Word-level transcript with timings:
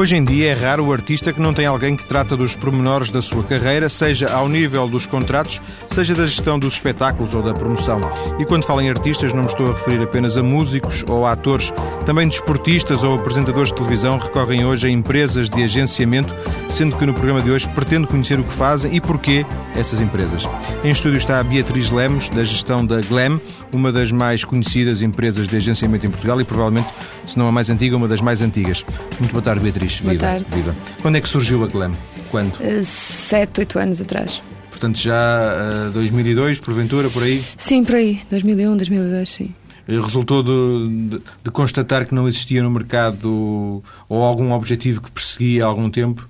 Hoje 0.00 0.16
em 0.16 0.24
dia 0.24 0.52
é 0.52 0.54
raro 0.54 0.86
o 0.86 0.92
artista 0.94 1.30
que 1.30 1.42
não 1.42 1.52
tem 1.52 1.66
alguém 1.66 1.94
que 1.94 2.06
trata 2.06 2.34
dos 2.34 2.56
pormenores 2.56 3.10
da 3.10 3.20
sua 3.20 3.44
carreira, 3.44 3.86
seja 3.86 4.32
ao 4.32 4.48
nível 4.48 4.88
dos 4.88 5.04
contratos, 5.04 5.60
seja 5.92 6.14
da 6.14 6.24
gestão 6.24 6.58
dos 6.58 6.72
espetáculos 6.72 7.34
ou 7.34 7.42
da 7.42 7.52
promoção. 7.52 8.00
E 8.38 8.46
quando 8.46 8.64
falo 8.64 8.80
em 8.80 8.88
artistas, 8.88 9.34
não 9.34 9.42
me 9.42 9.48
estou 9.50 9.66
a 9.66 9.74
referir 9.74 10.02
apenas 10.02 10.38
a 10.38 10.42
músicos 10.42 11.04
ou 11.06 11.26
a 11.26 11.32
atores. 11.32 11.70
Também 12.06 12.26
desportistas 12.26 13.04
ou 13.04 13.16
apresentadores 13.16 13.68
de 13.68 13.74
televisão 13.74 14.16
recorrem 14.16 14.64
hoje 14.64 14.86
a 14.86 14.90
empresas 14.90 15.50
de 15.50 15.62
agenciamento, 15.62 16.34
sendo 16.70 16.96
que 16.96 17.04
no 17.04 17.12
programa 17.12 17.42
de 17.42 17.50
hoje 17.50 17.68
pretendo 17.68 18.08
conhecer 18.08 18.40
o 18.40 18.44
que 18.44 18.54
fazem 18.54 18.96
e 18.96 19.02
porquê 19.02 19.44
essas 19.74 20.00
empresas. 20.00 20.48
Em 20.82 20.90
estúdio 20.90 21.18
está 21.18 21.38
a 21.40 21.44
Beatriz 21.44 21.90
Lemos, 21.90 22.30
da 22.30 22.42
gestão 22.42 22.86
da 22.86 23.02
Glam, 23.02 23.38
uma 23.70 23.92
das 23.92 24.10
mais 24.10 24.44
conhecidas 24.44 25.02
empresas 25.02 25.46
de 25.46 25.56
agenciamento 25.56 26.06
em 26.06 26.10
Portugal 26.10 26.40
e 26.40 26.44
provavelmente, 26.44 26.88
se 27.26 27.38
não 27.38 27.46
a 27.46 27.52
mais 27.52 27.68
antiga, 27.68 27.98
uma 27.98 28.08
das 28.08 28.22
mais 28.22 28.40
antigas. 28.40 28.82
Muito 29.18 29.32
boa 29.32 29.42
tarde, 29.42 29.62
Beatriz. 29.62 29.89
Boa 29.98 30.12
viva, 30.12 30.26
tarde. 30.26 30.46
viva. 30.52 30.74
Quando 31.02 31.16
é 31.16 31.20
que 31.20 31.28
surgiu 31.28 31.64
a 31.64 31.66
Glam? 31.66 31.92
Quando? 32.30 32.54
Uh, 32.54 32.84
sete, 32.84 33.60
oito 33.60 33.78
anos 33.78 34.00
atrás. 34.00 34.40
Portanto, 34.70 34.98
já 34.98 35.88
uh, 35.88 35.92
2002, 35.92 36.58
porventura, 36.60 37.10
por 37.10 37.22
aí? 37.22 37.42
Sim, 37.58 37.84
por 37.84 37.96
aí. 37.96 38.20
2001, 38.30 38.76
2002, 38.76 39.28
sim. 39.28 39.54
Resultou 39.86 40.42
de, 40.42 41.08
de, 41.16 41.22
de, 41.44 41.50
constatar 41.50 42.06
que 42.06 42.14
não 42.14 42.28
existia 42.28 42.62
no 42.62 42.70
mercado 42.70 43.82
ou 44.08 44.22
algum 44.22 44.52
objetivo 44.52 45.00
que 45.00 45.10
perseguia 45.10 45.64
há 45.64 45.66
algum 45.66 45.90
tempo? 45.90 46.28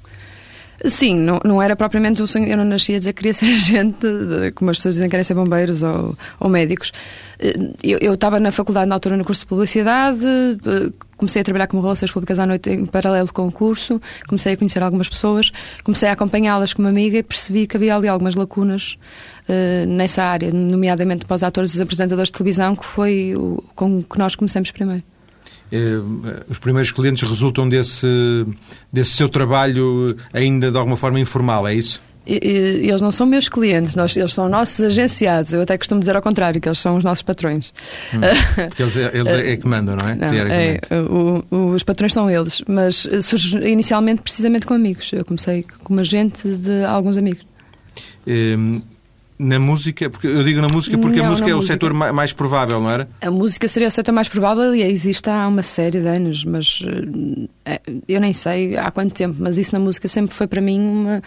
Sim, 0.87 1.19
não, 1.19 1.41
não 1.45 1.61
era 1.61 1.77
propriamente 1.77 2.23
o 2.23 2.27
sonho. 2.27 2.47
Eu 2.47 2.57
não 2.57 2.65
nascia 2.65 2.97
a 2.97 2.99
dizer 2.99 3.13
que 3.13 3.19
queria 3.19 3.35
ser 3.35 3.47
agente, 3.53 4.07
como 4.55 4.71
as 4.71 4.79
pessoas 4.79 4.95
dizem 4.95 5.09
que 5.09 5.11
querem 5.11 5.25
ser 5.25 5.35
bombeiros 5.35 5.83
ou, 5.83 6.17
ou 6.39 6.49
médicos. 6.49 6.93
Eu, 7.83 7.99
eu, 7.99 8.15
estava 8.15 8.39
na 8.39 8.53
faculdade 8.53 8.87
na 8.87 8.97
altura 8.97 9.17
no 9.17 9.25
curso 9.25 9.43
de 9.43 9.47
publicidade, 9.47 10.21
comecei 11.17 11.41
a 11.41 11.45
trabalhar 11.45 11.69
como 11.69 11.81
relações 11.81 12.11
públicas 12.11 12.39
à 12.39 12.45
noite 12.45 12.69
em 12.69 12.85
paralelo 12.85 13.33
com 13.33 13.47
o 13.47 13.53
curso, 13.53 13.99
comecei 14.29 14.53
a 14.53 14.57
conhecer 14.59 14.83
algumas 14.83 15.09
pessoas, 15.09 15.51
comecei 15.83 16.11
a 16.11 16.13
acompanhá-las 16.13 16.75
como 16.75 16.87
amiga 16.87 17.17
e 17.17 17.23
percebi 17.23 17.67
que 17.67 17.79
havia 17.79 17.97
ali 17.97 18.09
algumas 18.09 18.35
lacunas 18.35 18.99
uh, 19.49 19.87
nessa 19.87 20.23
área, 20.23 20.53
nomeadamente 20.53 21.25
para 21.25 21.35
os 21.35 21.43
atores 21.43 21.73
e 21.73 21.77
os 21.77 21.81
apresentadores 21.81 22.29
de 22.29 22.33
televisão, 22.33 22.77
que 22.77 22.85
foi 22.85 23.35
o, 23.35 23.65
com 23.75 24.03
que 24.03 24.19
nós 24.19 24.35
começamos 24.35 24.71
primeiro. 24.71 25.03
Eh, 25.73 26.45
os 26.49 26.59
primeiros 26.59 26.91
clientes 26.91 27.29
resultam 27.29 27.69
desse, 27.69 28.07
desse 28.93 29.13
seu 29.13 29.29
trabalho 29.29 30.17
ainda 30.33 30.71
de 30.71 30.77
alguma 30.77 30.97
forma 30.97 31.21
informal, 31.21 31.67
é 31.67 31.75
isso? 31.75 32.03
eles 32.27 33.01
não 33.01 33.11
são 33.11 33.27
meus 33.27 33.49
clientes, 33.49 33.97
nós, 33.97 34.17
eles 34.17 34.33
são 34.33 34.49
nossos 34.49 34.81
agenciados. 34.85 35.53
Eu 35.53 35.63
até 35.63 35.77
costumo 35.77 36.01
dizer 36.01 36.15
ao 36.15 36.23
contrário, 36.23 36.61
que 36.61 36.69
eles 36.69 36.79
são 36.79 36.97
os 36.97 37.03
nossos 37.03 37.23
patrões. 37.23 37.73
Hum, 38.15 38.21
eles, 38.79 38.97
é, 38.97 39.11
eles 39.15 39.27
é 39.27 39.57
que 39.57 39.67
mandam, 39.67 39.97
não 39.97 40.09
é? 40.09 40.15
Não, 40.15 40.29
é 40.29 40.79
o, 41.51 41.73
os 41.73 41.83
patrões 41.83 42.13
são 42.13 42.31
eles, 42.31 42.63
mas 42.69 43.09
surge 43.23 43.59
inicialmente 43.67 44.23
precisamente 44.23 44.67
com 44.67 44.75
amigos. 44.75 45.11
Eu 45.13 45.25
comecei 45.25 45.65
como 45.83 45.99
agente 46.01 46.47
de 46.57 46.85
alguns 46.85 47.17
amigos. 47.17 47.45
Hum, 48.27 48.83
na 49.41 49.59
música, 49.59 50.11
porque 50.11 50.27
eu 50.27 50.45
digo 50.45 50.61
na 50.61 50.69
música 50.71 50.99
porque 50.99 51.19
não, 51.19 51.27
a 51.27 51.31
música 51.31 51.49
é 51.49 51.55
música. 51.55 51.73
o 51.73 51.75
setor 51.75 51.95
mais 51.95 52.33
provável, 52.35 52.79
não 52.79 52.91
era? 52.91 53.09
A 53.23 53.31
música 53.31 53.67
seria 53.69 53.89
o 53.89 53.91
setor 53.91 54.13
mais 54.13 54.29
provável 54.29 54.75
e 54.75 54.83
existe 54.83 55.31
há 55.31 55.49
uma 55.49 55.63
série 55.63 55.99
de 55.99 56.07
anos, 56.07 56.45
mas 56.45 56.83
eh, 57.65 57.81
eu 58.07 58.21
nem 58.21 58.35
sei 58.35 58.77
há 58.77 58.91
quanto 58.91 59.15
tempo, 59.15 59.37
mas 59.39 59.57
isso 59.57 59.75
na 59.75 59.79
música 59.79 60.07
sempre 60.09 60.35
foi 60.35 60.47
para 60.47 60.61
mim 60.61 60.79
uma, 60.79 61.23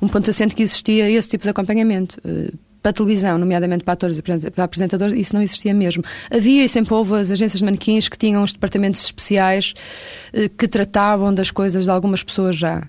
um 0.00 0.08
ponto 0.08 0.30
assente 0.30 0.54
que 0.54 0.62
existia 0.62 1.10
esse 1.10 1.28
tipo 1.28 1.44
de 1.44 1.50
acompanhamento. 1.50 2.18
Eh, 2.24 2.52
para 2.82 2.92
televisão, 2.92 3.38
nomeadamente 3.38 3.84
para 3.84 3.92
atores 3.92 4.18
e 4.18 4.22
para 4.22 4.64
apresentadores, 4.64 5.16
isso 5.16 5.36
não 5.36 5.40
existia 5.40 5.72
mesmo. 5.72 6.02
Havia 6.28 6.64
e 6.64 6.68
sempre 6.68 6.92
houve 6.92 7.14
as 7.14 7.30
agências 7.30 7.58
de 7.58 7.64
manequins 7.64 8.08
que 8.08 8.18
tinham 8.18 8.42
os 8.42 8.52
departamentos 8.52 9.04
especiais 9.04 9.72
eh, 10.32 10.48
que 10.48 10.66
tratavam 10.66 11.32
das 11.32 11.50
coisas 11.50 11.84
de 11.84 11.90
algumas 11.90 12.24
pessoas 12.24 12.56
já. 12.56 12.82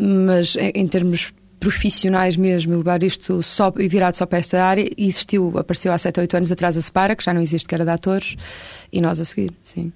Mas 0.00 0.56
em 0.56 0.88
termos 0.88 1.34
profissionais 1.58 2.36
mesmo 2.36 2.72
e 2.72 2.76
levar 2.76 3.02
isto 3.02 3.42
só, 3.42 3.72
e 3.78 3.88
virado 3.88 4.16
só 4.16 4.26
para 4.26 4.38
esta 4.38 4.62
área. 4.62 4.90
E 4.96 5.06
existiu, 5.06 5.58
apareceu 5.58 5.92
há 5.92 5.98
7 5.98 6.18
ou 6.18 6.22
8 6.22 6.36
anos 6.36 6.52
atrás 6.52 6.76
a 6.76 6.80
Separa, 6.80 7.16
que 7.16 7.24
já 7.24 7.32
não 7.32 7.40
existe, 7.40 7.66
que 7.66 7.74
era 7.74 7.84
de 7.84 7.90
atores, 7.90 8.36
e 8.92 9.00
nós 9.00 9.20
a 9.20 9.24
seguir, 9.24 9.52
sim. 9.62 9.92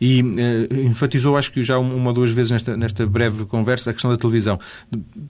E 0.00 0.22
uh, 0.22 0.86
enfatizou, 0.86 1.36
acho 1.36 1.50
que 1.50 1.62
já 1.64 1.78
uma 1.78 2.08
ou 2.08 2.12
duas 2.12 2.30
vezes 2.30 2.52
nesta, 2.52 2.76
nesta 2.76 3.06
breve 3.06 3.44
conversa, 3.44 3.90
a 3.90 3.92
questão 3.92 4.10
da 4.10 4.16
televisão. 4.16 4.58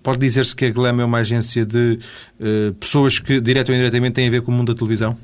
Pode 0.02 0.18
dizer-se 0.18 0.54
que 0.54 0.66
a 0.66 0.70
Glam 0.70 1.00
é 1.00 1.04
uma 1.04 1.18
agência 1.18 1.64
de 1.64 1.98
uh, 2.40 2.74
pessoas 2.74 3.18
que, 3.18 3.40
direto 3.40 3.70
ou 3.70 3.74
indiretamente, 3.74 4.14
têm 4.14 4.28
a 4.28 4.30
ver 4.30 4.42
com 4.42 4.50
o 4.50 4.54
mundo 4.54 4.74
da 4.74 4.78
televisão? 4.78 5.16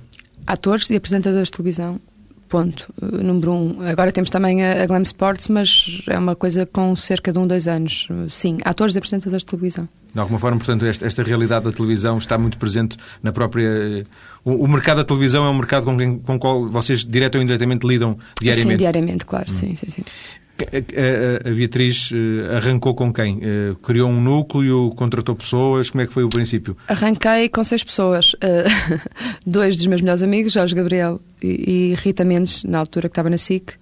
Atores 0.46 0.88
e 0.90 0.96
apresentadores 0.96 1.48
de 1.48 1.52
televisão. 1.52 2.00
Ponto. 2.50 2.92
Uh, 3.00 3.22
número 3.22 3.52
um. 3.52 3.88
Agora 3.88 4.12
temos 4.12 4.28
também 4.28 4.62
a, 4.62 4.82
a 4.82 4.86
Glam 4.86 5.02
Sports, 5.02 5.48
mas 5.48 6.02
é 6.08 6.18
uma 6.18 6.36
coisa 6.36 6.66
com 6.66 6.94
cerca 6.96 7.32
de 7.32 7.38
um, 7.38 7.46
dois 7.46 7.66
anos. 7.68 8.08
Sim, 8.28 8.58
atores 8.64 8.96
e 8.96 8.98
apresentadores 8.98 9.42
de 9.42 9.46
televisão. 9.46 9.88
De 10.12 10.18
alguma 10.18 10.40
forma, 10.40 10.58
portanto, 10.58 10.84
esta, 10.84 11.06
esta, 11.06 11.22
realidade 11.22 11.64
da 11.64 11.72
televisão 11.72 12.18
está 12.18 12.36
muito 12.36 12.58
presente 12.58 12.96
na 13.22 13.32
própria. 13.32 13.68
Eh, 13.68 14.04
o, 14.44 14.64
o 14.64 14.68
mercado 14.68 14.96
da 14.96 15.04
televisão 15.04 15.46
é 15.46 15.50
um 15.50 15.54
mercado 15.54 15.84
com, 15.84 15.96
quem, 15.96 16.18
com 16.18 16.34
o 16.34 16.38
qual 16.38 16.68
vocês, 16.68 17.04
direto 17.04 17.36
ou 17.36 17.42
indiretamente, 17.42 17.86
lidam 17.86 18.18
diariamente. 18.40 18.72
Sim, 18.72 18.76
diariamente, 18.76 19.24
claro. 19.24 19.48
Hum. 19.48 19.54
Sim, 19.54 19.76
sim, 19.76 19.88
sim. 19.88 20.02
A, 20.64 21.46
a, 21.46 21.50
a, 21.50 21.54
Beatriz 21.54 22.10
eh, 22.12 22.56
arrancou 22.56 22.94
com 22.94 23.12
quem? 23.12 23.40
Eh, 23.42 23.74
criou 23.82 24.08
um 24.10 24.20
núcleo, 24.20 24.90
contratou 24.96 25.34
pessoas? 25.34 25.90
Como 25.90 26.02
é 26.02 26.06
que 26.06 26.12
foi 26.12 26.24
o 26.24 26.28
princípio? 26.28 26.76
Arranquei 26.88 27.48
com 27.48 27.62
seis 27.64 27.82
pessoas. 27.82 28.34
dois 29.46 29.76
dos 29.76 29.86
meus 29.86 30.00
melhores 30.00 30.22
amigos, 30.22 30.52
Jorge 30.52 30.74
Gabriel 30.74 31.20
e, 31.42 31.94
Rita 31.98 32.24
Mendes, 32.24 32.64
na 32.64 32.78
altura 32.78 33.08
que 33.08 33.12
estava 33.12 33.30
na 33.30 33.38
SIC, 33.38 33.74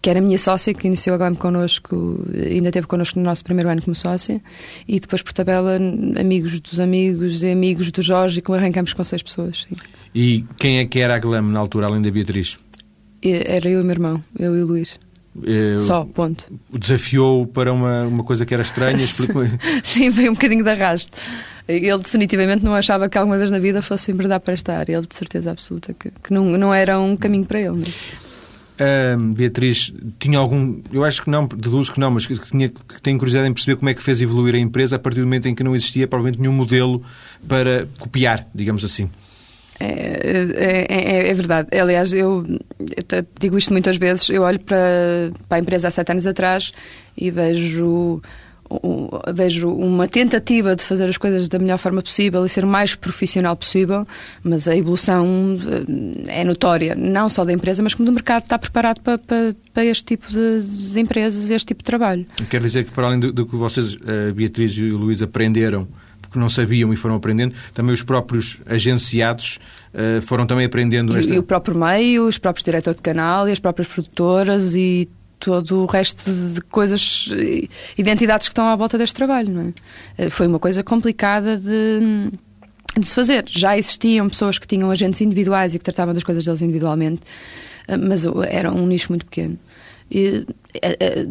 que 0.00 0.10
era 0.10 0.18
a 0.18 0.22
minha 0.22 0.38
sócia, 0.38 0.72
que 0.72 0.86
iniciou 0.86 1.14
a 1.14 1.18
GAM 1.18 1.34
connosco, 1.34 2.24
ainda 2.34 2.68
esteve 2.68 2.86
connosco 2.86 3.18
no 3.18 3.24
nosso 3.24 3.44
primeiro 3.44 3.68
ano 3.68 3.82
como 3.82 3.94
sócia, 3.94 4.40
e 4.88 4.98
depois, 4.98 5.22
por 5.22 5.32
tabela, 5.32 5.76
amigos 6.18 6.58
dos 6.60 6.80
amigos 6.80 7.42
e 7.42 7.50
amigos 7.50 7.90
do 7.92 8.02
Jorge, 8.02 8.38
e 8.38 8.42
que 8.42 8.52
arrancamos 8.52 8.92
com 8.92 9.04
seis 9.04 9.22
pessoas. 9.22 9.66
E 10.14 10.44
quem 10.58 10.78
é 10.78 10.86
que 10.86 11.00
era 11.00 11.14
a 11.14 11.18
GLAM 11.18 11.42
na 11.42 11.58
altura, 11.58 11.86
além 11.86 12.02
da 12.02 12.10
Beatriz? 12.10 12.58
Era 13.22 13.68
eu 13.68 13.78
e 13.78 13.82
o 13.82 13.84
meu 13.84 13.92
irmão, 13.92 14.24
eu 14.38 14.56
e 14.56 14.62
o 14.62 14.66
Luís. 14.66 14.98
Eu, 15.40 15.78
Só, 15.78 16.04
ponto. 16.04 16.44
Desafiou 16.70 17.46
para 17.46 17.72
uma, 17.72 18.04
uma 18.04 18.24
coisa 18.24 18.44
que 18.44 18.52
era 18.52 18.62
estranha? 18.62 18.98
Sim, 19.82 20.10
veio 20.10 20.30
um 20.30 20.34
bocadinho 20.34 20.62
de 20.62 20.70
arrasto. 20.70 21.16
Ele 21.66 21.98
definitivamente 21.98 22.64
não 22.64 22.74
achava 22.74 23.08
que 23.08 23.16
alguma 23.16 23.38
vez 23.38 23.50
na 23.50 23.58
vida 23.58 23.80
fosse 23.80 24.10
enverdar 24.10 24.40
para 24.40 24.52
esta 24.52 24.76
área. 24.76 24.96
Ele, 24.96 25.06
de 25.06 25.14
certeza 25.14 25.50
absoluta, 25.50 25.94
que, 25.94 26.10
que 26.10 26.32
não, 26.32 26.44
não 26.44 26.74
era 26.74 27.00
um 27.00 27.16
caminho 27.16 27.46
para 27.46 27.60
ele. 27.60 27.94
Uh, 28.72 29.32
Beatriz, 29.34 29.92
tinha 30.18 30.38
algum. 30.38 30.80
Eu 30.92 31.04
acho 31.04 31.22
que 31.22 31.30
não, 31.30 31.46
deduzo 31.46 31.92
que 31.92 32.00
não, 32.00 32.10
mas 32.10 32.26
que, 32.26 32.38
tinha, 32.38 32.68
que 32.68 33.00
tenho 33.00 33.16
curiosidade 33.16 33.48
em 33.48 33.52
perceber 33.52 33.76
como 33.76 33.88
é 33.88 33.94
que 33.94 34.02
fez 34.02 34.20
evoluir 34.20 34.54
a 34.54 34.58
empresa 34.58 34.96
a 34.96 34.98
partir 34.98 35.20
do 35.20 35.26
momento 35.26 35.46
em 35.46 35.54
que 35.54 35.62
não 35.62 35.74
existia 35.74 36.06
provavelmente 36.06 36.40
nenhum 36.40 36.52
modelo 36.52 37.02
para 37.46 37.86
copiar, 37.98 38.46
digamos 38.54 38.84
assim. 38.84 39.08
É, 39.80 39.86
é, 39.86 40.86
é, 40.88 41.28
é, 41.28 41.34
verdade. 41.34 41.68
Aliás, 41.76 42.12
eu, 42.12 42.44
digo 43.40 43.58
isto 43.58 43.72
muitas 43.72 43.96
vezes. 43.96 44.28
Eu 44.28 44.42
olho 44.42 44.60
para, 44.60 45.32
para 45.48 45.58
a 45.58 45.60
empresa 45.60 45.88
há 45.88 45.90
sete 45.90 46.12
anos 46.12 46.26
atrás 46.26 46.72
e 47.16 47.30
vejo 47.30 48.22
vejo 49.34 49.68
uma 49.68 50.06
tentativa 50.06 50.74
de 50.76 50.82
fazer 50.82 51.08
as 51.08 51.16
coisas 51.16 51.48
da 51.48 51.58
melhor 51.58 51.78
forma 51.78 52.02
possível 52.02 52.44
e 52.44 52.48
ser 52.48 52.64
mais 52.64 52.94
profissional 52.94 53.56
possível, 53.56 54.06
mas 54.42 54.66
a 54.66 54.76
evolução 54.76 55.58
eh, 56.26 56.40
é 56.40 56.44
notória, 56.44 56.94
não 56.94 57.28
só 57.28 57.44
da 57.44 57.52
empresa, 57.52 57.82
mas 57.82 57.94
como 57.94 58.06
do 58.06 58.12
mercado 58.12 58.44
está 58.44 58.58
preparado 58.58 59.00
para, 59.00 59.18
para, 59.18 59.54
para 59.72 59.84
este 59.84 60.04
tipo 60.04 60.26
de, 60.30 60.98
empresas, 60.98 61.50
este 61.50 61.66
tipo 61.66 61.82
de 61.82 61.84
trabalho. 61.84 62.26
Quer 62.48 62.60
dizer 62.60 62.84
que, 62.84 62.92
para 62.92 63.06
além 63.06 63.20
do, 63.20 63.32
do 63.32 63.46
que 63.46 63.56
vocês, 63.56 63.96
eh, 64.06 64.32
Beatriz 64.32 64.72
e 64.76 64.90
Luís, 64.90 65.22
aprenderam 65.22 65.86
porque 66.32 66.40
não 66.40 66.48
sabiam 66.48 66.90
e 66.94 66.96
foram 66.96 67.16
aprendendo, 67.16 67.54
também 67.74 67.92
os 67.92 68.02
próprios 68.02 68.58
agenciados 68.64 69.60
uh, 69.92 70.22
foram 70.22 70.46
também 70.46 70.64
aprendendo. 70.64 71.14
Esta... 71.14 71.30
E, 71.30 71.36
e, 71.36 71.38
o 71.38 71.42
próprio 71.42 71.76
meio, 71.76 72.26
os 72.26 72.38
próprios 72.38 72.64
diretores 72.64 72.96
de 72.96 73.02
canal 73.02 73.46
e 73.46 73.52
as 73.52 73.58
próprias 73.58 73.86
produtoras 73.86 74.74
e 74.74 75.06
todo 75.38 75.82
o 75.82 75.86
resto 75.86 76.30
de 76.32 76.60
coisas, 76.62 77.28
identidades 77.98 78.46
que 78.46 78.52
estão 78.52 78.66
à 78.66 78.76
volta 78.76 78.96
deste 78.96 79.14
trabalho. 79.14 79.50
Não 79.50 79.62
é? 79.62 79.72
Eh, 80.24 80.30
foi 80.30 80.46
uma 80.46 80.58
coisa 80.58 80.82
complicada 80.82 81.58
de, 81.58 82.30
de 82.96 83.06
se 83.06 83.14
fazer. 83.14 83.44
Já 83.48 83.76
existiam 83.76 84.28
pessoas 84.28 84.58
que 84.58 84.66
tinham 84.66 84.90
agentes 84.90 85.20
individuais 85.20 85.74
e 85.74 85.78
que 85.78 85.84
tratavam 85.84 86.14
das 86.14 86.22
coisas 86.22 86.44
deles 86.44 86.62
individualmente, 86.62 87.22
eh, 87.88 87.96
mas 87.96 88.24
era 88.48 88.72
um 88.72 88.86
nicho 88.86 89.08
muito 89.10 89.26
pequeno. 89.26 89.58
E, 90.10 90.46
eh, 90.80 91.26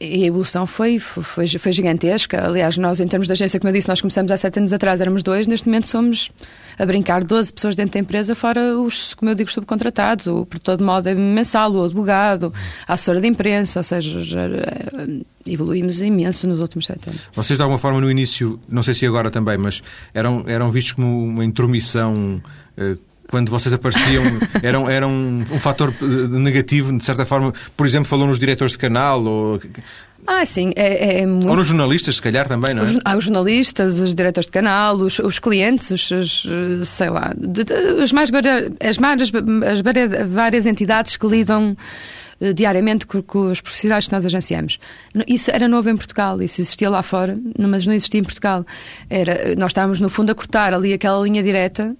e 0.00 0.24
a 0.24 0.26
evolução 0.26 0.66
foi, 0.66 0.98
foi, 0.98 1.46
foi 1.46 1.72
gigantesca. 1.72 2.46
Aliás, 2.46 2.76
nós, 2.76 3.00
em 3.00 3.08
termos 3.08 3.26
de 3.26 3.32
agência, 3.32 3.58
como 3.58 3.70
eu 3.70 3.74
disse, 3.74 3.88
nós 3.88 4.00
começamos 4.00 4.30
há 4.30 4.36
sete 4.36 4.58
anos 4.58 4.72
atrás, 4.72 5.00
éramos 5.00 5.22
dois, 5.22 5.46
neste 5.46 5.66
momento 5.66 5.86
somos 5.86 6.30
a 6.78 6.84
brincar 6.84 7.24
12 7.24 7.52
pessoas 7.52 7.76
dentro 7.76 7.94
da 7.94 8.00
empresa, 8.00 8.34
fora 8.34 8.78
os, 8.78 9.14
como 9.14 9.30
eu 9.30 9.34
digo, 9.34 9.50
subcontratados, 9.50 10.26
o 10.26 10.44
produtor 10.44 10.76
de 10.76 10.84
moda 10.84 11.14
mensal, 11.14 11.72
o 11.72 11.84
advogado, 11.84 12.52
a 12.86 12.94
assessora 12.94 13.20
de 13.20 13.26
imprensa, 13.26 13.80
ou 13.80 13.84
seja, 13.84 14.20
eh, 14.38 15.20
evoluímos 15.46 16.00
imenso 16.00 16.46
nos 16.46 16.60
últimos 16.60 16.86
sete 16.86 17.08
anos. 17.08 17.22
Vocês, 17.34 17.56
de 17.56 17.62
alguma 17.62 17.78
forma, 17.78 18.00
no 18.00 18.10
início, 18.10 18.60
não 18.68 18.82
sei 18.82 18.92
se 18.92 19.06
agora 19.06 19.30
também, 19.30 19.56
mas 19.56 19.82
eram, 20.12 20.44
eram 20.46 20.70
vistos 20.70 20.92
como 20.92 21.24
uma 21.24 21.44
intromissão. 21.44 22.42
Quando 23.28 23.50
vocês 23.50 23.72
apareciam, 23.72 24.22
eram, 24.62 24.88
eram 24.88 25.10
um, 25.10 25.44
um 25.50 25.58
fator 25.58 25.92
negativo, 26.30 26.96
de 26.96 27.04
certa 27.04 27.26
forma? 27.26 27.52
Por 27.76 27.86
exemplo, 27.86 28.08
falou 28.08 28.26
nos 28.26 28.38
diretores 28.38 28.72
de 28.72 28.78
canal 28.78 29.22
ou... 29.24 29.60
Ah, 30.26 30.44
sim, 30.44 30.72
é, 30.74 31.20
é 31.20 31.26
muito... 31.26 31.48
Ou 31.48 31.56
nos 31.56 31.66
jornalistas, 31.68 32.16
se 32.16 32.22
calhar, 32.22 32.48
também, 32.48 32.74
não 32.74 32.82
é? 32.82 32.86
Os, 32.86 32.98
ah, 33.04 33.16
os 33.16 33.24
jornalistas, 33.24 34.00
os 34.00 34.14
diretores 34.14 34.46
de 34.46 34.52
canal, 34.52 34.96
os, 34.96 35.18
os 35.18 35.38
clientes, 35.38 35.90
os, 35.90 36.10
os, 36.10 36.88
sei 36.88 37.10
lá, 37.10 37.32
de, 37.36 37.64
de, 37.64 37.72
as, 38.02 38.10
mais, 38.10 38.30
as, 38.80 38.98
mais, 38.98 39.22
as 39.22 40.28
várias 40.28 40.66
entidades 40.66 41.16
que 41.16 41.26
lidam 41.26 41.76
uh, 42.40 42.54
diariamente 42.54 43.06
com, 43.06 43.22
com, 43.22 43.50
os 43.50 43.60
profissionais 43.60 44.06
que 44.06 44.12
nós 44.12 44.24
agenciamos. 44.24 44.80
Isso 45.28 45.50
era 45.52 45.68
novo 45.68 45.88
em 45.90 45.96
Portugal, 45.96 46.42
isso 46.42 46.60
existia 46.60 46.90
lá 46.90 47.02
fora, 47.02 47.38
mas 47.56 47.86
não 47.86 47.92
existia 47.92 48.18
em 48.18 48.24
Portugal. 48.24 48.66
Era, 49.08 49.54
nós 49.56 49.70
estávamos, 49.70 50.00
no 50.00 50.08
fundo, 50.08 50.32
a 50.32 50.34
cortar 50.34 50.74
ali 50.74 50.92
aquela 50.92 51.22
linha 51.22 51.42
direta 51.42 51.94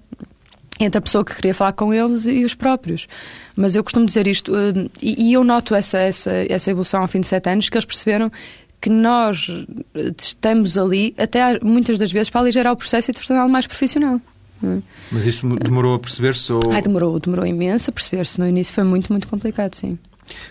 entre 0.78 0.99
a 0.99 1.00
pessoa 1.00 1.25
que 1.25 1.34
queria 1.34 1.55
falar 1.55 1.73
com 1.73 1.93
eles 1.93 2.26
e 2.26 2.44
os 2.44 2.55
próprios. 2.55 3.06
Mas 3.55 3.75
eu 3.75 3.82
costumo 3.82 4.06
dizer 4.06 4.26
isto, 4.26 4.52
uh, 4.52 4.90
e, 5.00 5.31
e, 5.31 5.32
eu 5.32 5.43
noto 5.44 5.75
essa, 5.75 5.99
essa, 5.99 6.32
essa 6.49 6.70
evolução 6.70 7.00
ao 7.00 7.08
fim 7.08 7.20
de 7.20 7.26
sete 7.26 7.49
anos, 7.49 7.69
que 7.69 7.76
eles 7.76 7.84
perceberam 7.84 8.31
que 8.78 8.90
nós 8.90 9.49
eh, 9.94 10.12
estamos 10.19 10.76
ali, 10.76 11.14
até 11.17 11.58
muitas 11.61 11.99
das 11.99 12.12
vezes, 12.12 12.28
para 12.28 12.43
aligerar 12.43 12.75
o 12.75 12.76
processo 12.76 13.11
e 13.11 13.14
torná-lo 13.14 13.50
mais 13.50 13.67
profissional. 13.67 14.20
É? 14.62 14.78
Mas 15.11 15.25
isso 15.25 15.46
demorou 15.56 15.94
a 15.94 15.99
perceber-se? 15.99 16.52
Ou... 16.52 16.61
Ai, 16.70 16.82
demorou, 16.82 17.19
demorou 17.19 17.46
imenso 17.46 17.90
a 17.90 17.93
perceber-se. 17.93 18.38
No 18.38 18.46
início 18.46 18.75
foi 18.75 18.84
muito, 18.84 19.11
muito 19.11 19.29
complicado, 19.29 19.75
sim. 19.75 19.99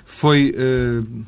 Foi. 0.05 0.53
Uh 0.57 1.25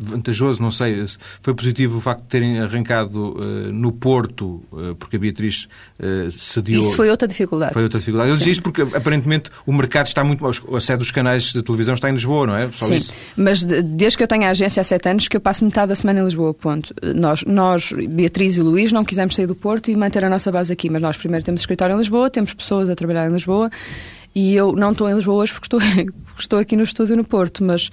vantajoso, 0.00 0.62
não 0.62 0.70
sei, 0.70 1.04
foi 1.40 1.54
positivo 1.54 1.98
o 1.98 2.00
facto 2.00 2.22
de 2.22 2.28
terem 2.28 2.58
arrancado 2.60 3.34
uh, 3.34 3.72
no 3.72 3.92
Porto, 3.92 4.62
uh, 4.72 4.94
porque 4.96 5.16
a 5.16 5.18
Beatriz 5.18 5.68
uh, 5.98 6.30
cediu... 6.30 6.80
Isso 6.80 6.96
foi 6.96 7.10
outra 7.10 7.28
dificuldade. 7.28 7.72
Foi 7.72 7.82
outra 7.82 7.98
dificuldade. 7.98 8.30
Eu 8.30 8.36
disse 8.36 8.50
isto 8.50 8.62
porque 8.62 8.82
aparentemente 8.82 9.50
o 9.66 9.72
mercado 9.72 10.06
está 10.06 10.24
muito... 10.24 10.44
A 10.46 10.80
sede 10.80 10.98
dos 10.98 11.10
canais 11.10 11.52
de 11.52 11.62
televisão 11.62 11.94
está 11.94 12.08
em 12.08 12.12
Lisboa, 12.12 12.46
não 12.46 12.56
é? 12.56 12.70
Só 12.72 12.86
Sim, 12.86 12.96
isso. 12.96 13.12
mas 13.36 13.62
desde 13.62 14.16
que 14.16 14.22
eu 14.22 14.28
tenho 14.28 14.44
a 14.44 14.50
agência 14.50 14.80
há 14.80 14.84
sete 14.84 15.08
anos 15.08 15.28
que 15.28 15.36
eu 15.36 15.40
passo 15.40 15.64
metade 15.64 15.88
da 15.90 15.94
semana 15.94 16.20
em 16.20 16.24
Lisboa, 16.24 16.54
ponto. 16.54 16.94
Nós, 17.14 17.44
nós, 17.46 17.92
Beatriz 18.08 18.56
e 18.56 18.62
Luís, 18.62 18.92
não 18.92 19.04
quisemos 19.04 19.34
sair 19.34 19.46
do 19.46 19.54
Porto 19.54 19.90
e 19.90 19.96
manter 19.96 20.24
a 20.24 20.30
nossa 20.30 20.50
base 20.50 20.72
aqui, 20.72 20.88
mas 20.88 21.02
nós 21.02 21.16
primeiro 21.16 21.44
temos 21.44 21.60
escritório 21.62 21.94
em 21.94 21.98
Lisboa, 21.98 22.30
temos 22.30 22.54
pessoas 22.54 22.88
a 22.88 22.96
trabalhar 22.96 23.28
em 23.28 23.32
Lisboa 23.32 23.70
e 24.34 24.54
eu 24.54 24.72
não 24.72 24.92
estou 24.92 25.08
em 25.08 25.14
Lisboa 25.14 25.42
hoje 25.42 25.52
porque 25.52 25.66
estou, 25.66 25.80
estou 26.38 26.58
aqui 26.58 26.76
no 26.76 26.84
estúdio 26.84 27.16
no 27.16 27.24
Porto, 27.24 27.64
mas 27.64 27.88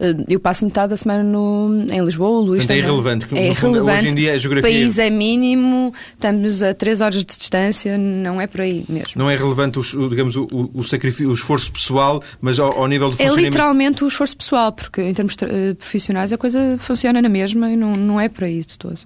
uh, 0.00 0.24
eu 0.28 0.40
passo 0.40 0.64
metade 0.64 0.90
da 0.90 0.96
semana 0.96 1.22
no, 1.22 1.86
em 1.90 2.04
Lisboa. 2.04 2.30
O 2.30 2.40
Luís 2.40 2.66
Portanto, 2.66 2.76
é 2.76 2.78
irrelevante. 2.78 3.26
É 3.34 3.48
irrelevante. 3.48 3.98
Hoje 3.98 4.08
em 4.08 4.14
dia 4.14 4.32
a 4.32 4.38
geografia... 4.38 4.70
O 4.70 4.72
país 4.72 4.98
é 4.98 5.10
mínimo, 5.10 5.92
estamos 6.14 6.62
a 6.62 6.74
3 6.74 7.00
horas 7.00 7.24
de 7.24 7.36
distância, 7.36 7.98
não 7.98 8.40
é 8.40 8.46
por 8.46 8.62
aí 8.62 8.84
mesmo. 8.88 9.12
Não 9.16 9.30
é 9.30 9.36
relevante 9.36 9.78
o, 9.78 10.08
digamos, 10.08 10.36
o, 10.36 10.48
o, 10.72 10.82
sacrifício, 10.82 11.30
o 11.30 11.34
esforço 11.34 11.70
pessoal, 11.70 12.22
mas 12.40 12.58
ao, 12.58 12.72
ao 12.78 12.86
nível 12.86 13.10
do 13.10 13.22
É 13.22 13.28
literalmente 13.28 14.04
o 14.04 14.08
esforço 14.08 14.36
pessoal, 14.36 14.72
porque 14.72 15.02
em 15.02 15.12
termos 15.12 15.34
uh, 15.34 15.74
profissionais 15.76 16.32
a 16.32 16.38
coisa 16.38 16.76
funciona 16.78 17.20
na 17.20 17.28
mesma 17.28 17.70
e 17.70 17.76
não, 17.76 17.92
não 17.92 18.20
é 18.20 18.28
por 18.28 18.44
aí 18.44 18.60
de 18.60 18.78
todo 18.78 18.98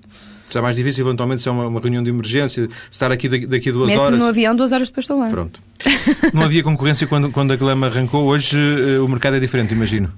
será 0.48 0.62
mais 0.62 0.76
difícil 0.76 1.06
eventualmente 1.06 1.42
se 1.42 1.48
é 1.48 1.52
uma, 1.52 1.66
uma 1.66 1.80
reunião 1.80 2.02
de 2.02 2.10
emergência, 2.10 2.68
estar 2.90 3.10
aqui 3.12 3.28
daqui 3.46 3.68
a 3.68 3.72
duas 3.72 3.88
Mesmo 3.88 4.02
horas. 4.02 4.18
no 4.18 4.26
avião, 4.26 4.54
duas 4.54 4.72
horas 4.72 4.88
depois 4.88 5.04
estou 5.04 5.18
lá. 5.18 5.28
Pronto. 5.28 5.60
não 6.32 6.42
havia 6.42 6.62
concorrência 6.62 7.06
quando, 7.06 7.30
quando 7.30 7.52
a 7.52 7.56
Glama 7.56 7.86
arrancou. 7.86 8.24
Hoje 8.26 8.58
uh, 8.58 9.04
o 9.04 9.08
mercado 9.08 9.36
é 9.36 9.40
diferente, 9.40 9.72
imagino. 9.72 10.12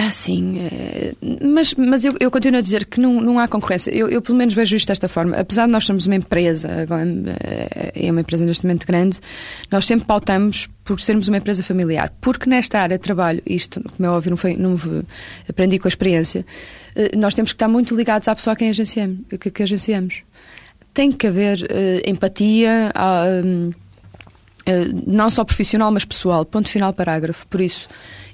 Ah, 0.00 0.12
sim. 0.12 0.60
É... 0.60 1.12
Mas, 1.44 1.74
mas 1.74 2.04
eu, 2.04 2.14
eu, 2.20 2.30
continuo 2.30 2.58
a 2.58 2.62
dizer 2.62 2.86
que 2.86 3.00
não, 3.00 3.20
não 3.20 3.38
há 3.38 3.48
concorrência. 3.48 3.90
Eu, 3.90 4.08
eu, 4.08 4.22
pelo 4.22 4.38
menos, 4.38 4.54
vejo 4.54 4.76
isto 4.76 4.86
desta 4.86 5.08
forma. 5.08 5.36
Apesar 5.36 5.66
de 5.66 5.72
nós 5.72 5.84
sermos 5.84 6.06
uma 6.06 6.14
empresa, 6.14 6.68
eh, 6.68 8.06
é 8.06 8.10
uma 8.10 8.20
empresa 8.20 8.44
neste 8.44 8.64
momento 8.64 8.86
grande, 8.86 9.18
nós 9.72 9.86
sempre 9.86 10.06
pautamos 10.06 10.68
por 10.84 11.00
sermos 11.00 11.26
uma 11.26 11.38
empresa 11.38 11.64
familiar. 11.64 12.12
Porque 12.20 12.48
nesta 12.48 12.78
área 12.78 12.96
de 12.96 13.02
trabalho, 13.02 13.42
isto, 13.44 13.82
como 13.96 14.06
é 14.06 14.10
óbvio, 14.10 14.30
não, 14.30 14.36
foi, 14.36 14.56
não 14.56 14.76
aprendi 15.48 15.80
com 15.80 15.88
a 15.88 15.90
experiência, 15.90 16.46
eh, 16.94 17.16
nós 17.16 17.34
temos 17.34 17.50
que 17.50 17.56
estar 17.56 17.68
muito 17.68 17.96
ligados 17.96 18.28
à 18.28 18.36
pessoa 18.36 18.52
a 18.52 18.56
quem 18.56 18.70
agenciamos. 18.70 19.18
Que, 19.28 19.50
que 19.50 19.62
agenciamos. 19.64 20.22
Tem 20.94 21.10
que 21.10 21.26
haver 21.26 21.62
uh, 21.62 22.10
empatia, 22.10 22.92
uh, 22.96 23.74
não 25.06 25.30
só 25.30 25.44
profissional, 25.44 25.90
mas 25.90 26.04
pessoal. 26.04 26.44
Ponto 26.44 26.68
final, 26.68 26.92
parágrafo. 26.92 27.46
Por 27.46 27.60
isso 27.60 27.88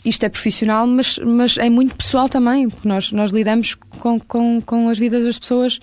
isto 0.04 0.24
é 0.24 0.28
profissional, 0.28 0.86
mas, 0.86 1.18
mas 1.18 1.56
é 1.56 1.70
muito 1.70 1.96
pessoal 1.96 2.28
também, 2.28 2.68
porque 2.68 2.86
nós, 2.86 3.10
nós 3.12 3.30
lidamos 3.30 3.74
com, 3.74 4.20
com, 4.20 4.60
com 4.60 4.88
as 4.88 4.98
vidas 4.98 5.24
das 5.24 5.38
pessoas 5.38 5.80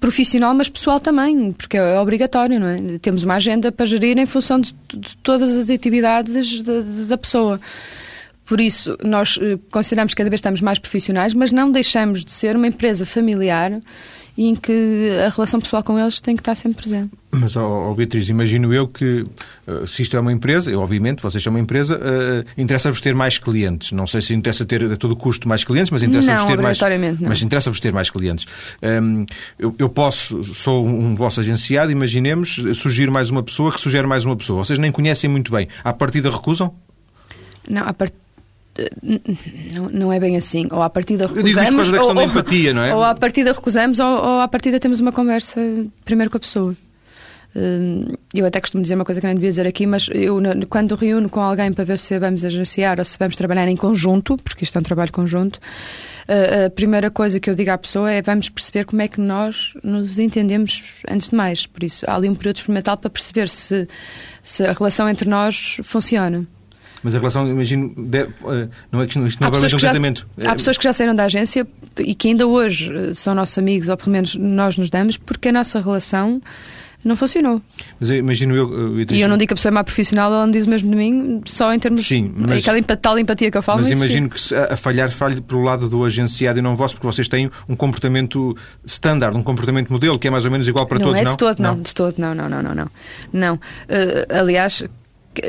profissional, 0.00 0.52
mas 0.52 0.68
pessoal 0.68 0.98
também, 0.98 1.52
porque 1.52 1.76
é 1.76 1.98
obrigatório, 2.00 2.58
não 2.58 2.66
é? 2.66 2.98
Temos 2.98 3.22
uma 3.22 3.34
agenda 3.34 3.70
para 3.70 3.86
gerir 3.86 4.18
em 4.18 4.26
função 4.26 4.60
de, 4.60 4.74
de 4.92 5.16
todas 5.22 5.56
as 5.56 5.70
atividades 5.70 6.62
da, 6.62 6.80
da 7.08 7.16
pessoa. 7.16 7.60
Por 8.44 8.60
isso, 8.60 8.98
nós 9.04 9.38
eh, 9.40 9.56
consideramos 9.70 10.12
que 10.12 10.18
cada 10.18 10.28
vez 10.28 10.40
estamos 10.40 10.60
mais 10.60 10.80
profissionais, 10.80 11.32
mas 11.32 11.52
não 11.52 11.70
deixamos 11.70 12.24
de 12.24 12.32
ser 12.32 12.56
uma 12.56 12.66
empresa 12.66 13.06
familiar 13.06 13.80
e 14.36 14.48
em 14.48 14.54
que 14.54 15.10
a 15.26 15.28
relação 15.28 15.60
pessoal 15.60 15.82
com 15.82 15.98
eles 15.98 16.20
tem 16.20 16.34
que 16.34 16.40
estar 16.40 16.54
sempre 16.54 16.82
presente. 16.82 17.10
Mas, 17.30 17.56
oh, 17.56 17.94
Beatriz, 17.94 18.28
imagino 18.28 18.72
eu 18.72 18.86
que 18.86 19.24
uh, 19.66 19.86
se 19.86 20.02
isto 20.02 20.16
é 20.16 20.20
uma 20.20 20.32
empresa, 20.32 20.70
eu, 20.70 20.80
obviamente, 20.80 21.22
vocês 21.22 21.42
são 21.42 21.52
uma 21.52 21.60
empresa, 21.60 21.96
uh, 21.96 22.60
interessa-vos 22.60 23.00
ter 23.00 23.14
mais 23.14 23.38
clientes. 23.38 23.92
Não 23.92 24.06
sei 24.06 24.20
se 24.20 24.34
interessa 24.34 24.64
ter 24.64 24.84
a 24.90 24.96
todo 24.96 25.16
custo 25.16 25.48
mais 25.48 25.64
clientes, 25.64 25.90
mas 25.90 26.02
interessa-vos 26.02 26.44
ter 26.44 26.60
mais. 26.60 26.80
Não. 26.80 27.28
Mas 27.28 27.42
interessa-vos 27.42 27.80
ter 27.80 27.92
mais 27.92 28.10
clientes. 28.10 28.46
Um, 28.82 29.24
eu, 29.58 29.74
eu, 29.78 29.88
posso, 29.88 30.42
sou 30.44 30.86
um 30.86 31.14
vosso 31.14 31.40
agenciado, 31.40 31.90
imaginemos, 31.90 32.62
surgir 32.74 33.10
mais 33.10 33.30
uma 33.30 33.42
pessoa 33.42 33.72
que 33.72 33.80
sugere 33.80 34.06
mais 34.06 34.24
uma 34.24 34.36
pessoa. 34.36 34.64
Vocês 34.64 34.78
nem 34.78 34.92
conhecem 34.92 35.28
muito 35.28 35.50
bem. 35.52 35.68
À 35.82 35.92
partida 35.92 36.30
recusam? 36.30 36.74
Não, 37.68 37.86
a 37.86 37.92
part 37.92 38.12
não, 39.74 39.90
não 39.90 40.12
é 40.12 40.18
bem 40.18 40.36
assim. 40.36 40.68
Ou 40.70 40.82
à 40.82 40.88
partida 40.88 41.26
recusamos. 41.26 41.56
Eu 41.56 41.62
digo 41.62 41.76
causa 41.76 41.92
da 41.92 42.02
ou, 42.02 42.14
da 42.14 42.24
empatia, 42.24 42.74
não 42.74 42.82
é? 42.82 42.94
Ou 42.94 43.02
à 43.02 43.14
partida 43.14 43.52
recusamos, 43.52 43.98
ou, 43.98 44.06
ou 44.06 44.40
à 44.40 44.48
partida 44.48 44.80
temos 44.80 45.00
uma 45.00 45.12
conversa 45.12 45.60
primeiro 46.04 46.30
com 46.30 46.36
a 46.36 46.40
pessoa. 46.40 46.74
Hum, 47.54 48.06
eu 48.32 48.46
até 48.46 48.60
costumo 48.60 48.82
dizer 48.82 48.94
uma 48.94 49.04
coisa 49.04 49.20
que 49.20 49.26
não 49.26 49.34
devia 49.34 49.50
dizer 49.50 49.66
aqui, 49.66 49.86
mas 49.86 50.08
eu, 50.12 50.40
quando 50.70 50.94
reúno 50.94 51.28
com 51.28 51.40
alguém 51.40 51.72
para 51.72 51.84
ver 51.84 51.98
se 51.98 52.18
vamos 52.18 52.44
agenciar 52.44 52.98
ou 52.98 53.04
se 53.04 53.18
vamos 53.18 53.36
trabalhar 53.36 53.68
em 53.68 53.76
conjunto, 53.76 54.36
porque 54.42 54.64
isto 54.64 54.76
é 54.76 54.80
um 54.80 54.84
trabalho 54.84 55.12
conjunto, 55.12 55.60
a 56.26 56.70
primeira 56.70 57.10
coisa 57.10 57.38
que 57.38 57.50
eu 57.50 57.54
digo 57.54 57.70
à 57.70 57.76
pessoa 57.76 58.10
é 58.10 58.22
vamos 58.22 58.48
perceber 58.48 58.86
como 58.86 59.02
é 59.02 59.08
que 59.08 59.20
nós 59.20 59.74
nos 59.82 60.18
entendemos 60.18 61.02
antes 61.08 61.28
de 61.28 61.36
mais. 61.36 61.66
Por 61.66 61.82
isso, 61.84 62.06
há 62.08 62.16
ali 62.16 62.28
um 62.28 62.34
período 62.34 62.56
experimental 62.56 62.96
para 62.96 63.10
perceber 63.10 63.48
se, 63.50 63.86
se 64.42 64.64
a 64.64 64.72
relação 64.72 65.06
entre 65.08 65.28
nós 65.28 65.78
funciona. 65.82 66.46
Mas 67.02 67.14
a 67.14 67.18
relação, 67.18 67.48
imagino, 67.48 67.94
eh, 68.12 68.68
não 68.90 69.02
é 69.02 69.06
que 69.06 69.18
isto 69.18 69.40
não 69.40 69.48
é 69.48 69.50
um 69.50 69.78
casamento. 69.78 70.28
há 70.44 70.54
pessoas 70.54 70.78
que 70.78 70.84
já 70.84 70.92
saíram 70.92 71.14
da 71.14 71.24
agência 71.24 71.66
e 71.98 72.14
que 72.14 72.28
ainda 72.28 72.46
hoje 72.46 72.92
eh, 72.94 73.14
são 73.14 73.34
nossos 73.34 73.58
amigos, 73.58 73.88
ou 73.88 73.96
pelo 73.96 74.12
menos 74.12 74.36
nós 74.36 74.78
nos 74.78 74.88
damos, 74.88 75.16
porque 75.16 75.48
a 75.48 75.52
nossa 75.52 75.80
relação 75.80 76.40
não 77.04 77.16
funcionou. 77.16 77.60
Mas 77.98 78.10
eu 78.10 78.16
imagino 78.16 78.54
eu. 78.54 78.72
eu 78.72 79.00
e 79.10 79.20
eu 79.20 79.28
não 79.28 79.36
digo 79.36 79.48
que 79.48 79.54
a 79.54 79.56
pessoa 79.56 79.70
é 79.70 79.74
má 79.74 79.82
profissional, 79.82 80.32
ela 80.32 80.46
não 80.46 80.52
diz 80.52 80.66
o 80.66 80.70
mesmo 80.70 80.90
de 80.90 80.96
mim, 80.96 81.42
só 81.46 81.74
em 81.74 81.78
termos. 81.78 82.06
Sim, 82.06 82.32
mas. 82.36 82.66
Aquela 82.66 82.80
tal 82.96 83.18
empatia 83.18 83.50
que 83.50 83.58
eu 83.58 83.62
falo. 83.62 83.80
Mas 83.80 83.90
imagino 83.90 84.28
que 84.28 84.54
a, 84.54 84.74
a 84.74 84.76
falhar, 84.76 85.10
falhe 85.10 85.40
pelo 85.40 85.62
lado 85.62 85.88
do 85.88 86.04
agenciado 86.04 86.58
e 86.58 86.62
não 86.62 86.76
vosso, 86.76 86.94
porque 86.94 87.06
vocês 87.06 87.28
têm 87.28 87.50
um 87.68 87.74
comportamento 87.74 88.56
standard, 88.84 89.36
um 89.36 89.42
comportamento 89.42 89.92
modelo, 89.92 90.18
que 90.18 90.28
é 90.28 90.30
mais 90.30 90.44
ou 90.44 90.50
menos 90.50 90.68
igual 90.68 90.86
para 90.86 90.98
não 90.98 91.06
todos, 91.06 91.20
é 91.20 91.24
não? 91.24 91.32
De 91.32 91.36
todo, 91.36 91.58
não, 91.58 91.74
não, 91.74 91.82
de 91.82 91.94
todo, 91.94 92.14
não, 92.18 92.34
não, 92.34 92.48
não, 92.48 92.62
não. 92.62 92.74
Não. 92.74 92.90
não. 93.32 93.54
Uh, 93.54 94.40
aliás, 94.40 94.84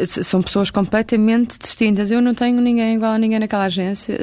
são 0.05 0.41
pessoas 0.41 0.69
completamente 0.69 1.57
distintas. 1.59 2.11
Eu 2.11 2.21
não 2.21 2.33
tenho 2.33 2.59
ninguém 2.61 2.95
igual 2.95 3.13
a 3.13 3.17
ninguém 3.17 3.39
naquela 3.39 3.65
agência 3.65 4.17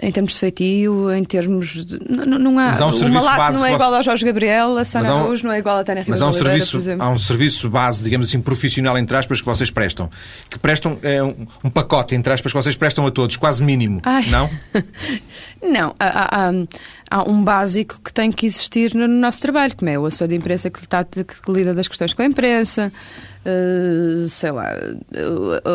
em 0.00 0.12
termos 0.12 0.32
de 0.32 0.38
feitio, 0.38 1.12
em 1.12 1.24
termos 1.24 1.84
de. 1.84 1.98
Não, 2.08 2.38
não 2.38 2.58
há. 2.58 2.68
Mas 2.68 2.80
há 2.80 2.86
um 2.86 2.92
serviço 2.92 3.24
base 3.24 3.58
não 3.58 3.66
é 3.66 3.74
igual 3.74 3.92
ao 3.92 4.02
Jorge 4.02 4.24
Gabriel, 4.24 4.78
a 4.78 4.84
Sana 4.84 5.24
um, 5.24 5.34
não 5.42 5.52
é 5.52 5.58
igual 5.58 5.78
a 5.78 5.84
Tânia 5.84 6.04
Mas 6.06 6.22
há 6.22 6.28
um, 6.28 6.32
serviço, 6.32 6.78
há 6.98 7.10
um 7.10 7.18
serviço 7.18 7.68
base, 7.68 8.02
digamos 8.02 8.28
assim, 8.28 8.40
profissional, 8.40 8.96
entre 8.96 9.16
aspas, 9.16 9.40
que 9.40 9.46
vocês 9.46 9.70
prestam. 9.70 10.08
Que 10.48 10.58
prestam 10.58 10.98
é, 11.02 11.22
um, 11.22 11.34
um 11.64 11.70
pacote, 11.70 12.14
entre 12.14 12.32
aspas, 12.32 12.52
que 12.52 12.58
vocês 12.58 12.76
prestam 12.76 13.06
a 13.06 13.10
todos, 13.10 13.36
quase 13.36 13.62
mínimo. 13.62 14.00
Ai. 14.04 14.24
Não? 14.26 14.48
não. 15.68 15.96
Há, 15.98 16.48
há, 16.48 16.52
há, 17.10 17.28
um 17.28 17.42
básico 17.42 18.00
que 18.04 18.12
tem 18.12 18.30
que 18.30 18.46
existir 18.46 18.94
no 18.94 19.08
nosso 19.08 19.40
trabalho, 19.40 19.74
como 19.76 19.90
é 19.90 19.98
o 19.98 20.06
assessor 20.06 20.28
de 20.28 20.36
imprensa 20.36 20.70
que, 20.70 20.78
está, 20.78 21.04
que 21.04 21.52
lida 21.52 21.74
das 21.74 21.88
questões 21.88 22.14
com 22.14 22.22
a 22.22 22.26
imprensa. 22.26 22.92
Uh, 23.46 24.28
sei 24.28 24.50
lá, 24.50 24.72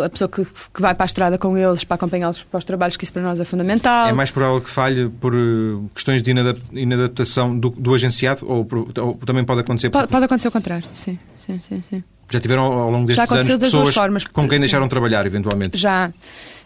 a 0.05 0.10
pessoa 0.10 0.29
que, 0.29 0.46
que, 0.46 0.82
vai 0.82 0.93
para 0.93 1.05
a 1.05 1.08
estrada 1.08 1.38
com 1.38 1.58
eles 1.58 1.84
para 1.84 1.96
acompanhá-los 1.96 2.43
para 2.43 2.58
os 2.58 2.65
trabalhos, 2.65 2.98
que 2.98 3.03
isso 3.03 3.13
para 3.13 3.22
nós 3.22 3.39
é 3.39 3.46
fundamental. 3.46 4.08
É 4.08 4.13
mais 4.13 4.29
provável 4.29 4.62
que 4.62 4.70
falhe 4.70 5.10
por 5.10 5.34
uh, 5.34 5.89
questões 5.96 6.22
de 6.22 6.32
inadaptação 6.74 7.58
do, 7.58 7.70
do 7.70 7.96
agenciado 7.96 8.46
ou, 8.46 8.67
ou, 9.00 9.15
também 9.25 9.43
pode 9.43 9.62
acontecer? 9.62 9.89
Pode, 9.89 10.08
pode 10.08 10.25
acontecer 10.25 10.50
o 10.50 10.51
contrário, 10.51 10.86
sim, 10.93 11.17
sim, 11.38 11.58
sim. 11.60 11.82
sim. 11.89 12.03
Já 12.32 12.39
tiveram 12.39 12.63
ao 12.63 12.89
longo 12.89 13.05
destes 13.05 13.32
anos 13.32 13.58
pessoas 13.58 13.93
formas, 13.93 14.24
com 14.24 14.48
quem 14.48 14.58
sim. 14.58 14.62
deixaram 14.62 14.88
trabalhar, 14.88 15.25
eventualmente? 15.25 15.77
Já. 15.77 16.12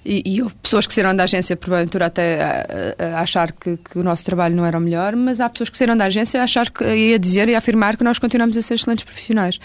E, 0.06 0.40
e 0.40 0.50
pessoas 0.64 0.88
que 0.88 0.94
saíram 0.94 1.14
da 1.14 1.24
agência, 1.24 1.58
porventura, 1.58 2.06
até 2.06 2.96
a, 2.98 3.18
a 3.18 3.22
achar 3.22 3.52
que, 3.52 3.76
que, 3.78 4.00
o 4.00 4.04
nosso 4.04 4.24
trabalho 4.24 4.56
não 4.56 4.66
era 4.66 4.78
o 4.78 4.82
melhor, 4.82 5.16
mas 5.16 5.42
há 5.42 5.50
pessoas 5.50 5.70
que 5.70 5.78
saíram 5.78 5.98
da 5.98 6.06
agência 6.06 6.40
a 6.40 6.46
achar 6.46 6.70
que, 6.70 6.84
e 6.86 7.14
a 7.14 7.18
dizer 7.18 7.50
e 7.50 7.56
a 7.56 7.58
afirmar 7.58 7.98
que 7.98 8.04
nós 8.04 8.18
continuamos 8.18 8.56
a 8.56 8.62
ser 8.62 8.76
excelentes 8.76 9.04
profissionais 9.04 9.60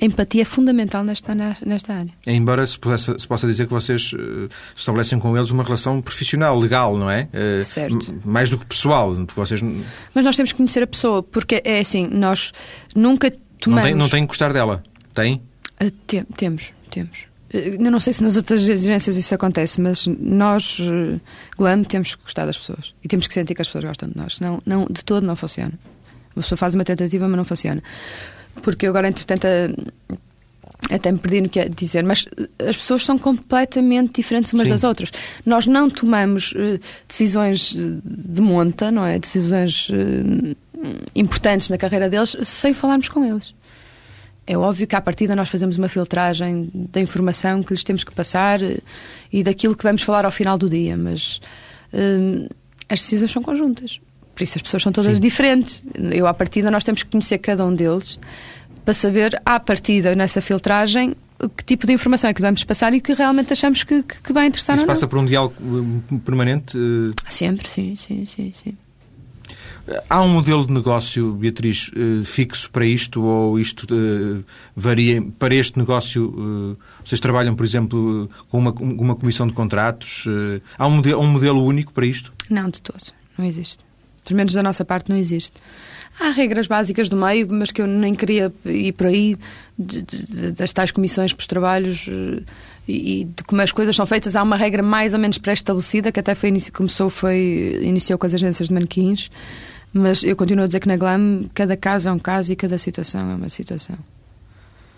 A 0.00 0.04
empatia 0.04 0.42
é 0.42 0.44
fundamental 0.44 1.04
nesta, 1.04 1.34
nesta 1.64 1.94
área. 1.94 2.10
Embora 2.26 2.66
se, 2.66 2.78
possa, 2.78 3.18
se 3.18 3.26
possa 3.26 3.46
dizer 3.46 3.66
que 3.66 3.72
vocês 3.72 4.12
uh, 4.12 4.48
estabelecem 4.76 5.18
com 5.18 5.36
eles 5.36 5.50
uma 5.50 5.62
relação 5.62 6.00
profissional, 6.00 6.58
legal, 6.58 6.96
não 6.96 7.10
é? 7.10 7.28
Uh, 7.32 7.64
certo. 7.64 8.20
Mais 8.24 8.50
do 8.50 8.58
que 8.58 8.66
pessoal. 8.66 9.14
Porque 9.14 9.34
vocês... 9.34 9.60
Mas 10.14 10.24
nós 10.24 10.36
temos 10.36 10.52
que 10.52 10.56
conhecer 10.56 10.82
a 10.82 10.86
pessoa, 10.86 11.22
porque 11.22 11.62
é 11.64 11.80
assim, 11.80 12.08
nós 12.08 12.52
nunca 12.94 13.32
tomamos... 13.60 13.84
Não 13.84 13.90
tem, 13.90 13.94
não 13.94 14.08
tem 14.08 14.22
que 14.22 14.28
gostar 14.28 14.52
dela, 14.52 14.82
tem? 15.12 15.40
Uh, 15.82 15.90
te, 16.06 16.24
temos, 16.36 16.72
temos. 16.90 17.26
Eu 17.52 17.78
não 17.78 18.00
sei 18.00 18.12
se 18.12 18.22
nas 18.22 18.36
outras 18.36 18.68
agências 18.68 19.16
isso 19.16 19.32
acontece, 19.32 19.80
mas 19.80 20.08
nós, 20.08 20.80
Glam, 21.56 21.84
temos 21.84 22.16
que 22.16 22.22
gostar 22.24 22.46
das 22.46 22.58
pessoas. 22.58 22.92
E 23.02 23.06
temos 23.06 23.28
que 23.28 23.32
sentir 23.32 23.54
que 23.54 23.62
as 23.62 23.68
pessoas 23.68 23.84
gostam 23.84 24.08
de 24.08 24.16
nós. 24.16 24.36
Senão, 24.38 24.60
não, 24.66 24.86
de 24.90 25.04
todo 25.04 25.24
não 25.24 25.36
funciona. 25.36 25.72
Uma 26.34 26.42
pessoa 26.42 26.56
faz 26.56 26.74
uma 26.74 26.82
tentativa, 26.82 27.28
mas 27.28 27.36
não 27.36 27.44
funciona 27.44 27.80
porque 28.62 28.86
eu 28.86 28.90
agora, 28.90 29.08
entretanto, 29.08 29.46
até 30.90 31.10
me 31.10 31.18
perdi 31.18 31.40
no 31.40 31.48
que 31.48 31.60
é 31.60 31.68
dizer, 31.68 32.02
mas 32.04 32.26
as 32.58 32.76
pessoas 32.76 33.04
são 33.04 33.18
completamente 33.18 34.14
diferentes 34.14 34.52
umas 34.52 34.64
Sim. 34.64 34.70
das 34.70 34.84
outras. 34.84 35.10
Nós 35.44 35.66
não 35.66 35.88
tomamos 35.88 36.52
uh, 36.52 36.80
decisões 37.08 37.74
de 37.74 38.40
monta, 38.40 38.90
não 38.90 39.04
é? 39.04 39.18
Decisões 39.18 39.88
uh, 39.88 40.56
importantes 41.14 41.70
na 41.70 41.78
carreira 41.78 42.10
deles 42.10 42.36
sem 42.42 42.74
falarmos 42.74 43.08
com 43.08 43.24
eles. 43.24 43.54
É 44.46 44.58
óbvio 44.58 44.86
que 44.86 44.94
à 44.94 45.00
partida 45.00 45.34
nós 45.34 45.48
fazemos 45.48 45.78
uma 45.78 45.88
filtragem 45.88 46.70
da 46.74 47.00
informação 47.00 47.62
que 47.62 47.72
lhes 47.72 47.82
temos 47.82 48.04
que 48.04 48.14
passar 48.14 48.60
uh, 48.60 48.82
e 49.32 49.42
daquilo 49.42 49.74
que 49.74 49.84
vamos 49.84 50.02
falar 50.02 50.24
ao 50.24 50.30
final 50.30 50.58
do 50.58 50.68
dia, 50.68 50.96
mas 50.96 51.40
as 52.88 53.00
decisões 53.00 53.30
são 53.30 53.40
conjuntas. 53.40 54.00
Por 54.34 54.42
isso 54.42 54.58
as 54.58 54.62
pessoas 54.62 54.82
são 54.82 54.92
todas 54.92 55.16
Sim. 55.16 55.22
diferentes. 55.22 55.82
Eu, 56.12 56.26
à 56.26 56.34
partida, 56.34 56.70
nós 56.70 56.84
temos 56.84 57.02
que 57.02 57.10
conhecer 57.10 57.38
cada 57.38 57.64
um 57.64 57.74
deles 57.74 58.18
para 58.84 58.94
saber, 58.94 59.40
à 59.44 59.58
partida, 59.58 60.14
nessa 60.14 60.40
filtragem, 60.40 61.16
que 61.56 61.64
tipo 61.64 61.86
de 61.86 61.92
informação 61.92 62.30
é 62.30 62.34
que 62.34 62.40
vamos 62.40 62.62
passar 62.64 62.92
e 62.94 63.00
que 63.00 63.12
realmente 63.14 63.52
achamos 63.52 63.82
que, 63.82 64.02
que, 64.02 64.20
que 64.20 64.32
vai 64.32 64.46
interessar 64.46 64.76
Isso 64.76 64.86
passa 64.86 65.06
por 65.06 65.18
um 65.18 65.24
diálogo 65.24 65.54
permanente? 66.24 66.76
Uh, 66.76 67.14
Sempre, 67.28 67.68
sim, 67.68 67.96
sim, 67.96 68.26
sim, 68.26 68.52
sim. 68.52 68.76
Há 70.08 70.22
um 70.22 70.28
modelo 70.28 70.66
de 70.66 70.72
negócio, 70.72 71.34
Beatriz, 71.34 71.88
uh, 71.88 72.24
fixo 72.24 72.70
para 72.70 72.86
isto 72.86 73.22
ou 73.22 73.58
isto 73.58 73.86
varia? 74.74 75.22
Para 75.38 75.54
este 75.54 75.78
negócio, 75.78 76.78
vocês 77.04 77.20
trabalham, 77.20 77.54
por 77.54 77.64
exemplo, 77.64 78.30
com 78.48 78.58
uma, 78.58 78.70
uma 78.70 79.14
comissão 79.14 79.46
de 79.46 79.52
contratos? 79.52 80.24
Há 80.78 80.86
um 80.86 80.90
modelo, 80.90 81.20
um 81.20 81.26
modelo 81.26 81.62
único 81.62 81.92
para 81.92 82.06
isto? 82.06 82.32
Não, 82.48 82.70
de 82.70 82.80
todo. 82.80 83.12
Não 83.36 83.44
existe. 83.44 83.84
Pelo 84.24 84.36
menos 84.36 84.54
da 84.54 84.62
nossa 84.62 84.84
parte 84.84 85.10
não 85.10 85.16
existe. 85.16 85.60
Há 86.18 86.30
regras 86.30 86.66
básicas 86.66 87.08
do 87.08 87.16
meio, 87.16 87.46
mas 87.50 87.72
que 87.72 87.82
eu 87.82 87.86
nem 87.86 88.14
queria 88.14 88.52
ir 88.64 88.92
por 88.92 89.08
aí, 89.08 89.36
das 90.56 90.72
tais 90.72 90.92
comissões 90.92 91.32
para 91.32 91.40
os 91.40 91.46
trabalhos 91.46 92.06
eh, 92.08 92.42
e 92.86 93.24
de 93.24 93.42
como 93.42 93.60
as 93.60 93.72
coisas 93.72 93.96
são 93.96 94.06
feitas. 94.06 94.36
Há 94.36 94.42
uma 94.42 94.56
regra 94.56 94.82
mais 94.82 95.12
ou 95.12 95.18
menos 95.18 95.38
pré-estabelecida, 95.38 96.12
que 96.12 96.20
até 96.20 96.34
foi, 96.34 96.56
começou, 96.72 97.10
foi, 97.10 97.80
iniciou 97.82 98.16
com 98.16 98.26
as 98.26 98.34
agências 98.34 98.68
de 98.68 98.74
manequins, 98.74 99.28
mas 99.92 100.22
eu 100.22 100.36
continuo 100.36 100.64
a 100.64 100.66
dizer 100.68 100.80
que 100.80 100.88
na 100.88 100.96
GLAM 100.96 101.44
cada 101.52 101.76
caso 101.76 102.08
é 102.08 102.12
um 102.12 102.18
caso 102.18 102.52
e 102.52 102.56
cada 102.56 102.78
situação 102.78 103.32
é 103.32 103.34
uma 103.34 103.48
situação. 103.48 103.96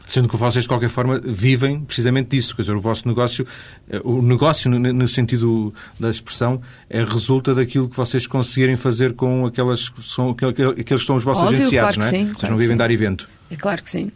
Sendo 0.06 0.28
que 0.28 0.36
vocês, 0.36 0.64
de 0.64 0.68
qualquer 0.68 0.88
forma, 0.88 1.20
vivem 1.22 1.80
precisamente 1.80 2.30
disso. 2.30 2.54
Quer 2.54 2.62
dizer, 2.62 2.74
o 2.74 2.80
vosso 2.80 3.08
negócio, 3.08 3.44
eh, 3.90 4.00
o 4.04 4.22
negócio, 4.22 4.70
no 4.70 5.08
sentido 5.08 5.74
da 5.98 6.08
expressão, 6.08 6.60
é, 6.88 7.02
resulta 7.02 7.52
daquilo 7.52 7.88
que 7.88 7.96
vocês 7.96 8.24
conseguirem 8.24 8.76
fazer 8.76 9.14
com 9.14 9.44
aquelas 9.44 9.92
são, 10.00 10.30
aqueles 10.30 11.02
que 11.02 11.06
são 11.06 11.16
os 11.16 11.24
vossos 11.24 11.42
Óbvio, 11.42 11.58
agenciados, 11.58 11.96
claro 11.96 12.12
não 12.12 12.18
é? 12.18 12.20
Sim, 12.20 12.24
vocês 12.26 12.36
claro 12.38 12.54
não 12.54 12.60
vivem 12.60 12.76
dar 12.76 12.90
evento. 12.90 13.28
É 13.50 13.56
claro 13.56 13.82
que 13.82 13.90
sim. 13.90 14.12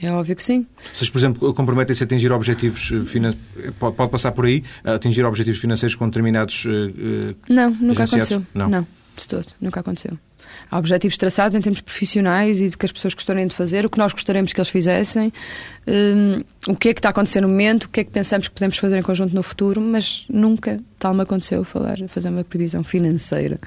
É 0.00 0.10
óbvio 0.10 0.36
que 0.36 0.42
sim. 0.42 0.66
Vocês, 0.94 1.10
por 1.10 1.18
exemplo, 1.18 1.54
comprometem-se 1.54 2.02
a 2.02 2.06
atingir 2.06 2.30
objetivos 2.30 2.92
eh, 2.92 3.04
financeiros, 3.04 3.44
pode 3.78 4.10
passar 4.10 4.32
por 4.32 4.44
aí, 4.44 4.62
atingir 4.84 5.24
objetivos 5.24 5.60
financeiros 5.60 5.96
com 5.96 6.06
determinados 6.06 6.64
uh, 6.64 7.34
Não, 7.48 7.70
nunca 7.70 8.02
agenciados? 8.02 8.32
aconteceu. 8.32 8.46
Não. 8.54 8.68
não, 8.68 8.86
de 9.16 9.28
todo, 9.28 9.46
nunca 9.60 9.80
aconteceu 9.80 10.16
há 10.70 10.78
objetivos 10.78 11.16
traçados 11.16 11.56
em 11.56 11.60
termos 11.60 11.80
profissionais 11.80 12.60
e 12.60 12.68
de 12.68 12.76
que 12.76 12.84
as 12.84 12.92
pessoas 12.92 13.14
gostariam 13.14 13.46
de 13.46 13.54
fazer, 13.54 13.84
o 13.86 13.90
que 13.90 13.98
nós 13.98 14.12
gostaríamos 14.12 14.52
que 14.52 14.60
eles 14.60 14.68
fizessem, 14.68 15.32
um, 15.86 16.42
o 16.68 16.76
que 16.76 16.88
é 16.88 16.94
que 16.94 16.98
está 16.98 17.08
a 17.08 17.10
acontecer 17.10 17.40
no 17.40 17.48
momento, 17.48 17.84
o 17.84 17.88
que 17.88 18.00
é 18.00 18.04
que 18.04 18.10
pensamos 18.10 18.48
que 18.48 18.54
podemos 18.54 18.76
fazer 18.78 18.98
em 18.98 19.02
conjunto 19.02 19.34
no 19.34 19.42
futuro, 19.42 19.80
mas 19.80 20.24
nunca 20.28 20.80
tal 20.98 21.14
me 21.14 21.22
aconteceu 21.22 21.64
falar, 21.64 21.96
fazer 22.08 22.28
uma 22.28 22.44
previsão 22.44 22.82
financeira. 22.82 23.58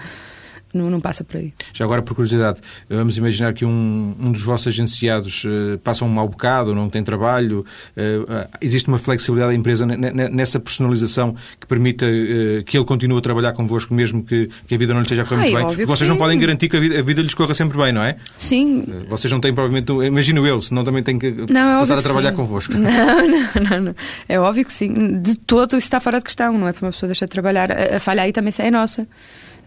Não, 0.73 0.89
não, 0.89 0.99
passa 0.99 1.23
por 1.23 1.37
aí. 1.37 1.53
Já 1.73 1.85
agora, 1.85 2.01
por 2.01 2.13
curiosidade, 2.13 2.59
vamos 2.89 3.17
imaginar 3.17 3.53
que 3.53 3.65
um, 3.65 4.15
um 4.19 4.31
dos 4.31 4.43
vossos 4.43 4.67
agenciados 4.67 5.43
uh, 5.45 5.77
passa 5.79 6.03
um 6.03 6.09
mau 6.09 6.27
bocado, 6.27 6.75
não 6.75 6.89
tem 6.89 7.03
trabalho. 7.03 7.65
Uh, 7.95 8.47
existe 8.61 8.87
uma 8.87 8.97
flexibilidade 8.97 9.53
da 9.53 9.57
empresa 9.57 9.85
nessa 9.85 10.59
personalização 10.59 11.35
que 11.59 11.65
permita 11.67 12.05
uh, 12.05 12.63
que 12.65 12.77
ele 12.77 12.85
continue 12.85 13.17
a 13.17 13.21
trabalhar 13.21 13.53
convosco, 13.53 13.93
mesmo 13.93 14.23
que, 14.23 14.49
que 14.67 14.75
a 14.75 14.77
vida 14.77 14.93
não 14.93 15.01
lhe 15.01 15.05
esteja 15.05 15.21
a 15.23 15.25
correr 15.25 15.51
muito 15.51 15.77
bem? 15.77 15.85
Vocês 15.85 16.09
não 16.09 16.17
podem 16.17 16.37
garantir 16.37 16.67
que 16.67 16.77
a 16.77 16.79
vida, 16.79 16.99
a 16.99 17.01
vida 17.01 17.21
lhes 17.21 17.33
corra 17.33 17.53
sempre 17.53 17.77
bem, 17.77 17.91
não 17.91 18.03
é? 18.03 18.17
Sim. 18.37 18.85
Vocês 19.09 19.31
não 19.31 19.39
têm, 19.39 19.53
provavelmente, 19.53 19.91
imagino 19.91 20.45
eu, 20.45 20.61
senão 20.61 20.83
também 20.83 21.01
têm 21.01 21.17
que 21.17 21.31
não, 21.49 21.77
é 21.77 21.79
passar 21.79 21.97
a 21.97 22.01
trabalhar 22.01 22.29
sim. 22.31 22.35
convosco. 22.35 22.73
Não, 22.73 22.89
não, 23.27 23.69
não, 23.69 23.81
não. 23.81 23.95
É 24.27 24.39
óbvio 24.39 24.65
que 24.65 24.73
sim. 24.73 25.19
De 25.21 25.35
todo 25.35 25.71
isso 25.71 25.85
está 25.87 25.99
fora 25.99 26.19
de 26.19 26.25
questão, 26.25 26.57
não 26.57 26.67
é 26.67 26.73
para 26.73 26.85
uma 26.85 26.91
pessoa 26.91 27.07
deixar 27.07 27.25
de 27.25 27.31
trabalhar. 27.31 27.71
A, 27.71 27.97
a 27.97 27.99
falha 27.99 28.23
aí 28.23 28.31
também 28.31 28.53
é 28.59 28.71
nossa. 28.71 29.07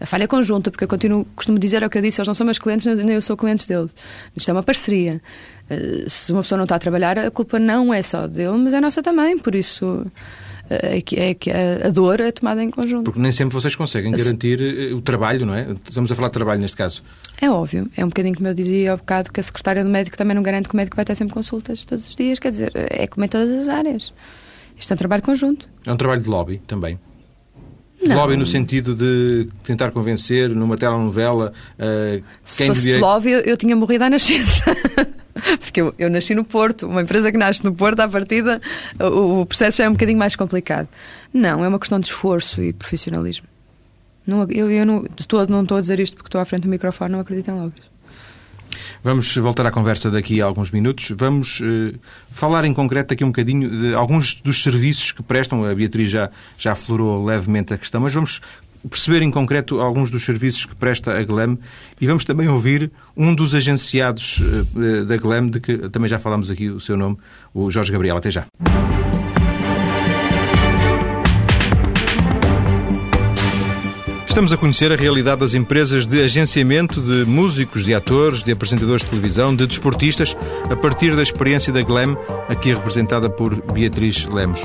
A 0.01 0.05
falha 0.07 0.23
é 0.23 0.27
conjunta, 0.27 0.71
porque 0.71 0.83
eu 0.83 0.87
continuo, 0.87 1.25
costumo 1.35 1.59
dizer 1.59 1.83
é 1.83 1.85
o 1.85 1.89
que 1.89 1.97
eu 1.99 2.01
disse, 2.01 2.19
eles 2.19 2.27
não 2.27 2.33
são 2.33 2.43
meus 2.43 2.57
clientes, 2.57 2.85
nem 2.97 3.15
eu 3.15 3.21
sou 3.21 3.37
cliente 3.37 3.67
deles. 3.67 3.93
Isto 4.35 4.49
é 4.49 4.53
uma 4.53 4.63
parceria. 4.63 5.21
Eh, 5.69 6.05
se 6.07 6.31
uma 6.31 6.41
pessoa 6.41 6.57
não 6.57 6.63
está 6.63 6.75
a 6.75 6.79
trabalhar, 6.79 7.19
a 7.19 7.29
culpa 7.29 7.59
não 7.59 7.93
é 7.93 8.01
só 8.01 8.25
dele, 8.25 8.57
mas 8.57 8.73
é 8.73 8.81
nossa 8.81 9.03
também, 9.03 9.37
por 9.37 9.53
isso 9.53 10.03
eh, 10.71 10.97
é 10.97 11.01
que, 11.01 11.15
é 11.17 11.33
que 11.35 11.51
a 11.51 11.89
dor 11.91 12.19
é 12.19 12.31
tomada 12.31 12.63
em 12.63 12.71
conjunto. 12.71 13.03
Porque 13.03 13.19
nem 13.19 13.31
sempre 13.31 13.53
vocês 13.53 13.75
conseguem 13.75 14.11
garantir 14.11 14.59
eh, 14.59 14.91
o 14.91 15.01
trabalho, 15.01 15.45
não 15.45 15.53
é? 15.53 15.67
Estamos 15.87 16.11
a 16.11 16.15
falar 16.15 16.29
de 16.29 16.33
trabalho 16.33 16.59
neste 16.59 16.75
caso. 16.75 17.03
É 17.39 17.47
óbvio. 17.47 17.87
É 17.95 18.03
um 18.03 18.07
bocadinho 18.07 18.35
como 18.35 18.47
eu 18.47 18.55
dizia 18.55 18.93
há 18.93 18.97
bocado 18.97 19.31
que 19.31 19.39
a 19.39 19.43
secretária 19.43 19.83
do 19.83 19.89
médico 19.89 20.17
também 20.17 20.35
não 20.35 20.41
garante 20.41 20.67
que 20.67 20.73
o 20.73 20.77
médico 20.77 20.95
vai 20.95 21.05
ter 21.05 21.13
sempre 21.13 21.33
consultas 21.35 21.85
todos 21.85 22.09
os 22.09 22.15
dias. 22.15 22.39
Quer 22.39 22.49
dizer, 22.49 22.71
é 22.73 23.05
como 23.05 23.23
em 23.23 23.29
todas 23.29 23.51
as 23.51 23.69
áreas. 23.69 24.11
Isto 24.75 24.91
é 24.91 24.95
um 24.95 24.97
trabalho 24.97 25.21
conjunto. 25.21 25.69
É 25.85 25.93
um 25.93 25.97
trabalho 25.97 26.23
de 26.23 26.29
lobby 26.29 26.59
também. 26.65 26.97
Não. 28.01 28.15
Lobby 28.15 28.35
no 28.35 28.45
sentido 28.45 28.95
de 28.95 29.47
tentar 29.63 29.91
convencer 29.91 30.49
numa 30.49 30.75
telenovela 30.75 31.53
uh, 31.77 32.23
Se 32.43 32.65
fosse 32.65 32.81
direito... 32.81 33.01
lobby, 33.03 33.31
eu, 33.31 33.39
eu 33.41 33.57
tinha 33.57 33.75
morrido 33.75 34.03
à 34.03 34.09
nascença. 34.09 34.65
Porque 35.59 35.81
eu, 35.81 35.93
eu, 35.97 36.09
nasci 36.09 36.33
no 36.33 36.43
Porto, 36.43 36.87
uma 36.87 37.01
empresa 37.01 37.31
que 37.31 37.37
nasce 37.37 37.63
no 37.63 37.73
Porto, 37.73 37.99
à 38.01 38.07
partida, 38.07 38.59
o, 38.99 39.41
o, 39.41 39.45
processo 39.45 39.77
já 39.77 39.85
é 39.85 39.89
um 39.89 39.93
bocadinho 39.93 40.17
mais 40.17 40.35
complicado. 40.35 40.87
Não, 41.33 41.63
é 41.63 41.67
uma 41.67 41.79
questão 41.79 41.99
de 41.99 42.07
esforço 42.07 42.61
e 42.61 42.73
profissionalismo. 42.73 43.47
Não, 44.25 44.45
eu, 44.49 44.69
eu 44.69 44.85
não, 44.85 45.03
todo 45.27 45.49
não 45.49 45.63
estou 45.63 45.77
a 45.77 45.81
dizer 45.81 45.99
isto 45.99 46.15
porque 46.15 46.27
estou 46.27 46.41
à 46.41 46.45
frente 46.45 46.63
do 46.63 46.69
microfone, 46.69 47.11
não 47.11 47.19
acredito 47.19 47.49
em 47.49 47.53
lobbies. 47.53 47.90
Vamos 49.03 49.35
voltar 49.37 49.65
à 49.65 49.71
conversa 49.71 50.11
daqui 50.11 50.41
a 50.41 50.45
alguns 50.45 50.69
minutos. 50.69 51.11
Vamos 51.15 51.59
uh, 51.59 51.97
falar 52.31 52.65
em 52.65 52.73
concreto 52.73 53.13
aqui 53.13 53.23
um 53.23 53.29
bocadinho 53.29 53.67
de 53.67 53.95
alguns 53.95 54.35
dos 54.35 54.61
serviços 54.61 55.11
que 55.11 55.23
prestam. 55.23 55.65
A 55.65 55.73
Beatriz 55.73 56.11
já, 56.11 56.29
já 56.57 56.73
aflorou 56.73 57.25
levemente 57.25 57.73
a 57.73 57.77
questão, 57.77 57.99
mas 57.99 58.13
vamos 58.13 58.41
perceber 58.87 59.23
em 59.23 59.31
concreto 59.31 59.79
alguns 59.79 60.11
dos 60.11 60.23
serviços 60.23 60.65
que 60.65 60.75
presta 60.75 61.17
a 61.17 61.23
GLEM 61.23 61.57
e 61.99 62.07
vamos 62.07 62.23
também 62.23 62.47
ouvir 62.47 62.91
um 63.15 63.33
dos 63.33 63.55
agenciados 63.55 64.39
uh, 64.39 65.05
da 65.05 65.17
GLEM, 65.17 65.49
de 65.49 65.59
que 65.59 65.89
também 65.89 66.07
já 66.07 66.19
falamos 66.19 66.51
aqui 66.51 66.67
o 66.67 66.79
seu 66.79 66.95
nome, 66.95 67.17
o 67.55 67.71
Jorge 67.71 67.91
Gabriel. 67.91 68.17
Até 68.17 68.29
já. 68.29 68.45
Estamos 74.31 74.53
a 74.53 74.57
conhecer 74.57 74.93
a 74.93 74.95
realidade 74.95 75.41
das 75.41 75.53
empresas 75.53 76.07
de 76.07 76.23
agenciamento 76.23 77.01
de 77.01 77.25
músicos, 77.25 77.83
de 77.83 77.93
atores, 77.93 78.41
de 78.41 78.53
apresentadores 78.53 79.03
de 79.03 79.09
televisão, 79.09 79.53
de 79.53 79.67
desportistas, 79.67 80.37
a 80.69 80.75
partir 80.77 81.13
da 81.17 81.21
experiência 81.21 81.73
da 81.73 81.81
GLEM, 81.81 82.15
aqui 82.47 82.73
representada 82.73 83.29
por 83.29 83.61
Beatriz 83.73 84.25
Lemos. 84.27 84.61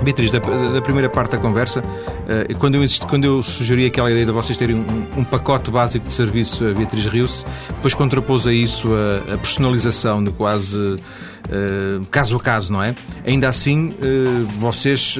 Beatriz, 0.00 0.30
da, 0.30 0.38
da, 0.38 0.80
primeira 0.80 1.10
parte 1.10 1.32
da 1.32 1.38
conversa, 1.38 1.80
uh, 1.80 2.56
quando, 2.60 2.76
eu 2.76 2.86
quando 3.08 3.24
eu 3.24 3.42
sugeri 3.42 3.84
aquela 3.84 4.12
ideia 4.12 4.26
de 4.26 4.30
vocês 4.32 4.56
terem 4.56 4.76
um, 4.76 5.18
um 5.18 5.24
pacote 5.24 5.72
básico 5.72 6.06
de 6.06 6.12
serviço 6.12 6.64
a 6.64 6.72
Beatriz 6.72 7.04
riu-se, 7.06 7.44
depois 7.70 7.94
contrapôs 7.94 8.46
a 8.46 8.52
isso 8.52 8.90
a, 8.94 9.34
a 9.34 9.38
personalização 9.38 10.22
de 10.22 10.30
quase 10.30 10.78
uh, 10.78 12.06
caso 12.12 12.36
a 12.36 12.40
caso, 12.40 12.72
não 12.72 12.80
é? 12.80 12.94
Ainda 13.26 13.48
assim, 13.48 13.88
uh, 13.88 14.46
vocês, 14.60 15.18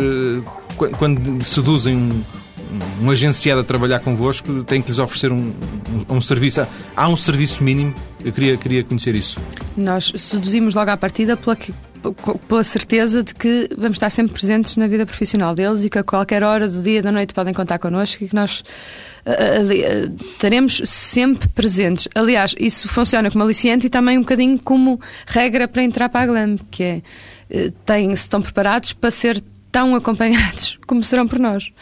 quando 0.97 1.43
seduzem 1.43 1.97
um 1.97 2.23
um 3.03 3.11
agenciado 3.11 3.61
a 3.61 3.65
trabalhar 3.65 4.01
convosco 4.01 4.63
tem 4.65 4.81
que 4.81 4.89
lhes 4.89 4.99
oferecer 4.99 5.33
um, 5.33 5.53
um, 6.09 6.17
um, 6.17 6.21
serviço. 6.21 6.67
Há 6.97 7.09
um 7.09 7.17
serviço 7.17 7.63
mínimo? 7.63 7.95
Eu 8.25 8.33
queria, 8.33 8.57
queria 8.57 8.85
conhecer 8.85 9.15
isso. 9.15 9.41
Nós 9.77 10.13
seduzimos 10.17 10.75
logo 10.75 10.91
à 10.91 10.97
partida 10.97 11.37
pela, 11.37 11.57
pela 12.49 12.65
certeza 12.65 13.23
de 13.23 13.35
que 13.35 13.69
vamos 13.77 13.97
estar 13.97 14.11
sempre 14.11 14.35
presentes 14.35 14.77
na 14.77 14.87
vida 14.87 15.07
profissional 15.07 15.55
deles 15.55 15.85
e 15.85 15.91
que 15.91 15.99
a 15.99 16.05
qualquer 16.05 16.43
hora 16.43 16.69
do 16.69 16.83
dia, 16.83 17.03
da 17.03 17.13
noite 17.13 17.35
podem 17.35 17.55
contar 17.55 17.79
connosco 17.79 18.25
e 18.25 18.29
que 18.29 18.35
nós 18.35 18.61
uh, 19.27 19.31
uh, 19.31 20.17
estaremos 20.33 20.83
sempre 20.85 21.49
presentes. 21.49 22.09
Aliás, 22.15 22.55
isso 22.59 22.89
funciona 22.89 23.31
como 23.31 23.45
aliciente 23.45 23.87
e 23.87 23.91
também 23.91 24.19
um 24.19 24.23
bocadinho 24.23 24.59
como 24.59 25.01
regra 25.27 25.69
para 25.69 25.83
entrar 25.83 26.09
para 26.09 26.21
a 26.21 26.27
GLAM, 26.27 26.57
que 26.71 26.83
é, 26.83 27.03
uh, 27.51 27.71
têm, 27.85 28.13
estão 28.13 28.41
preparados 28.41 28.93
para 28.93 29.11
ser 29.11 29.43
tão 29.75 29.93
acompanhados 29.97 30.79
como 30.87 31.03
serão 31.03 31.27
por 31.27 31.41
nós. 31.41 31.73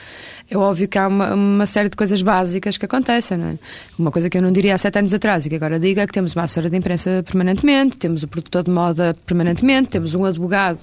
É 0.51 0.57
óbvio 0.57 0.89
que 0.89 0.99
há 0.99 1.07
uma, 1.07 1.35
uma, 1.35 1.67
série 1.67 1.91
de 1.91 1.97
coisas 1.97 2.23
básicas 2.23 2.79
que 2.79 2.85
acontecem, 2.87 3.37
não 3.37 3.49
é? 3.49 3.59
Uma 3.99 4.11
coisa 4.11 4.31
que 4.31 4.39
eu 4.39 4.43
não 4.43 4.51
diria 4.51 4.75
há 4.75 4.79
sete 4.79 4.99
anos 4.99 5.13
atrás 5.13 5.45
e 5.45 5.51
que 5.51 5.57
agora 5.57 5.79
digo 5.79 6.01
é 6.01 6.07
que 6.07 6.13
temos 6.13 6.35
uma 6.35 6.45
assessora 6.45 6.71
de 6.71 6.77
imprensa 6.77 7.23
permanentemente, 7.25 7.99
temos 7.99 8.23
o 8.23 8.29
produtor 8.29 8.65
de 8.65 8.71
moda 8.71 9.15
permanentemente, 9.27 9.91
temos 9.91 10.15
um 10.15 10.25
advogado 10.25 10.81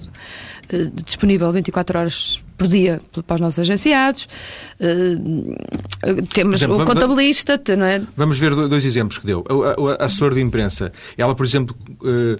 uh, 0.72 1.02
disponível 1.04 1.52
24 1.52 1.98
horas 1.98 2.40
por 2.56 2.68
dia 2.68 3.00
para 3.26 3.34
os 3.34 3.40
nossos 3.40 3.58
agenciados, 3.60 4.28
uh, 4.80 6.22
temos 6.32 6.62
exemplo, 6.62 6.82
o 6.82 6.84
contabilista, 6.84 7.60
vamos, 7.64 7.80
não 7.80 7.86
é? 7.86 8.02
Vamos 8.16 8.38
ver 8.38 8.54
dois 8.54 8.84
exemplos 8.84 9.18
que 9.18 9.26
deu. 9.26 9.44
A, 9.48 9.92
a, 9.92 10.02
a 10.02 10.06
assessora 10.06 10.34
de 10.34 10.40
imprensa, 10.40 10.92
ela, 11.16 11.34
por 11.34 11.46
exemplo, 11.46 11.76
uh, 12.02 12.38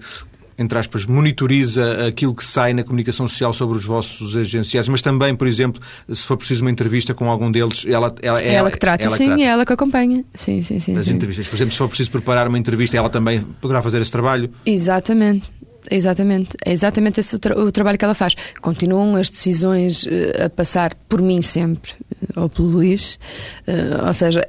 entre 0.61 0.77
aspas, 0.77 1.05
monitoriza 1.05 2.07
aquilo 2.07 2.33
que 2.35 2.45
sai 2.45 2.73
na 2.73 2.83
comunicação 2.83 3.27
social 3.27 3.53
sobre 3.53 3.77
os 3.77 3.85
vossos 3.85 4.35
agenciados, 4.35 4.87
mas 4.89 5.01
também, 5.01 5.35
por 5.35 5.47
exemplo, 5.47 5.81
se 6.09 6.25
for 6.25 6.37
preciso 6.37 6.61
uma 6.61 6.71
entrevista 6.71 7.13
com 7.13 7.29
algum 7.29 7.51
deles, 7.51 7.85
ela, 7.87 8.13
ela, 8.21 8.41
é 8.41 8.53
ela 8.53 8.71
que 8.71 8.77
trata, 8.77 9.03
ela 9.05 9.17
sim, 9.17 9.25
trata. 9.25 9.41
é 9.41 9.45
ela 9.45 9.65
que 9.65 9.73
acompanha. 9.73 10.23
Sim, 10.35 10.61
sim, 10.61 10.79
sim. 10.79 10.97
As 10.97 11.07
sim. 11.07 11.13
entrevistas. 11.13 11.47
Por 11.47 11.55
exemplo, 11.55 11.71
se 11.71 11.77
for 11.77 11.87
preciso 11.87 12.11
preparar 12.11 12.47
uma 12.47 12.57
entrevista, 12.57 12.95
ela 12.95 13.09
também 13.09 13.41
poderá 13.59 13.81
fazer 13.81 14.01
esse 14.01 14.11
trabalho? 14.11 14.49
Exatamente. 14.65 15.49
Exatamente, 15.89 16.51
é 16.63 16.71
exatamente 16.71 17.19
esse 17.19 17.35
o, 17.35 17.39
tra 17.39 17.59
o, 17.59 17.71
trabalho 17.71 17.97
que 17.97 18.05
ela 18.05 18.13
faz. 18.13 18.35
Continuam 18.61 19.15
as 19.15 19.31
decisões 19.31 20.03
uh, 20.03 20.45
a 20.45 20.49
passar 20.49 20.93
por 21.09 21.23
mim 21.23 21.41
sempre, 21.41 21.93
ou 22.35 22.49
pelo 22.49 22.67
Luís, 22.67 23.19
uh, 23.67 24.07
ou 24.07 24.13
seja, 24.13 24.43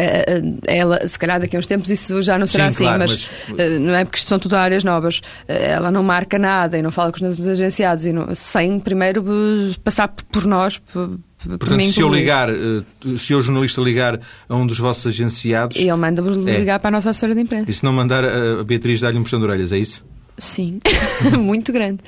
ela, 0.66 1.06
se 1.06 1.18
calhar 1.18 1.40
daqui 1.40 1.56
a 1.56 1.58
uns 1.58 1.66
tempos 1.66 1.90
isso 1.90 2.22
já 2.22 2.38
não 2.38 2.46
será 2.46 2.64
Sim, 2.64 2.68
assim, 2.68 2.84
claro, 2.84 2.98
mas, 2.98 3.30
mas... 3.48 3.58
Uh, 3.58 3.80
não 3.80 3.94
é 3.94 4.04
porque 4.04 4.18
isto 4.18 4.28
são 4.28 4.38
tudo 4.38 4.54
áreas 4.54 4.84
novas. 4.84 5.20
ela 5.48 5.90
não 5.90 6.02
marca 6.02 6.38
nada 6.38 6.78
e 6.78 6.82
não 6.82 6.90
fala 6.90 7.10
com 7.10 7.16
os 7.16 7.22
nossos 7.22 7.46
agenciados 7.46 8.06
e 8.06 8.12
não, 8.12 8.34
sem 8.34 8.78
primeiro 8.80 9.24
passar 9.84 10.08
por 10.08 10.46
nós. 10.46 10.78
Por, 10.78 11.18
Portanto, 11.42 11.74
mim, 11.74 11.90
se 11.90 12.00
eu 12.00 12.08
ligar, 12.08 12.50
se 13.18 13.32
eu 13.32 13.42
jornalista 13.42 13.80
ligar 13.80 14.20
a 14.48 14.56
um 14.56 14.64
dos 14.64 14.78
vossos 14.78 15.08
agenciados. 15.08 15.76
E 15.76 15.88
ele 15.88 15.96
manda-vos 15.96 16.36
é. 16.46 16.58
ligar 16.58 16.78
para 16.78 16.88
a 16.88 16.92
nossa 16.92 17.10
assessora 17.10 17.34
de 17.34 17.40
imprensa. 17.40 17.68
E 17.68 17.74
se 17.74 17.82
não 17.82 17.92
mandar 17.92 18.24
a 18.24 18.62
Beatriz 18.62 19.00
dar-lhe 19.00 19.18
um 19.18 19.24
puxão 19.24 19.40
de 19.40 19.46
orelhas, 19.46 19.72
é 19.72 19.78
isso? 19.78 20.04
Sim, 20.38 20.80
muito 21.38 21.72
grande. 21.72 22.00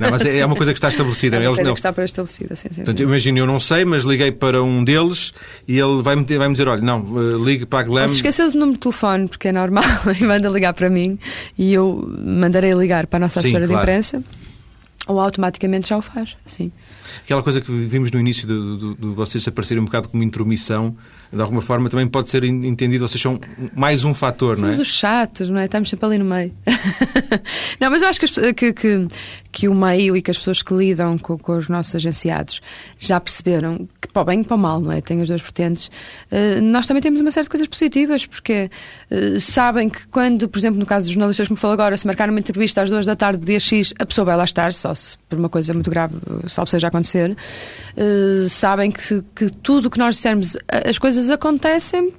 Não, 0.00 0.10
mas 0.10 0.24
é, 0.24 0.38
é 0.38 0.46
uma 0.46 0.56
coisa 0.56 0.72
que 0.72 0.78
está 0.78 0.88
estabelecida. 0.88 1.36
É 1.36 1.40
uma 1.40 1.56
coisa 1.56 1.72
que 1.72 1.78
está 1.78 1.92
para 1.92 2.04
estabelecida, 2.04 2.54
sim, 2.54 2.68
sim. 2.70 2.76
Portanto, 2.76 3.02
imagino, 3.02 3.38
eu 3.38 3.46
não 3.46 3.58
sei, 3.58 3.84
mas 3.84 4.04
liguei 4.04 4.30
para 4.30 4.62
um 4.62 4.84
deles 4.84 5.32
e 5.66 5.78
ele 5.78 6.00
vai-me 6.00 6.24
vai 6.24 6.50
dizer, 6.52 6.68
olha, 6.68 6.80
não, 6.80 7.00
eh, 7.00 7.36
ligue 7.44 7.66
para 7.66 7.80
a 7.80 7.82
Glam... 7.82 8.08
Se 8.08 8.16
esqueceu 8.16 8.50
do 8.50 8.58
número 8.58 8.74
de 8.74 8.80
telefone, 8.80 9.28
porque 9.28 9.48
é 9.48 9.52
normal, 9.52 9.84
e 10.18 10.24
manda 10.24 10.48
ligar 10.48 10.72
para 10.72 10.88
mim 10.88 11.18
e 11.58 11.74
eu 11.74 12.08
mandarei 12.24 12.72
ligar 12.74 13.06
para 13.06 13.18
a 13.18 13.20
nossa 13.20 13.40
assessora 13.40 13.66
claro. 13.66 13.84
de 13.84 13.92
imprensa 13.92 14.24
ou 15.06 15.20
automaticamente 15.20 15.88
já 15.88 15.96
o 15.96 16.02
faz, 16.02 16.36
sim. 16.46 16.72
Aquela 17.24 17.42
coisa 17.42 17.60
que 17.60 17.70
vimos 17.70 18.10
no 18.10 18.18
início 18.18 18.46
de, 18.46 18.78
de, 18.78 18.94
de, 18.94 19.06
vocês 19.08 19.46
aparecerem 19.46 19.82
um 19.82 19.84
bocado 19.84 20.08
como 20.08 20.22
intromissão, 20.22 20.96
de 21.32 21.40
alguma 21.40 21.60
forma 21.60 21.90
também 21.90 22.06
pode 22.06 22.30
ser 22.30 22.44
entendido, 22.44 23.06
vocês 23.06 23.20
são 23.20 23.38
mais 23.74 24.04
um 24.04 24.14
fator, 24.14 24.56
Somos 24.56 24.60
não 24.60 24.68
é? 24.68 24.72
Somos 24.72 24.88
os 24.88 24.94
chatos, 24.94 25.50
não 25.50 25.60
é? 25.60 25.66
Estamos 25.66 25.90
sempre 25.90 26.06
ali 26.06 26.18
no 26.18 26.24
meio. 26.24 26.52
não, 27.78 27.90
mas 27.90 28.02
eu 28.02 28.08
acho 28.08 28.20
que, 28.20 28.54
que, 28.54 28.72
que, 28.72 29.08
que, 29.54 29.68
o 29.68 29.74
meio 29.74 30.16
e 30.16 30.20
que 30.20 30.32
as 30.32 30.36
pessoas 30.36 30.62
que 30.62 30.74
lidam 30.74 31.16
com, 31.16 31.38
com, 31.38 31.56
os 31.56 31.68
nossos 31.68 31.94
agenciados 31.94 32.60
já 32.98 33.20
perceberam 33.20 33.88
que 34.02 34.08
para 34.08 34.22
o 34.22 34.24
bem 34.24 34.40
e 34.40 34.44
para 34.44 34.56
o 34.56 34.58
mal, 34.58 34.80
não 34.80 34.90
é? 34.90 35.00
Tem 35.00 35.22
as 35.22 35.28
duas 35.28 35.40
vertentes. 35.40 35.86
Uh, 36.30 36.60
nós 36.60 36.88
também 36.88 37.00
temos 37.00 37.20
uma 37.20 37.30
série 37.30 37.44
de 37.44 37.50
coisas 37.50 37.68
positivas, 37.68 38.26
porque 38.26 38.68
uh, 39.12 39.40
sabem 39.40 39.88
que 39.88 40.08
quando, 40.08 40.48
por 40.48 40.58
exemplo, 40.58 40.80
no 40.80 40.84
caso 40.84 41.06
dos 41.06 41.14
jornalistas 41.14 41.46
que 41.46 41.52
me 41.52 41.58
falou 41.58 41.74
agora, 41.74 41.96
se 41.96 42.04
marcar 42.04 42.28
uma 42.28 42.40
entrevista 42.40 42.82
às 42.82 42.90
duas 42.90 43.06
da 43.06 43.14
tarde, 43.14 43.44
dia 43.44 43.60
X, 43.60 43.94
a 43.96 44.04
pessoa 44.04 44.24
vai 44.24 44.36
lá 44.36 44.44
estar, 44.44 44.72
só 44.72 44.92
se 44.92 45.16
por 45.28 45.38
uma 45.38 45.48
coisa 45.48 45.72
muito 45.72 45.88
grave, 45.88 46.16
só 46.48 46.66
seja 46.66 46.88
acontecer. 46.88 47.36
Uh, 47.96 48.48
sabem 48.48 48.90
que, 48.90 49.22
que 49.36 49.46
tudo 49.62 49.86
o 49.86 49.90
que 49.90 49.98
nós 49.98 50.16
dissermos, 50.16 50.56
as 50.68 50.98
coisas 50.98 51.30
acontecem 51.30 52.12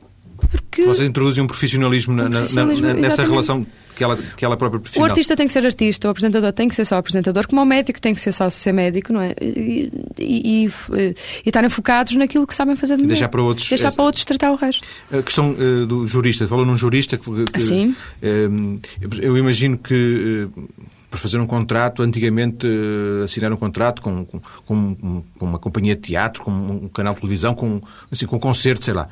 porque... 0.49 0.83
Vocês 0.83 1.07
introduzem 1.07 1.43
um 1.43 1.47
profissionalismo, 1.47 2.15
profissionalismo 2.15 2.87
na, 2.87 2.93
na, 2.93 2.99
nessa 3.01 3.23
relação 3.23 3.65
que 3.95 4.03
ela, 4.03 4.17
que 4.17 4.45
ela 4.45 4.57
própria 4.57 4.79
profissional. 4.79 5.07
O 5.07 5.11
artista 5.11 5.35
tem 5.35 5.47
que 5.47 5.53
ser 5.53 5.65
artista, 5.65 6.07
o 6.07 6.11
apresentador 6.11 6.51
tem 6.51 6.67
que 6.67 6.75
ser 6.75 6.85
só 6.85 6.97
apresentador, 6.97 7.47
como 7.47 7.61
o 7.61 7.65
médico 7.65 7.99
tem 7.99 8.13
que 8.13 8.21
ser 8.21 8.31
só 8.31 8.49
ser 8.49 8.71
médico, 8.71 9.13
não 9.13 9.21
é? 9.21 9.33
E, 9.41 9.91
e, 10.19 10.65
e, 10.65 10.69
e 10.69 11.15
estarem 11.45 11.69
focados 11.69 12.15
naquilo 12.15 12.45
que 12.45 12.55
sabem 12.55 12.75
fazer 12.75 12.95
de 12.95 13.03
melhor. 13.03 13.15
Deixar 13.15 13.29
para 13.29 13.41
outros. 13.41 13.69
Deixar 13.69 13.91
para 13.91 14.03
outros 14.03 14.25
tratar 14.25 14.51
o 14.51 14.55
resto. 14.55 14.85
A 15.11 15.21
questão 15.21 15.51
uh, 15.51 15.85
do 15.85 16.05
jurista, 16.05 16.45
falou 16.47 16.65
num 16.65 16.77
jurista 16.77 17.17
que. 17.17 17.29
que 17.45 17.59
Sim. 17.59 17.95
Uh, 18.21 18.79
eu 19.21 19.37
imagino 19.37 19.77
que. 19.77 20.47
Uh, 20.55 20.69
para 21.15 21.21
fazer 21.21 21.39
um 21.39 21.47
contrato, 21.47 22.03
antigamente 22.03 22.67
uh, 22.67 23.23
assinar 23.23 23.51
um 23.51 23.57
contrato 23.57 24.01
com, 24.01 24.25
com, 24.25 24.41
com, 24.65 25.23
uma 25.39 25.57
companhia 25.57 25.95
de 25.95 26.01
teatro, 26.01 26.43
com 26.43 26.51
um 26.51 26.89
canal 26.89 27.13
de 27.13 27.21
televisão, 27.21 27.55
com, 27.55 27.81
assim, 28.11 28.25
com 28.25 28.35
um 28.35 28.39
concerto, 28.39 28.83
sei 28.83 28.93
lá. 28.93 29.07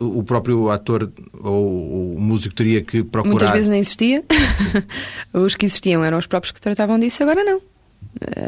Uh, 0.00 0.18
o 0.18 0.24
próprio 0.24 0.70
ator 0.70 1.12
ou 1.38 2.14
o 2.14 2.20
músico 2.20 2.54
teria 2.54 2.82
que 2.82 3.02
procurar. 3.02 3.32
Muitas 3.32 3.50
vezes 3.50 3.68
nem 3.68 3.80
existia. 3.80 4.24
os 5.32 5.54
que 5.54 5.66
existiam 5.66 6.02
eram 6.02 6.18
os 6.18 6.26
próprios 6.26 6.52
que 6.52 6.60
tratavam 6.60 6.98
disso, 6.98 7.22
agora 7.22 7.44
não. 7.44 7.71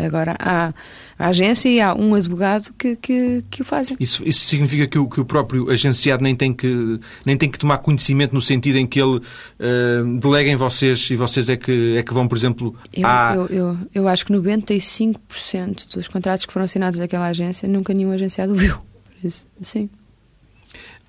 Agora 0.04 0.36
há 0.38 0.72
a 1.18 1.28
agência 1.28 1.68
e 1.68 1.80
há 1.80 1.94
um 1.94 2.14
advogado 2.14 2.72
que, 2.78 2.96
que, 2.96 3.44
que 3.50 3.62
o 3.62 3.64
fazem. 3.64 3.96
Isso, 3.98 4.22
isso 4.26 4.44
significa 4.44 4.86
que 4.86 4.98
o, 4.98 5.08
que 5.08 5.20
o 5.20 5.24
próprio 5.24 5.70
agenciado 5.70 6.22
nem 6.22 6.34
tem, 6.34 6.52
que, 6.52 7.00
nem 7.24 7.36
tem 7.36 7.50
que 7.50 7.58
tomar 7.58 7.78
conhecimento 7.78 8.34
no 8.34 8.42
sentido 8.42 8.76
em 8.78 8.86
que 8.86 9.00
ele 9.00 9.16
uh, 9.16 10.18
delega 10.20 10.50
em 10.50 10.56
vocês 10.56 11.10
e 11.10 11.16
vocês 11.16 11.48
é 11.48 11.56
que, 11.56 11.96
é 11.96 12.02
que 12.02 12.12
vão, 12.12 12.28
por 12.28 12.36
exemplo, 12.36 12.74
eu, 12.92 13.06
à... 13.06 13.34
eu, 13.34 13.46
eu, 13.46 13.78
eu 13.94 14.08
acho 14.08 14.26
que 14.26 14.32
95% 14.32 15.94
dos 15.94 16.08
contratos 16.08 16.44
que 16.44 16.52
foram 16.52 16.64
assinados 16.64 16.98
daquela 16.98 17.26
agência 17.26 17.68
nunca 17.68 17.94
nenhum 17.94 18.12
agenciado 18.12 18.54
viu. 18.54 18.76
Por 18.76 19.28
isso, 19.28 19.46
sim. 19.60 19.88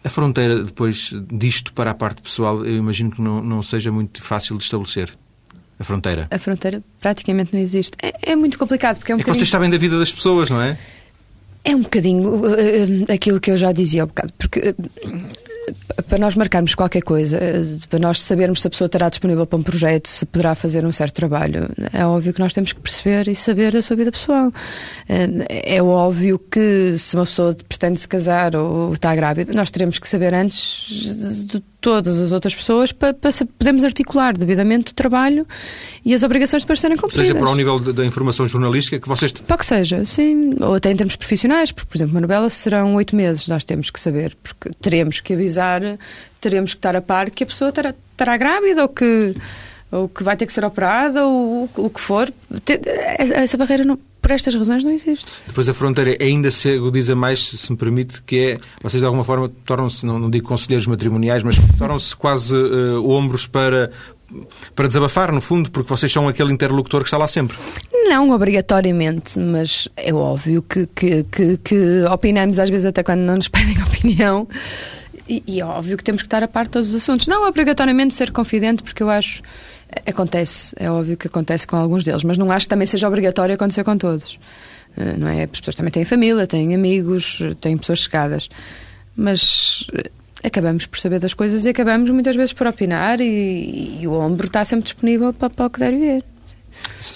A 0.03 0.09
fronteira 0.09 0.63
depois 0.63 1.13
disto 1.33 1.73
para 1.73 1.89
a 1.89 1.93
parte 1.93 2.21
pessoal, 2.21 2.63
eu 2.63 2.75
imagino 2.75 3.09
que 3.09 3.21
não, 3.21 3.41
não 3.41 3.63
seja 3.63 3.91
muito 3.91 4.21
fácil 4.21 4.55
de 4.57 4.63
estabelecer. 4.63 5.17
A 5.79 5.83
fronteira? 5.83 6.27
A 6.31 6.37
fronteira 6.37 6.81
praticamente 6.99 7.53
não 7.53 7.59
existe. 7.59 7.91
É, 8.01 8.31
é 8.31 8.35
muito 8.35 8.57
complicado 8.57 8.97
porque 8.97 9.11
é 9.11 9.15
um 9.15 9.19
é 9.19 9.21
bocadinho... 9.21 9.39
vocês 9.39 9.49
sabem 9.49 9.69
da 9.69 9.77
vida 9.77 9.99
das 9.99 10.11
pessoas, 10.11 10.49
não 10.49 10.61
é? 10.61 10.77
É 11.65 11.75
um 11.75 11.81
bocadinho 11.81 12.29
uh, 12.29 12.45
uh, 12.45 13.11
aquilo 13.11 13.39
que 13.39 13.49
eu 13.49 13.57
já 13.57 13.71
dizia 13.71 14.03
há 14.03 14.05
um 14.05 14.07
bocado, 14.07 14.31
porque 14.37 14.59
uh, 14.69 16.03
para 16.07 16.19
nós 16.19 16.35
marcarmos 16.35 16.75
qualquer 16.75 17.01
coisa, 17.01 17.39
para 17.89 17.97
nós 17.97 18.21
sabermos 18.21 18.61
se 18.61 18.67
a 18.67 18.69
pessoa 18.69 18.85
estará 18.85 19.09
disponível 19.09 19.47
para 19.47 19.57
um 19.57 19.63
projeto, 19.63 20.07
se 20.07 20.23
poderá 20.27 20.53
fazer 20.53 20.85
um 20.85 20.91
certo 20.91 21.15
trabalho, 21.15 21.67
é 21.91 22.05
óbvio 22.05 22.31
que 22.31 22.39
nós 22.39 22.53
temos 22.53 22.71
que 22.71 22.79
perceber 22.79 23.27
e 23.27 23.35
saber 23.35 23.71
da 23.71 23.81
sua 23.81 23.95
vida 23.95 24.11
pessoal. 24.11 24.51
É 25.07 25.81
óbvio 25.81 26.37
que 26.37 26.95
se 26.99 27.15
uma 27.15 27.25
pessoa 27.25 27.57
pretende 27.67 27.99
se 27.99 28.07
casar 28.07 28.55
ou 28.55 28.93
está 28.93 29.15
grávida, 29.15 29.53
nós 29.53 29.71
teremos 29.71 29.97
que 29.97 30.07
saber 30.07 30.35
antes 30.35 31.45
de 31.47 31.63
todas 31.85 32.19
as 32.19 32.31
outras 32.31 32.55
pessoas 32.55 32.91
para, 32.91 33.13
para 33.13 33.29
podermos 33.59 33.83
articular 33.83 34.35
devidamente 34.35 34.91
o 34.91 34.95
trabalho 34.95 35.45
e 36.03 36.15
as 36.15 36.23
obrigações 36.23 36.63
depois 36.63 36.79
serem 36.79 36.97
cumpridas. 36.97 37.27
Seja 37.27 37.37
para 37.37 37.47
o 37.47 37.55
nível 37.55 37.77
da 37.77 38.03
informação 38.03 38.47
jornalística 38.47 38.99
que 38.99 39.07
vocês... 39.07 39.31
Para 39.31 39.55
que 39.55 39.65
seja, 39.67 40.03
sim. 40.03 40.55
Ou 40.59 40.73
até 40.73 40.89
em 40.89 40.95
termos 40.95 41.15
profissionais, 41.15 41.71
porque, 41.71 41.87
por 41.87 41.95
exemplo, 41.95 42.15
uma 42.15 42.21
novela 42.21 42.49
serão 42.49 42.95
oito 42.95 43.15
meses, 43.15 43.47
nós 43.47 43.63
temos 43.63 43.91
que 43.91 43.99
saber, 43.99 44.35
porque 44.41 44.71
teremos 44.81 45.19
que 45.19 45.33
avisar, 45.33 45.79
teremos 46.41 46.73
que 46.73 46.79
estar 46.79 46.95
a 46.95 47.01
par 47.01 47.29
que 47.29 47.43
a 47.43 47.47
pessoa 47.47 47.69
estará, 47.69 47.93
estará 48.13 48.35
grávida 48.35 48.81
ou 48.81 48.89
que 48.89 49.35
ou 49.95 50.09
que 50.09 50.23
vai 50.23 50.35
ter 50.35 50.45
que 50.45 50.53
ser 50.53 50.65
operada, 50.65 51.25
ou 51.25 51.69
o 51.77 51.89
que 51.89 52.01
for. 52.01 52.31
Essa 53.17 53.57
barreira, 53.57 53.83
não, 53.83 53.97
por 54.21 54.31
estas 54.31 54.55
razões, 54.55 54.83
não 54.83 54.91
existe. 54.91 55.25
Depois 55.47 55.69
a 55.69 55.73
fronteira 55.73 56.17
ainda 56.19 56.49
se 56.49 56.73
agudiza 56.73 57.15
mais, 57.15 57.39
se 57.39 57.71
me 57.71 57.77
permite, 57.77 58.21
que 58.23 58.39
é, 58.39 58.59
vocês 58.81 58.99
de 58.99 59.05
alguma 59.05 59.23
forma 59.23 59.49
tornam-se, 59.65 60.05
não, 60.05 60.17
não, 60.17 60.29
digo 60.29 60.47
conselheiros 60.47 60.87
matrimoniais, 60.87 61.43
mas 61.43 61.55
tornam-se 61.77 62.15
quase 62.15 62.55
uh, 62.55 63.07
ombros 63.09 63.45
para, 63.45 63.91
para 64.75 64.87
desabafar, 64.87 65.31
no 65.31 65.41
fundo, 65.41 65.69
porque 65.69 65.89
vocês 65.89 66.11
são 66.11 66.27
aquele 66.27 66.51
interlocutor 66.51 67.01
que 67.01 67.07
está 67.07 67.17
lá 67.17 67.27
sempre. 67.27 67.55
Não 68.09 68.31
obrigatoriamente, 68.31 69.37
mas 69.39 69.87
é 69.95 70.13
óbvio 70.13 70.61
que, 70.61 70.87
que, 70.87 71.23
que, 71.25 71.57
que 71.57 72.03
opinamos 72.11 72.59
às 72.59 72.69
vezes 72.69 72.85
até 72.85 73.03
quando 73.03 73.21
não 73.21 73.35
nos 73.35 73.47
pedem 73.49 73.81
opinião. 73.83 74.47
E, 75.27 75.43
e, 75.47 75.59
é 75.59 75.65
óbvio 75.65 75.97
que 75.97 76.03
temos 76.03 76.21
que 76.21 76.27
estar 76.27 76.43
a 76.43 76.47
par 76.47 76.65
de 76.65 76.71
todos 76.71 76.89
os 76.89 76.95
assuntos. 76.95 77.27
Não 77.27 77.47
obrigatoriamente 77.47 78.13
ser 78.13 78.31
confidente, 78.31 78.83
porque 78.83 79.01
eu 79.01 79.09
acho. 79.09 79.41
Acontece, 80.05 80.75
é 80.77 80.89
óbvio 80.89 81.15
que 81.17 81.27
acontece 81.27 81.65
com 81.65 81.75
alguns 81.75 82.03
deles, 82.03 82.23
mas 82.23 82.37
não 82.37 82.51
acho 82.51 82.65
que 82.65 82.69
também 82.69 82.87
seja 82.87 83.07
obrigatório 83.07 83.55
acontecer 83.55 83.83
com 83.83 83.97
todos. 83.97 84.37
Eh, 84.97 85.15
não 85.17 85.27
é? 85.27 85.43
As 85.43 85.59
pessoas 85.59 85.75
também 85.75 85.91
têm 85.91 86.05
família, 86.05 86.45
têm 86.47 86.73
amigos, 86.73 87.39
têm 87.61 87.77
pessoas 87.77 87.99
chegadas. 87.99 88.49
Mas 89.15 89.85
eh, 89.93 90.09
acabamos 90.43 90.85
por 90.85 90.99
saber 90.99 91.19
das 91.19 91.33
coisas 91.33 91.65
e 91.65 91.69
acabamos 91.69 92.09
muitas 92.09 92.35
vezes 92.35 92.53
por 92.53 92.67
opinar 92.67 93.21
e, 93.21 93.99
e 94.01 94.07
o 94.07 94.13
ombro 94.13 94.47
está 94.47 94.63
sempre 94.65 94.85
disponível 94.85 95.33
para, 95.33 95.49
para 95.49 95.65
o 95.65 95.69
que 95.69 95.79
der 95.79 95.93
e 95.93 95.99
ver. 95.99 96.23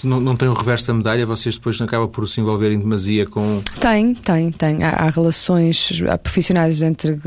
Não, 0.02 0.20
não 0.20 0.36
tem 0.36 0.48
o 0.48 0.54
reverso 0.54 0.86
da 0.86 0.94
medalha? 0.94 1.26
Vocês 1.26 1.56
depois 1.56 1.80
acabam 1.80 2.08
por 2.08 2.26
se 2.26 2.40
envolver 2.40 2.72
em 2.72 2.78
demasia 2.78 3.26
com... 3.26 3.62
Tem, 3.78 4.14
tem, 4.14 4.50
tem. 4.50 4.82
Há, 4.82 4.90
há 4.90 5.10
relações 5.10 6.02
há 6.08 6.16
profissionais 6.16 6.82
entre 6.82 7.18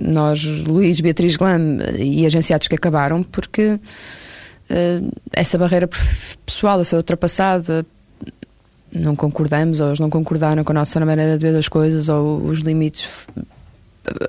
nós, 0.00 0.42
Luís, 0.44 1.00
Beatriz 1.00 1.36
Glam 1.36 1.80
e 1.98 2.24
agenciados 2.24 2.68
que 2.68 2.74
acabaram 2.74 3.22
porque 3.22 3.78
essa 5.32 5.58
barreira 5.58 5.88
pessoal 6.44 6.80
a 6.80 6.84
ser 6.84 6.96
ultrapassada 6.96 7.84
não 8.92 9.16
concordamos 9.16 9.80
ou 9.80 9.88
eles 9.88 9.98
não 9.98 10.08
concordaram 10.08 10.62
com 10.62 10.72
a 10.72 10.74
nossa 10.74 11.04
maneira 11.04 11.36
de 11.36 11.46
ver 11.46 11.58
as 11.58 11.68
coisas 11.68 12.08
ou 12.08 12.44
os 12.44 12.60
limites 12.60 13.08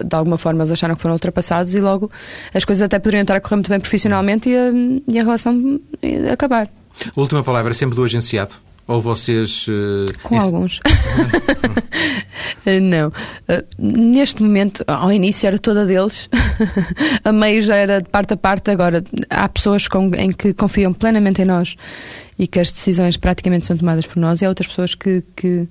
de 0.04 0.15
alguma 0.15 0.38
forma 0.38 0.63
eles 0.63 0.71
acharam 0.71 0.95
que 0.95 1.02
foram 1.02 1.13
ultrapassados 1.13 1.76
e 1.76 1.80
logo 1.80 2.10
as 2.54 2.65
coisas 2.65 2.82
até 2.82 2.98
poderiam 2.98 3.21
estar 3.21 3.36
a 3.36 3.41
correr 3.41 3.58
muito 3.58 3.69
bem 3.69 3.80
profissionalmente 3.80 4.50
e 4.50 4.58
a, 4.58 4.71
e 5.08 5.19
a 5.19 5.24
relação 5.24 5.80
acabar. 6.32 6.69
A 7.15 7.19
última 7.19 7.43
palavra 7.43 7.71
é 7.71 7.74
sempre 7.74 7.95
do 7.95 8.04
agenciado? 8.04 8.64
Ou 8.88 9.02
vocês. 9.02 9.67
Uh, 9.67 10.06
Com 10.21 10.39
alguns. 10.39 10.80
não. 12.82 13.08
Uh, 13.08 13.65
neste 13.80 14.43
momento, 14.43 14.84
ao 14.86 15.12
início 15.12 15.48
era 15.48 15.58
toda 15.58 15.86
deles, 15.86 16.30
a 17.24 17.32
meio 17.32 17.62
já 17.63 17.76
era 17.76 18.02
de 18.02 18.10
parte 18.10 18.34
a 18.34 18.38
parte. 18.38 18.69
Agora, 18.69 19.04
há 19.30 19.50
pessoas 19.50 19.88
com, 19.88 20.12
em 20.15 20.32
que 20.32 20.54
confiam 20.54 20.93
plenamente 20.93 21.41
em 21.41 21.45
nós 21.45 21.76
e 22.38 22.45
que 22.45 22.60
as 22.60 22.71
decisões 22.71 23.17
praticamente 23.17 23.65
são 23.65 23.76
tomadas 23.78 24.06
por 24.06 24.17
nós, 24.17 24.41
e 24.41 24.45
há 24.45 24.50
outras 24.50 24.67
pessoas 24.67 24.93
que, 24.93 25.24
que 25.36 25.67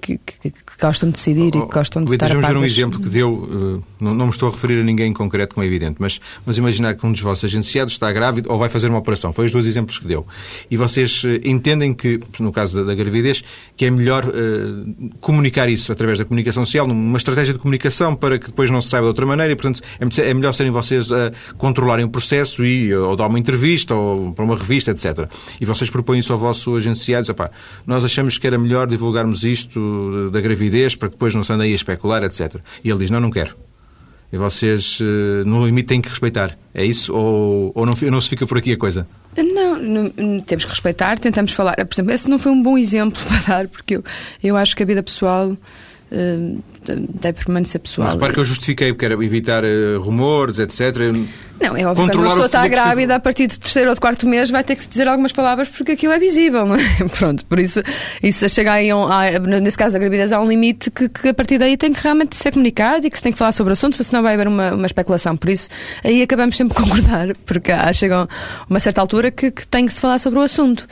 que, 0.00 0.18
que, 0.18 0.50
que, 0.50 0.62
gostam 0.80 1.08
de 1.08 1.14
decidir 1.14 1.50
oh, 1.54 1.58
e 1.58 1.66
que 1.66 1.72
gostam 1.72 2.04
de 2.04 2.14
estar 2.14 2.28
Vamos 2.28 2.46
ver 2.46 2.56
um 2.56 2.64
exemplo 2.64 3.00
que 3.00 3.08
deu, 3.08 3.32
uh, 3.32 3.82
não, 4.00 4.14
não, 4.14 4.26
me 4.26 4.32
estou 4.32 4.48
a 4.48 4.52
referir 4.52 4.80
a 4.80 4.84
ninguém 4.84 5.10
em 5.10 5.12
concreto, 5.12 5.54
como 5.54 5.64
é 5.64 5.66
evidente, 5.66 5.96
mas 5.98 6.20
vamos 6.44 6.58
imaginar 6.58 6.94
que 6.94 7.06
um 7.06 7.12
dos 7.12 7.20
vossos 7.20 7.44
agenciados 7.44 7.94
está 7.94 8.10
grávido 8.12 8.50
ou 8.50 8.58
vai 8.58 8.68
fazer 8.68 8.88
uma 8.88 8.98
operação. 8.98 9.32
Foi 9.32 9.46
os 9.46 9.52
dois 9.52 9.66
exemplos 9.66 9.98
que 9.98 10.06
deu. 10.06 10.26
E 10.70 10.76
vocês 10.76 11.22
uh, 11.24 11.28
entendem 11.44 11.92
que, 11.92 12.20
no 12.40 12.52
caso 12.52 12.76
da, 12.76 12.84
da, 12.84 12.94
gravidez, 12.94 13.42
que 13.76 13.86
é 13.86 13.90
melhor 13.90 14.24
uh, 14.24 15.10
comunicar 15.20 15.68
isso 15.68 15.90
através 15.92 16.18
da 16.18 16.24
comunicação 16.24 16.64
social, 16.64 16.86
numa 16.86 17.18
estratégia 17.18 17.52
de 17.52 17.58
comunicação 17.58 18.14
para 18.14 18.38
que 18.38 18.46
depois 18.46 18.70
não 18.70 18.80
se 18.80 18.88
saiba 18.88 19.04
de 19.04 19.08
outra 19.08 19.26
maneira 19.26 19.52
e, 19.52 19.56
portanto, 19.56 19.80
é, 20.00 20.30
é 20.30 20.34
melhor 20.34 20.52
serem 20.52 20.72
vocês 20.72 21.10
a 21.10 21.30
controlarem 21.56 22.04
o 22.04 22.08
processo 22.08 22.64
e 22.64 22.94
ou 22.94 23.16
dar 23.16 23.26
uma 23.26 23.38
entrevista 23.38 23.94
ou 23.94 24.32
para 24.32 24.44
uma 24.44 24.56
revista, 24.56 24.90
etc. 24.90 25.28
E 25.60 25.64
vocês 25.64 25.90
propõem 25.90 26.20
isso 26.20 26.32
ao 26.32 26.38
vosso 26.38 26.76
agenciado, 26.76 27.28
nós 27.86 28.04
achamos 28.04 28.38
que 28.38 28.46
era 28.46 28.58
melhor 28.58 28.86
divulgarmos 28.86 29.44
isto 29.44 29.80
da 30.30 30.40
gravidez 30.40 30.94
para 30.94 31.08
que 31.08 31.14
depois 31.14 31.34
não 31.34 31.42
se 31.42 31.52
andem 31.52 31.72
a 31.72 31.74
especular, 31.74 32.22
etc. 32.22 32.56
E 32.82 32.90
ele 32.90 33.00
diz: 33.00 33.10
Não, 33.10 33.20
não 33.20 33.30
quero. 33.30 33.56
E 34.30 34.36
vocês, 34.36 34.98
eh, 35.00 35.42
no 35.44 35.64
limite, 35.64 35.88
têm 35.88 36.02
que 36.02 36.08
respeitar. 36.08 36.56
É 36.74 36.84
isso? 36.84 37.14
Ou, 37.14 37.72
ou 37.74 37.86
não, 37.86 37.94
não 38.10 38.20
se 38.20 38.28
fica 38.28 38.46
por 38.46 38.58
aqui 38.58 38.72
a 38.72 38.76
coisa? 38.76 39.06
Não, 39.36 39.78
não, 39.78 40.40
temos 40.42 40.64
que 40.64 40.70
respeitar, 40.70 41.18
tentamos 41.18 41.52
falar. 41.52 41.76
Por 41.76 41.94
exemplo, 41.94 42.12
esse 42.12 42.28
não 42.28 42.38
foi 42.38 42.52
um 42.52 42.62
bom 42.62 42.76
exemplo 42.76 43.18
para 43.24 43.38
dar, 43.40 43.68
porque 43.68 43.96
eu, 43.96 44.04
eu 44.42 44.56
acho 44.56 44.76
que 44.76 44.82
a 44.82 44.86
vida 44.86 45.02
pessoal 45.02 45.50
uh, 45.50 46.62
deve 46.96 47.44
permanecer 47.44 47.80
pessoal. 47.80 48.06
Mas 48.06 48.14
repare 48.14 48.32
que 48.34 48.40
eu 48.40 48.44
justifiquei, 48.44 48.92
porque 48.92 49.04
era 49.04 49.14
evitar 49.14 49.64
uh, 49.64 50.00
rumores, 50.00 50.58
etc. 50.58 51.12
Não, 51.60 51.76
é 51.76 51.84
óbvio 51.84 52.06
que 52.06 52.12
quando 52.12 52.20
uma 52.20 52.30
pessoa 52.30 52.46
está 52.46 52.68
grávida, 52.68 53.16
a 53.16 53.20
partir 53.20 53.48
do 53.48 53.58
terceiro 53.58 53.88
ou 53.88 53.94
do 53.94 54.00
quarto 54.00 54.28
mês, 54.28 54.48
vai 54.48 54.62
ter 54.62 54.76
que 54.76 54.86
dizer 54.86 55.08
algumas 55.08 55.32
palavras 55.32 55.68
porque 55.68 55.92
aquilo 55.92 56.12
é 56.12 56.18
visível, 56.18 56.64
é? 56.74 56.78
Pronto, 57.18 57.44
por 57.46 57.58
isso, 57.58 57.82
isso 58.22 58.48
chegar 58.48 58.74
aí, 58.74 58.90
a, 58.90 59.38
nesse 59.60 59.76
caso 59.76 59.96
a 59.96 59.98
gravidez, 59.98 60.32
há 60.32 60.40
um 60.40 60.48
limite 60.48 60.90
que, 60.90 61.08
que, 61.08 61.28
a 61.28 61.34
partir 61.34 61.58
daí 61.58 61.76
tem 61.76 61.92
que 61.92 62.00
realmente 62.00 62.36
ser 62.36 62.52
comunicado 62.52 63.06
e 63.06 63.10
que 63.10 63.16
se 63.16 63.22
tem 63.22 63.32
que 63.32 63.38
falar 63.38 63.52
sobre 63.52 63.72
o 63.72 63.74
assunto, 63.74 63.92
porque 63.92 64.04
senão 64.04 64.22
vai 64.22 64.34
haver 64.34 64.46
uma, 64.46 64.72
uma 64.72 64.86
especulação. 64.86 65.36
Por 65.36 65.50
isso, 65.50 65.68
aí 66.04 66.22
acabamos 66.22 66.56
sempre 66.56 66.74
por 66.74 66.84
concordar, 66.84 67.34
porque 67.44 67.72
há, 67.72 67.92
chega 67.92 68.28
uma 68.70 68.78
certa 68.78 69.00
altura 69.00 69.30
que, 69.30 69.50
que 69.50 69.66
tem 69.66 69.86
que 69.86 69.92
se 69.92 70.00
falar 70.00 70.18
sobre 70.20 70.38
o 70.38 70.42
assunto. 70.42 70.86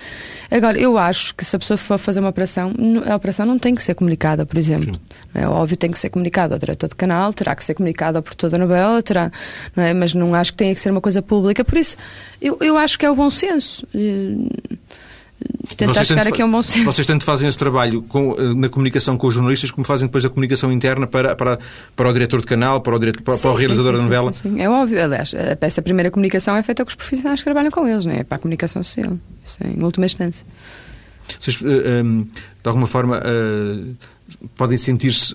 Agora, 0.50 0.78
eu 0.78 0.98
acho 0.98 1.34
que 1.34 1.44
se 1.44 1.54
a 1.54 1.58
pessoa 1.58 1.76
for 1.76 1.98
fazer 1.98 2.20
uma 2.20 2.28
operação, 2.28 2.72
a 3.08 3.14
operação 3.14 3.46
não 3.46 3.58
tem 3.58 3.74
que 3.74 3.82
ser 3.82 3.94
comunicada, 3.94 4.44
por 4.44 4.58
exemplo. 4.58 4.94
Sim. 4.94 5.00
É 5.34 5.46
óbvio, 5.46 5.76
tem 5.86 5.92
que 5.92 5.98
ser 5.98 6.10
comunicada 6.10 6.54
ao 6.54 6.58
diretor 6.58 6.88
de 6.88 6.96
canal, 6.96 7.32
terá 7.32 7.54
que 7.54 7.64
ser 7.64 7.74
comunicada 7.74 8.18
ao 8.18 8.22
produtor 8.22 8.50
da 8.50 8.58
novela, 8.58 9.00
terá, 9.02 9.30
não 9.74 9.84
é? 9.84 9.94
mas 9.94 10.12
não 10.12 10.34
acho 10.34 10.50
que 10.52 10.58
tenha 10.58 10.74
que 10.74 10.80
ser 10.80 10.90
uma 10.90 11.00
coisa 11.00 11.22
pública. 11.22 11.64
Por 11.64 11.78
isso, 11.78 11.96
eu, 12.42 12.58
eu 12.60 12.76
acho 12.76 12.98
que 12.98 13.06
é 13.06 13.10
o 13.10 13.14
bom 13.14 13.30
senso. 13.30 13.86
Tentar 15.76 15.94
vocês 15.94 16.06
chegar 16.08 16.24
tanto, 16.24 16.32
aqui 16.32 16.42
a 16.42 16.46
um 16.46 16.50
bom 16.50 16.62
senso. 16.62 16.84
Vocês 16.84 17.06
tanto 17.06 17.24
fazem 17.24 17.46
esse 17.46 17.58
trabalho 17.58 18.02
com, 18.02 18.34
eh, 18.38 18.54
na 18.54 18.68
comunicação 18.68 19.16
com 19.16 19.26
os 19.26 19.34
jornalistas, 19.34 19.70
como 19.70 19.86
fazem 19.86 20.08
depois 20.08 20.24
a 20.24 20.28
comunicação 20.28 20.72
interna 20.72 21.06
para, 21.06 21.36
para, 21.36 21.58
para 21.94 22.08
o 22.08 22.12
diretor 22.12 22.40
de 22.40 22.46
canal, 22.46 22.80
para 22.80 22.96
o, 22.96 22.98
diretor, 22.98 23.22
para, 23.22 23.34
sim, 23.34 23.42
para 23.42 23.50
o 23.52 23.54
realizador 23.54 23.92
sim, 23.92 23.98
sim, 23.98 23.98
da 23.98 24.02
novela? 24.02 24.32
Sim, 24.32 24.60
é 24.60 24.68
óbvio. 24.68 25.02
Aliás, 25.02 25.34
essa 25.60 25.82
primeira 25.82 26.10
comunicação 26.10 26.56
é 26.56 26.62
feita 26.62 26.84
com 26.84 26.88
os 26.88 26.94
profissionais 26.94 27.40
que 27.40 27.44
trabalham 27.44 27.70
com 27.70 27.86
eles, 27.86 28.06
não 28.06 28.12
é? 28.12 28.24
para 28.24 28.36
a 28.36 28.38
comunicação 28.38 28.82
social, 28.82 29.16
é, 29.60 29.68
em 29.68 29.82
última 29.82 30.06
instância. 30.06 30.44
Vocês, 31.38 31.58
eh, 31.62 32.02
de 32.02 32.68
alguma 32.68 32.86
forma, 32.86 33.20
eh, 33.22 33.94
podem 34.56 34.76
sentir-se 34.76 35.34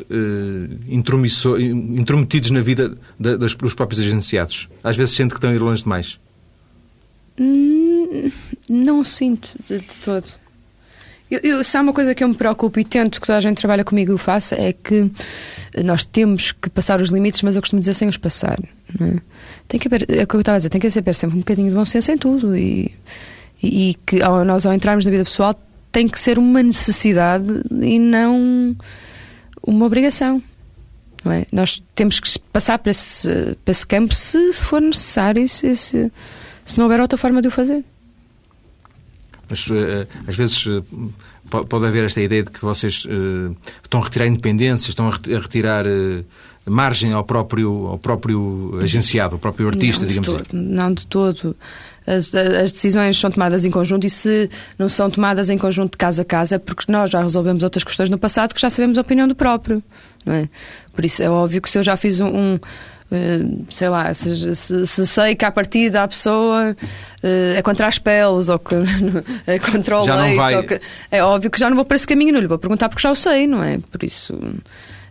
intrometidos 0.88 2.52
na 2.52 2.62
vida 2.62 2.98
dos 3.20 3.74
próprios 3.74 4.02
agenciados? 4.02 4.70
Às 4.84 4.98
vezes 4.98 5.16
sente 5.16 5.30
que 5.30 5.38
estão 5.38 5.50
a 5.50 5.54
ir 5.54 5.60
longe 5.60 5.84
demais? 5.84 6.20
Hum, 7.40 8.32
não 8.70 9.04
sinto 9.04 9.50
de, 9.68 9.80
de 9.80 10.00
todo. 10.04 10.42
Eu, 11.32 11.40
eu, 11.44 11.64
se 11.64 11.78
há 11.78 11.82
uma 11.82 11.94
coisa 11.94 12.14
que 12.14 12.22
eu 12.22 12.28
me 12.28 12.36
preocupo 12.36 12.78
e 12.78 12.84
tento 12.84 13.22
que 13.22 13.26
toda 13.26 13.38
a 13.38 13.42
gente 13.42 13.58
trabalha 13.58 13.86
comigo 13.86 14.12
e 14.12 14.16
o 14.16 14.18
faça, 14.18 14.54
é 14.56 14.74
que 14.74 15.10
nós 15.82 16.04
temos 16.04 16.52
que 16.52 16.70
passar 16.70 17.00
os 17.00 17.10
limites, 17.10 17.42
mas 17.42 17.56
eu 17.56 17.62
costumo 17.62 17.80
dizer 17.80 17.94
sem 17.94 18.10
os 18.10 18.18
passar. 18.18 18.60
É? 19.00 19.16
Tem 19.66 19.80
que 19.80 19.88
haver, 19.88 20.06
é 20.10 20.24
o 20.24 20.28
que 20.28 20.36
eu 20.36 20.42
estava 20.42 20.58
a 20.58 20.60
dizer, 20.60 20.70
tem 20.70 20.82
que 20.82 20.88
haver 20.88 21.16
sempre 21.16 21.38
um 21.38 21.40
bocadinho 21.40 21.70
de 21.70 21.76
bom 21.76 21.86
senso 21.86 22.12
em 22.12 22.18
tudo 22.18 22.54
e, 22.54 22.92
e, 23.64 23.92
e 23.92 23.94
que 24.06 24.22
ao, 24.22 24.44
nós, 24.44 24.66
ao 24.66 24.74
entrarmos 24.74 25.06
na 25.06 25.12
vida 25.12 25.24
pessoal, 25.24 25.56
tem 25.92 26.08
que 26.08 26.20
ser 26.20 26.38
uma 26.40 26.64
necessidade 26.64 27.46
e 27.82 28.00
não 28.00 28.76
uma 29.66 29.86
obrigação. 29.86 30.42
É? 31.26 31.46
Nós 31.52 31.84
temos 31.94 32.20
que 32.20 32.40
passar 32.52 32.80
para 32.80 32.90
esse, 32.90 33.56
para 33.64 33.72
esse 33.72 33.86
campo 33.86 34.14
se 34.14 34.54
for 34.54 34.82
necessário, 34.82 35.48
se, 35.48 35.76
se, 35.76 36.12
se 36.66 36.78
não 36.78 36.86
houver 36.86 37.00
outra 37.00 37.18
forma 37.18 37.42
de 37.42 37.48
o 37.48 37.52
fazer. 37.52 37.84
Mas 39.48 39.68
uh, 39.68 40.08
às 40.28 40.36
vezes 40.36 40.66
uh, 40.66 40.84
pode 41.50 41.86
haver 41.86 42.06
esta 42.06 42.22
ideia 42.22 42.42
de 42.42 42.50
que 42.50 42.62
vocês 42.62 43.06
estão 43.84 44.00
a 44.00 44.04
retirar 44.04 44.26
independência, 44.26 44.90
estão 44.90 45.10
a 45.10 45.12
retirar 45.12 45.86
margem 46.66 47.12
ao 47.12 47.24
próprio, 47.24 47.88
ao 47.88 47.98
próprio 47.98 48.80
agenciado, 48.82 49.36
ao 49.36 49.40
próprio 49.40 49.68
artista, 49.68 50.02
não, 50.02 50.08
digamos 50.08 50.30
todo, 50.30 50.42
assim. 50.42 50.58
Não 50.58 50.94
de 50.94 51.08
todo. 51.08 51.56
As, 52.06 52.34
as, 52.34 52.72
decisões 52.72 53.20
são 53.20 53.30
tomadas 53.30 53.64
em 53.64 53.70
conjunto 53.70 54.08
e 54.08 54.10
se 54.10 54.50
não 54.78 54.90
são 54.90 55.10
tomadas 55.10 55.50
em 55.50 55.58
conjunto 55.58 55.92
de 55.92 55.98
casa 55.98 56.24
a 56.24 56.26
casa 56.26 56.56
é 56.56 56.58
porque 56.58 56.92
nós 56.92 57.12
já 57.12 57.22
resolvemos 57.22 57.64
outras 57.64 57.84
questões 57.84 58.10
no 58.10 58.18
passado 58.18 58.56
que 58.56 58.62
já 58.62 58.72
sabemos 58.72 58.98
a 58.98 59.02
opinião 59.02 59.28
do 59.28 59.36
próprio. 59.36 59.84
Não 60.26 60.34
é? 60.34 60.50
Por 60.94 61.06
isso 61.06 61.22
é 61.22 61.30
óbvio 61.30 61.62
que 61.62 61.70
se 61.70 61.78
eu 61.78 61.84
já 61.84 61.96
fiz 61.96 62.20
um, 62.20 62.28
um 62.28 62.60
eh, 63.12 63.42
sei 63.70 63.90
lá, 63.90 64.14
se, 64.14 64.56
se, 64.56 64.88
se, 64.88 65.06
sei 65.08 65.36
que 65.36 65.44
à 65.44 65.52
partida 65.52 66.02
a 66.02 66.08
pessoa 66.08 66.72
uh, 66.72 67.58
é 67.58 67.62
contra 67.62 67.86
as 67.86 68.00
peles 68.00 68.48
ou 68.48 68.58
que 68.58 68.74
é 69.46 69.60
contra 69.60 70.00
o 70.00 70.06
já 70.06 70.16
leite, 70.16 70.68
que, 70.68 70.82
é 71.12 71.22
óbvio 71.22 71.52
que 71.52 71.60
já 71.60 71.70
não 71.70 71.76
vou 71.76 71.84
para 71.84 71.96
esse 71.98 72.08
caminho, 72.08 72.32
não 72.32 72.40
lhe 72.40 72.48
vou 72.48 72.58
perguntar 72.58 72.88
porque 72.88 73.02
já 73.02 73.12
o 73.12 73.16
sei, 73.16 73.48
não 73.48 73.62
é? 73.62 73.80
Por 73.92 74.02
isso, 74.02 74.40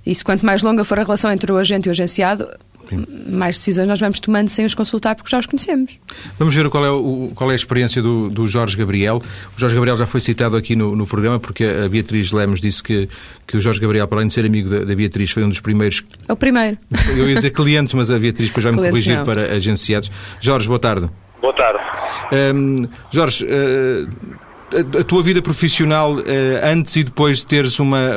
isso 0.06 0.24
quanto 0.24 0.46
mais 0.46 0.62
longa 0.62 0.82
for 0.82 0.98
a 0.98 1.02
relação 1.02 1.30
entre 1.30 1.52
o 1.52 1.58
agente 1.58 1.86
e 1.86 1.90
o 1.90 1.92
agenciado, 1.92 2.48
Sim. 2.90 3.06
mais 3.30 3.56
decisões 3.56 3.86
nós 3.86 4.00
vamos 4.00 4.18
tomando 4.18 4.48
sem 4.48 4.66
os 4.66 4.74
consultar 4.74 5.14
porque 5.14 5.30
já 5.30 5.38
os 5.38 5.46
conhecemos. 5.46 5.96
Vamos 6.38 6.54
ver 6.54 6.68
qual 6.68 6.84
é, 6.84 6.90
o, 6.90 7.30
qual 7.34 7.48
é 7.50 7.52
a 7.52 7.56
experiência 7.56 8.02
do, 8.02 8.28
do 8.28 8.48
Jorge 8.48 8.76
Gabriel. 8.76 9.22
O 9.56 9.60
Jorge 9.60 9.76
Gabriel 9.76 9.96
já 9.96 10.06
foi 10.06 10.20
citado 10.20 10.56
aqui 10.56 10.74
no, 10.74 10.96
no 10.96 11.06
programa 11.06 11.38
porque 11.38 11.64
a 11.64 11.88
Beatriz 11.88 12.32
Lemos 12.32 12.60
disse 12.60 12.82
que, 12.82 13.08
que 13.46 13.56
o 13.56 13.60
Jorge 13.60 13.80
Gabriel, 13.80 14.08
para 14.08 14.18
além 14.18 14.28
de 14.28 14.34
ser 14.34 14.44
amigo 14.44 14.68
da, 14.68 14.80
da 14.80 14.94
Beatriz, 14.94 15.30
foi 15.30 15.44
um 15.44 15.48
dos 15.48 15.60
primeiros. 15.60 16.02
É 16.26 16.32
o 16.32 16.36
primeiro. 16.36 16.76
Eu 17.16 17.28
ia 17.28 17.36
dizer 17.36 17.50
clientes, 17.50 17.94
mas 17.94 18.10
a 18.10 18.18
Beatriz 18.18 18.48
depois 18.48 18.64
vai 18.64 18.72
me 18.72 18.78
corrigir 18.78 19.16
não. 19.16 19.24
para 19.24 19.54
agenciados. 19.54 20.10
Jorge, 20.40 20.66
boa 20.66 20.80
tarde. 20.80 21.08
Boa 21.40 21.54
tarde. 21.54 21.80
Um, 22.54 22.88
Jorge. 23.12 23.44
Uh, 23.44 24.49
a 25.00 25.04
tua 25.04 25.22
vida 25.22 25.42
profissional 25.42 26.16
eh, 26.20 26.60
antes 26.62 26.96
e 26.96 27.04
depois 27.04 27.38
de 27.38 27.46
teres 27.46 27.78
uma, 27.78 28.16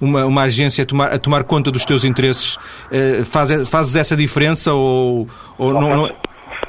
uma, 0.00 0.24
uma 0.24 0.42
agência 0.42 0.82
a 0.82 0.86
tomar, 0.86 1.12
a 1.12 1.18
tomar 1.18 1.44
conta 1.44 1.70
dos 1.70 1.84
teus 1.84 2.04
interesses, 2.04 2.58
eh, 2.90 3.22
faz, 3.24 3.68
fazes 3.68 3.94
essa 3.96 4.16
diferença 4.16 4.72
ou, 4.72 5.28
ou 5.58 5.72
não, 5.72 5.96
não, 5.96 6.16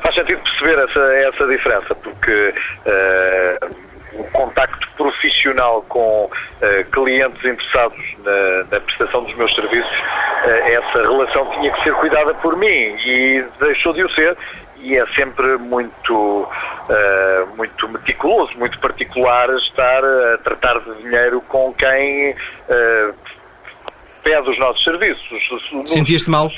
Faz 0.04 0.16
sentido 0.16 0.42
perceber 0.42 0.84
essa, 0.84 1.00
essa 1.00 1.48
diferença, 1.48 1.96
porque 1.96 2.54
uh, 2.86 3.76
o 4.20 4.24
contacto 4.32 4.86
profissional 4.98 5.82
com 5.88 6.26
uh, 6.26 6.92
clientes 6.92 7.44
interessados 7.44 7.98
na, 8.24 8.64
na, 8.70 8.80
prestação 8.82 9.24
dos 9.24 9.34
meus 9.36 9.54
serviços, 9.56 9.92
uh, 9.92 10.48
essa 10.66 11.02
relação 11.02 11.50
tinha 11.52 11.72
que 11.72 11.84
ser 11.84 11.94
cuidada 11.94 12.34
por 12.36 12.58
mim 12.58 12.66
e 12.66 13.46
deixou 13.62 13.94
de 13.94 14.04
o 14.04 14.10
ser 14.12 14.38
e 14.84 14.98
é 14.98 15.06
sempre 15.08 15.58
muito, 15.58 16.14
uh, 16.14 17.56
muito 17.56 17.88
meticuloso, 17.88 18.52
muito 18.58 18.78
particular 18.80 19.50
estar 19.56 20.04
a 20.04 20.38
tratar 20.40 20.80
de 20.80 20.94
dinheiro 21.02 21.42
com 21.48 21.74
quem 21.74 22.32
uh, 22.32 23.14
pede 24.24 24.50
os 24.50 24.60
nossos 24.60 24.84
serviços. 24.84 25.90
Sentiste 25.90 26.30
mal? 26.30 26.52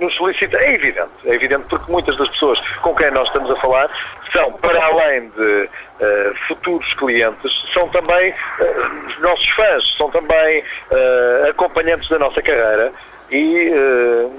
nos 0.00 0.14
solicita, 0.14 0.56
é 0.56 0.74
evidente, 0.74 1.10
é 1.26 1.34
evidente 1.34 1.64
porque 1.68 1.92
muitas 1.92 2.16
das 2.16 2.28
pessoas 2.30 2.58
com 2.80 2.94
quem 2.94 3.10
nós 3.10 3.28
estamos 3.28 3.50
a 3.50 3.56
falar 3.56 3.90
são, 4.32 4.52
para 4.52 4.82
além 4.84 5.28
de 5.30 5.64
uh, 5.64 6.34
futuros 6.48 6.92
clientes, 6.94 7.52
são 7.74 7.88
também 7.90 8.30
uh, 8.30 9.06
os 9.08 9.20
nossos 9.20 9.48
fãs, 9.50 9.84
são 9.96 10.10
também 10.10 10.60
uh, 10.62 11.50
acompanhantes 11.50 12.08
da 12.08 12.18
nossa 12.18 12.40
carreira 12.40 12.92
e 13.30 13.70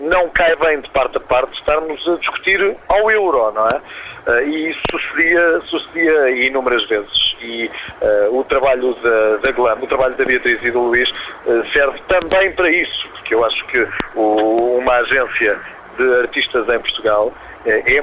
não 0.01 0.29
cai 0.29 0.55
bem 0.55 0.81
de 0.81 0.89
parte 0.89 1.17
a 1.17 1.19
parte 1.19 1.57
estarmos 1.57 2.07
a 2.07 2.15
discutir 2.17 2.75
ao 2.87 3.09
euro, 3.09 3.51
não 3.51 3.67
é? 3.67 3.81
Uh, 4.27 4.47
e 4.47 4.69
isso 4.69 4.81
sucedia, 4.91 5.61
sucedia 5.65 6.29
inúmeras 6.29 6.87
vezes. 6.87 7.35
E 7.41 7.71
uh, 8.01 8.37
o 8.37 8.43
trabalho 8.43 8.93
da, 8.95 9.37
da 9.37 9.51
Glam, 9.51 9.79
o 9.81 9.87
trabalho 9.87 10.15
da 10.15 10.23
Beatriz 10.23 10.63
e 10.63 10.69
do 10.69 10.79
Luís 10.79 11.09
uh, 11.09 11.65
serve 11.73 11.99
também 12.07 12.51
para 12.51 12.69
isso, 12.69 13.09
porque 13.09 13.33
eu 13.33 13.43
acho 13.43 13.65
que 13.65 13.87
o, 14.15 14.77
uma 14.77 14.93
agência 14.97 15.57
de 15.97 16.19
artistas 16.19 16.69
em 16.69 16.79
Portugal 16.79 17.33
é, 17.65 17.97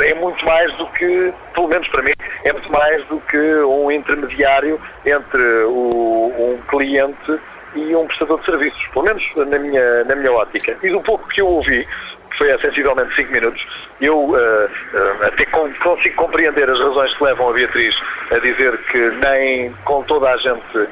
é 0.00 0.14
muito 0.14 0.44
mais 0.44 0.72
do 0.74 0.86
que, 0.88 1.32
pelo 1.54 1.68
menos 1.68 1.88
para 1.88 2.02
mim, 2.02 2.12
é 2.44 2.52
muito 2.52 2.70
mais 2.70 3.04
do 3.06 3.18
que 3.20 3.38
um 3.62 3.90
intermediário 3.90 4.78
entre 5.06 5.42
o, 5.64 6.32
um 6.36 6.58
cliente 6.68 7.40
e 7.74 7.94
um 7.94 8.06
prestador 8.06 8.38
de 8.40 8.46
serviços, 8.46 8.86
pelo 8.88 9.04
menos 9.04 9.24
na 9.34 9.58
minha, 9.58 10.04
na 10.04 10.14
minha 10.14 10.32
ótica. 10.32 10.76
E 10.82 10.90
do 10.90 11.00
pouco 11.00 11.28
que 11.28 11.40
eu 11.40 11.46
ouvi, 11.46 11.86
que 12.30 12.38
foi 12.38 12.52
há 12.52 12.58
sensivelmente 12.58 13.14
5 13.14 13.32
minutos, 13.32 13.66
eu 14.00 14.18
uh, 14.18 14.34
uh, 14.34 15.26
até 15.26 15.46
consigo 15.46 16.16
compreender 16.16 16.68
as 16.68 16.78
razões 16.78 17.14
que 17.16 17.24
levam 17.24 17.48
a 17.48 17.52
Beatriz 17.52 17.94
a 18.30 18.38
dizer 18.38 18.76
que 18.90 18.98
nem 18.98 19.72
com 19.84 20.02
toda 20.02 20.30
a 20.30 20.36
gente 20.38 20.76
uh, 20.76 20.88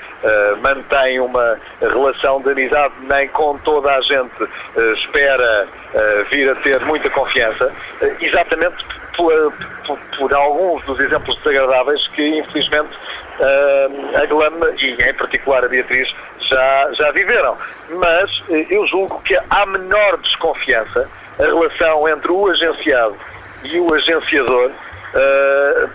mantém 0.62 1.20
uma 1.20 1.58
relação 1.80 2.40
de 2.40 2.50
amizade, 2.50 2.94
nem 3.02 3.28
com 3.28 3.58
toda 3.58 3.94
a 3.94 4.00
gente 4.02 4.48
espera 4.96 5.68
vir 6.30 6.48
a 6.48 6.54
ter 6.56 6.80
muita 6.86 7.10
confiança, 7.10 7.70
exatamente 8.20 8.82
por, 9.14 9.52
por, 9.86 9.98
por, 10.16 10.32
alguns 10.32 10.82
dos 10.84 10.98
exemplos 11.00 11.36
desagradáveis 11.38 12.06
que, 12.08 12.38
infelizmente, 12.38 12.90
a 14.14 14.24
Glam 14.24 14.58
e, 14.78 15.02
em 15.02 15.14
particular, 15.14 15.64
a 15.64 15.68
Beatriz 15.68 16.08
já, 16.48 16.92
já 16.92 17.10
viveram. 17.12 17.56
Mas 17.90 18.42
eu 18.70 18.86
julgo 18.86 19.20
que 19.22 19.38
há 19.50 19.66
menor 19.66 20.16
desconfiança 20.18 21.08
a 21.38 21.42
relação 21.42 22.08
entre 22.08 22.30
o 22.30 22.48
agenciado 22.48 23.16
e 23.64 23.78
o 23.78 23.94
agenciador 23.94 24.70
uh, 24.70 25.90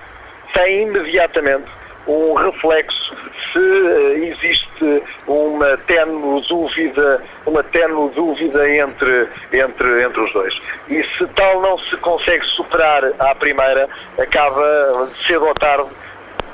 tem 0.54 0.84
imediatamente 0.84 1.68
um 2.08 2.34
reflexo 2.34 3.16
se 3.52 3.60
uh, 3.60 4.24
existe 4.24 5.04
uma 5.28 5.78
tenue 5.86 6.42
dúvida, 6.48 7.22
uma 7.46 7.64
tenue 7.64 8.10
dúvida 8.12 8.70
entre, 8.70 9.28
entre, 9.52 10.04
entre 10.04 10.22
os 10.22 10.34
dois. 10.34 10.62
E 10.88 11.04
se 11.18 11.28
tal 11.36 11.62
não 11.62 11.78
se 11.80 11.98
consegue 11.98 12.46
superar 12.48 13.04
à 13.20 13.36
primeira, 13.36 13.88
acaba 14.18 15.10
cedo 15.26 15.46
ou 15.46 15.54
tarde 15.56 15.90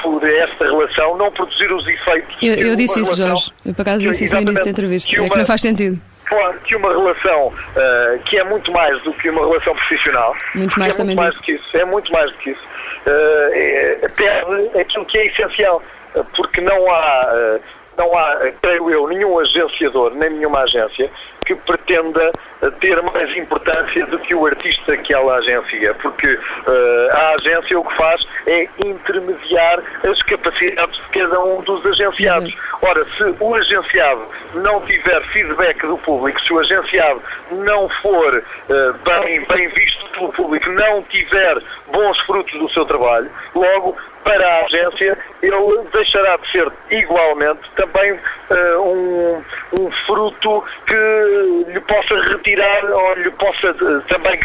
por 0.03 0.23
esta 0.23 0.65
relação 0.65 1.17
não 1.17 1.31
produzir 1.31 1.71
os 1.71 1.87
efeitos. 1.87 2.35
Eu, 2.41 2.53
eu 2.53 2.75
disse 2.75 2.99
isso, 2.99 3.15
Jorge. 3.15 3.51
Eu 3.65 3.73
por 3.73 3.81
acaso 3.81 3.99
disse 3.99 4.25
isso 4.25 4.35
no 4.35 4.41
início 4.41 4.63
da 4.63 4.69
entrevista. 4.69 5.09
Que 5.09 5.19
uma, 5.19 5.25
é 5.25 5.29
que 5.29 5.37
não 5.37 5.45
faz 5.45 5.61
sentido 5.61 5.99
claro 6.33 6.59
que 6.63 6.75
uma 6.75 6.89
relação 6.89 7.47
uh, 7.47 8.19
que 8.25 8.37
é 8.37 8.43
muito 8.43 8.71
mais 8.71 9.01
do 9.03 9.13
que 9.13 9.29
uma 9.29 9.45
relação 9.45 9.75
profissional. 9.75 10.35
Muito 10.55 10.79
mais 10.79 10.95
é 10.95 10.97
também 10.97 11.15
muito 11.15 11.23
mais 11.23 11.35
do 11.35 11.43
que 11.43 11.51
isso. 11.53 11.77
É 11.77 11.85
muito 11.85 12.11
mais 12.11 12.31
do 12.31 12.37
que 12.37 12.49
isso. 12.51 12.63
Uh, 13.05 13.49
é, 13.53 14.09
perde 14.15 14.79
aquilo 14.79 15.05
que 15.05 15.17
é 15.17 15.27
essencial, 15.27 15.81
porque 16.35 16.61
não 16.61 16.91
há, 16.91 17.21
uh, 17.27 17.61
não 17.97 18.17
há, 18.17 18.51
creio 18.61 18.89
eu, 18.89 19.07
nenhum 19.07 19.39
agenciador, 19.39 20.13
nem 20.15 20.31
nenhuma 20.31 20.61
agência 20.61 21.09
que 21.45 21.55
pretenda 21.55 22.31
ter 22.79 23.01
mais 23.01 23.35
importância 23.35 24.05
do 24.07 24.19
que 24.19 24.33
o 24.33 24.45
artista 24.45 24.95
que 24.97 25.13
ela 25.13 25.35
agencia, 25.37 25.93
porque 25.95 26.33
uh, 26.33 27.11
a 27.11 27.35
agência 27.39 27.79
o 27.79 27.83
que 27.83 27.95
faz 27.95 28.25
é 28.47 28.67
intermediar 28.85 29.81
as 30.09 30.21
capacidades 30.23 30.95
de 30.95 31.19
cada 31.19 31.43
um 31.43 31.61
dos 31.61 31.85
agenciados. 31.85 32.53
Uhum. 32.53 32.79
Ora, 32.81 33.05
se 33.05 33.35
o 33.39 33.55
agenciado 33.55 34.27
não 34.53 34.81
tiver 34.81 35.21
feedback 35.27 35.85
do 35.85 35.97
público, 35.99 36.39
se 36.41 36.53
o 36.53 36.59
agenciado 36.59 37.21
não 37.51 37.89
for 38.01 38.37
uh, 38.37 38.93
bem, 39.03 39.45
bem 39.45 39.67
visto 39.69 40.09
pelo 40.09 40.31
público, 40.33 40.69
não 40.69 41.01
tiver 41.03 41.61
bons 41.91 42.19
frutos 42.21 42.57
do 42.59 42.69
seu 42.71 42.85
trabalho, 42.85 43.29
logo 43.55 43.95
para 44.23 44.47
a 44.47 44.65
agência, 44.65 45.17
ele 45.41 45.87
deixará 45.91 46.37
de 46.37 46.51
ser 46.51 46.71
igualmente 46.89 47.61
também 47.75 48.13
uh, 48.13 48.81
um, 48.81 49.43
um 49.79 49.91
fruto 50.05 50.63
que 50.87 51.71
lhe 51.71 51.79
possa 51.81 52.15
retirar 52.29 52.85
ou 52.85 53.15
lhe 53.15 53.31
possa 53.31 53.71
uh, 53.71 54.01
também 54.07 54.39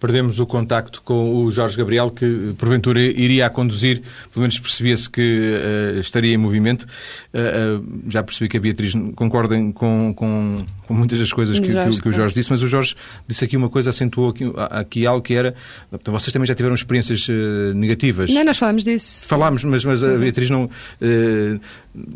perdemos 0.00 0.40
o 0.40 0.46
contacto 0.46 1.02
com 1.02 1.44
o 1.44 1.50
Jorge 1.50 1.76
Gabriel, 1.76 2.10
que 2.10 2.54
porventura 2.56 3.00
iria 3.00 3.46
a 3.46 3.50
conduzir, 3.50 4.00
pelo 4.32 4.40
menos 4.40 4.58
percebia-se 4.58 5.08
que 5.08 5.20
uh, 5.20 6.00
estaria 6.00 6.32
em 6.32 6.38
movimento. 6.38 6.86
Uh, 7.34 7.78
uh, 7.78 8.00
já 8.08 8.22
percebi 8.22 8.48
que 8.48 8.56
a 8.56 8.60
Beatriz 8.60 8.94
concorda 9.14 9.56
com, 9.74 10.14
com, 10.14 10.56
com 10.86 10.94
muitas 10.94 11.18
das 11.18 11.32
coisas 11.32 11.58
que, 11.58 11.66
que, 11.66 12.00
que, 12.00 12.08
o 12.08 12.12
Jorge 12.12 12.34
disse, 12.34 12.50
mas 12.50 12.62
o 12.62 12.66
Jorge 12.66 12.96
disse 13.28 13.44
aqui 13.44 13.58
uma 13.58 13.68
coisa, 13.68 13.90
acentuou 13.90 14.30
aqui, 14.30 14.50
aqui 14.70 15.06
algo 15.06 15.20
que 15.20 15.34
era. 15.34 15.54
Vocês 16.06 16.32
também 16.32 16.46
já 16.46 16.54
tiveram 16.54 16.74
experiências 16.74 17.28
negativas. 17.74 18.30
Não, 18.30 18.42
nós 18.42 18.56
falámos 18.56 18.82
disso. 18.82 19.26
Falámos, 19.28 19.62
mas, 19.64 19.84
mas 19.84 20.02
a 20.02 20.06
uhum. 20.06 20.18
Beatriz 20.20 20.48
não. 20.48 20.70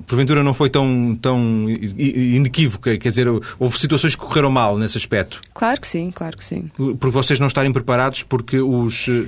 porventura 0.06 0.42
não 0.42 0.54
foi 0.54 0.70
tão, 0.70 1.18
tão 1.20 1.68
inequívoca, 1.68 2.96
quer 2.96 3.10
dizer, 3.10 3.26
houve 3.58 3.78
situações 3.78 4.14
que 4.14 4.22
correram 4.22 4.50
mal 4.50 4.78
nesse 4.78 4.96
aspecto. 4.96 5.42
Claro 5.52 5.80
que 5.80 5.86
sim, 5.86 6.10
claro 6.10 6.38
que 6.38 6.44
sim. 6.44 6.70
Por 6.98 7.10
vocês 7.10 7.38
não 7.38 7.46
estarem 7.46 7.73
preparados 7.74 8.22
porque 8.22 8.58
os. 8.58 9.08
Eh, 9.08 9.26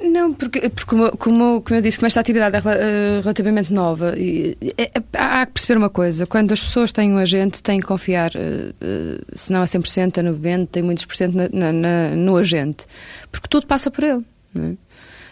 não, 0.00 0.32
porque, 0.32 0.68
porque 0.68 0.84
como, 0.84 1.16
como, 1.16 1.64
eu 1.70 1.80
disse, 1.80 1.98
como 1.98 2.06
esta 2.06 2.20
atividade 2.20 2.56
é 2.56 2.60
uh, 2.60 3.22
relativamente 3.22 3.72
nova, 3.72 4.14
e, 4.16 4.56
é, 4.76 4.90
é, 4.94 5.02
há 5.14 5.46
que 5.46 5.52
perceber 5.52 5.78
uma 5.78 5.88
coisa: 5.88 6.26
quando 6.26 6.52
as 6.52 6.60
pessoas 6.60 6.92
têm 6.92 7.12
um 7.12 7.18
agente, 7.18 7.62
têm 7.62 7.80
que 7.80 7.86
confiar, 7.86 8.32
uh, 8.34 8.38
uh, 8.38 9.24
se 9.34 9.52
não 9.52 9.62
a 9.62 9.64
100%, 9.64 10.18
a 10.18 10.22
90%, 10.22 10.68
tem 10.68 10.82
muitos 10.82 11.04
por 11.04 11.16
cento 11.16 11.34
na, 11.34 11.72
na, 11.72 12.10
no 12.10 12.36
agente, 12.36 12.84
porque 13.30 13.48
tudo 13.48 13.66
passa 13.66 13.90
por 13.90 14.04
ele. 14.04 14.24
Não 14.54 14.64
é? 14.64 14.85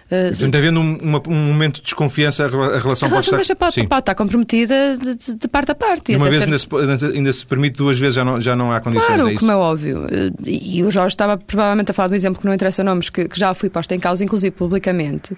Uh, 0.06 0.28
Portanto, 0.28 0.54
havendo 0.56 0.80
um, 0.80 0.98
uma, 0.98 1.22
um, 1.28 1.34
momento 1.34 1.76
de 1.76 1.82
desconfiança, 1.82 2.44
a 2.44 2.48
relação, 2.48 2.76
a 2.76 2.78
relação 2.78 3.08
pode, 3.08 3.42
estar... 3.42 3.56
pode, 3.56 3.86
pode 3.86 4.00
estar 4.00 4.14
comprometida 4.14 4.96
de, 4.98 5.14
de, 5.14 5.34
de, 5.34 5.48
parte 5.48 5.72
a 5.72 5.74
parte. 5.74 6.12
E 6.12 6.16
uma 6.16 6.28
vez 6.28 6.42
ser... 6.42 6.44
ainda, 6.44 6.58
se, 6.58 7.06
ainda 7.06 7.32
se 7.32 7.46
permite, 7.46 7.78
duas 7.78 7.98
vezes 7.98 8.14
já 8.14 8.24
não, 8.24 8.40
já 8.40 8.54
não 8.54 8.70
há 8.70 8.80
condições. 8.80 9.06
Claro, 9.06 9.28
é 9.30 9.34
como 9.34 9.50
é 9.50 9.56
óbvio. 9.56 10.06
E, 10.44 10.78
e 10.78 10.84
o 10.84 10.90
Jorge 10.90 11.14
estava 11.14 11.38
provavelmente 11.38 11.90
a 11.90 11.94
falar 11.94 12.08
de 12.08 12.14
um 12.14 12.16
exemplo 12.16 12.38
que 12.38 12.46
não 12.46 12.52
interessa 12.52 12.84
nomes, 12.84 13.08
que, 13.08 13.26
que 13.26 13.38
já 13.38 13.54
fui 13.54 13.70
posto 13.70 13.92
em 13.92 13.98
causa, 13.98 14.22
inclusive 14.22 14.54
publicamente 14.54 15.34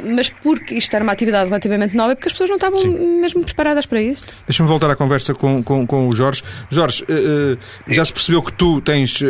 mas 0.00 0.28
porque 0.28 0.74
isto 0.74 0.94
era 0.94 1.02
uma 1.02 1.12
atividade 1.12 1.46
relativamente 1.46 1.96
nova, 1.96 2.14
porque 2.14 2.28
as 2.28 2.32
pessoas 2.32 2.50
não 2.50 2.56
estavam 2.56 2.78
Sim. 2.78 3.20
mesmo 3.20 3.44
preparadas 3.44 3.86
para 3.86 4.00
isto. 4.00 4.32
Deixa-me 4.46 4.68
voltar 4.68 4.90
à 4.90 4.96
conversa 4.96 5.34
com, 5.34 5.62
com, 5.62 5.86
com 5.86 6.08
o 6.08 6.12
Jorge. 6.12 6.42
Jorge, 6.70 7.04
uh, 7.04 7.58
já 7.88 8.04
se 8.04 8.12
percebeu 8.12 8.42
que 8.42 8.52
tu 8.52 8.80
tens, 8.80 9.20
uh, 9.20 9.26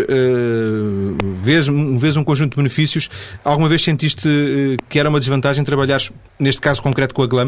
vês, 1.40 1.66
vês 1.98 2.16
um 2.16 2.24
conjunto 2.24 2.52
de 2.52 2.56
benefícios. 2.56 3.08
Alguma 3.44 3.68
vez 3.68 3.82
sentiste 3.82 4.28
uh, 4.28 4.76
que 4.88 4.98
era 4.98 5.08
uma 5.08 5.18
desvantagem 5.18 5.64
trabalhares, 5.64 6.12
neste 6.38 6.60
caso 6.60 6.82
concreto, 6.82 7.14
com 7.14 7.22
a 7.22 7.26
GLAM? 7.26 7.46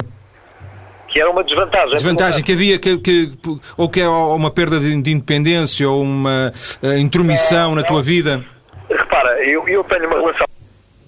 que 1.14 1.20
era 1.20 1.30
uma 1.30 1.44
desvantagem. 1.44 1.90
Desvantagem, 1.90 2.42
que 2.42 2.52
havia, 2.52 2.76
que, 2.76 2.98
que, 2.98 3.32
ou 3.76 3.88
que 3.88 4.00
é 4.00 4.08
uma 4.08 4.50
perda 4.50 4.80
de, 4.80 5.00
de 5.00 5.12
independência, 5.12 5.88
ou 5.88 6.02
uma 6.02 6.52
uh, 6.82 6.98
intromissão 6.98 7.72
na 7.76 7.84
tua 7.84 8.02
vida? 8.02 8.44
Repara, 8.90 9.40
eu, 9.44 9.66
eu 9.68 9.84
tenho 9.84 10.08
uma 10.08 10.18
relação 10.18 10.46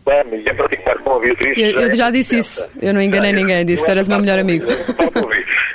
e 0.06 0.48
em 0.48 0.54
particular 0.54 0.98
com 0.98 1.14
a 1.14 1.18
Beatriz. 1.20 1.58
Eu, 1.58 1.80
eu 1.80 1.96
já 1.96 2.10
disse 2.10 2.38
isso, 2.38 2.68
eu 2.80 2.94
não 2.94 3.02
enganei 3.02 3.32
ninguém, 3.32 3.64
disse 3.66 3.84
que 3.84 3.90
eras 3.90 4.08
meu 4.08 4.20
melhor 4.20 4.38
amigo. 4.38 4.66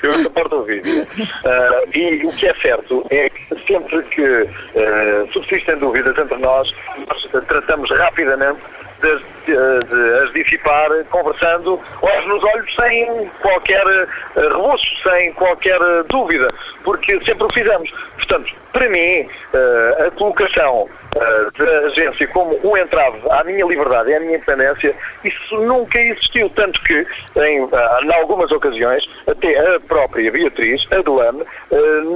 Eu 0.02 0.14
suporto 0.14 0.56
ouvir. 0.56 0.82
Uh, 0.82 1.98
e 1.98 2.26
o 2.26 2.32
que 2.32 2.48
é 2.48 2.54
certo 2.56 3.06
é 3.12 3.30
que 3.30 3.56
sempre 3.68 4.02
que 4.04 4.22
uh, 4.22 5.32
subsistem 5.32 5.78
dúvidas 5.78 6.18
entre 6.18 6.38
nós, 6.38 6.74
nós 7.08 7.46
tratamos 7.48 7.90
rapidamente 7.92 8.62
de, 9.02 9.16
de, 9.46 9.88
de, 9.90 10.20
as 10.24 10.34
dissipar 10.34 10.90
conversando 11.10 11.80
olhos 12.02 12.28
nos 12.28 12.44
olhos 12.44 12.76
sem 12.76 13.30
qualquer 13.42 13.86
uh, 13.86 14.08
reboço, 14.36 14.88
sem 15.04 15.34
qualquer 15.34 15.80
dúvida, 16.10 16.48
porque 16.84 17.20
sempre 17.24 17.44
o 17.44 17.54
fizemos. 17.54 17.92
Portanto, 18.16 18.52
para 18.74 18.90
mim, 18.90 19.22
uh, 19.54 20.08
a 20.08 20.12
colocação 20.12 20.90
uh, 21.16 21.52
da 21.58 21.88
agência 21.88 22.28
como 22.28 22.60
um 22.64 22.78
entrave 22.78 23.20
à 23.30 23.44
minha 23.44 23.66
liberdade 23.66 24.10
e 24.10 24.16
à 24.16 24.20
minha 24.20 24.36
independência, 24.36 24.96
isso 25.24 25.56
nunca 25.62 26.00
existiu. 26.00 26.50
Tanto 26.52 26.82
que, 26.84 27.06
em, 27.38 27.62
uh, 27.62 27.70
em 28.04 28.14
algumas 28.14 28.52
ocasiões, 28.52 29.08
até 29.28 29.76
a 29.76 29.80
própria 29.80 30.32
Beatriz, 30.32 30.86
a 30.92 31.02
Delane, 31.02 31.44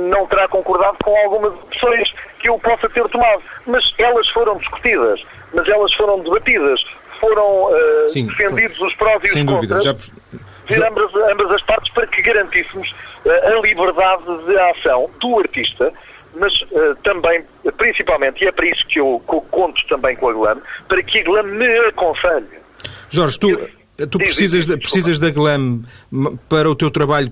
não 0.09 0.27
terá 0.27 0.47
concordado 0.47 0.97
com 1.03 1.15
algumas 1.17 1.53
opções 1.53 2.13
que 2.39 2.49
eu 2.49 2.57
possa 2.59 2.89
ter 2.89 3.07
tomado. 3.09 3.41
Mas 3.65 3.93
elas 3.97 4.27
foram 4.29 4.57
discutidas, 4.57 5.21
mas 5.53 5.67
elas 5.67 5.93
foram 5.93 6.19
debatidas, 6.19 6.83
foram 7.19 7.69
Sim, 8.07 8.27
defendidos 8.27 8.77
foi. 8.77 8.87
os 8.87 8.95
prós 8.95 9.23
e 9.23 9.27
os 9.27 9.33
Sem 9.33 9.45
contras. 9.45 9.83
Dúvida. 9.83 10.11
Já 10.67 10.79
de 10.79 10.83
ambas, 10.83 11.13
ambas 11.31 11.51
as 11.51 11.61
partes 11.61 11.93
para 11.93 12.07
que 12.07 12.21
garantíssemos 12.21 12.93
a 13.25 13.61
liberdade 13.61 14.23
de 14.45 14.57
ação 14.57 15.09
do 15.19 15.39
artista 15.39 15.93
mas 16.35 16.53
uh, 16.63 16.95
também, 17.03 17.43
principalmente, 17.77 18.43
e 18.43 18.47
é 18.47 18.51
para 18.51 18.67
isso 18.67 18.85
que 18.87 18.99
eu, 18.99 19.21
que 19.27 19.35
eu 19.35 19.41
conto 19.41 19.85
também 19.87 20.15
com 20.15 20.29
a 20.29 20.33
GLAM, 20.33 20.61
para 20.87 21.01
que 21.03 21.19
a 21.19 21.23
GLAM 21.23 21.43
me 21.43 21.77
aconselhe. 21.87 22.47
Jorge, 23.09 23.39
tu, 23.39 23.57
Tu 23.97 24.17
precisas, 24.17 24.65
precisas 24.65 25.19
da 25.19 25.29
Glam 25.29 25.83
para 26.49 26.69
o 26.69 26.75
teu 26.75 26.91
trabalho 26.91 27.31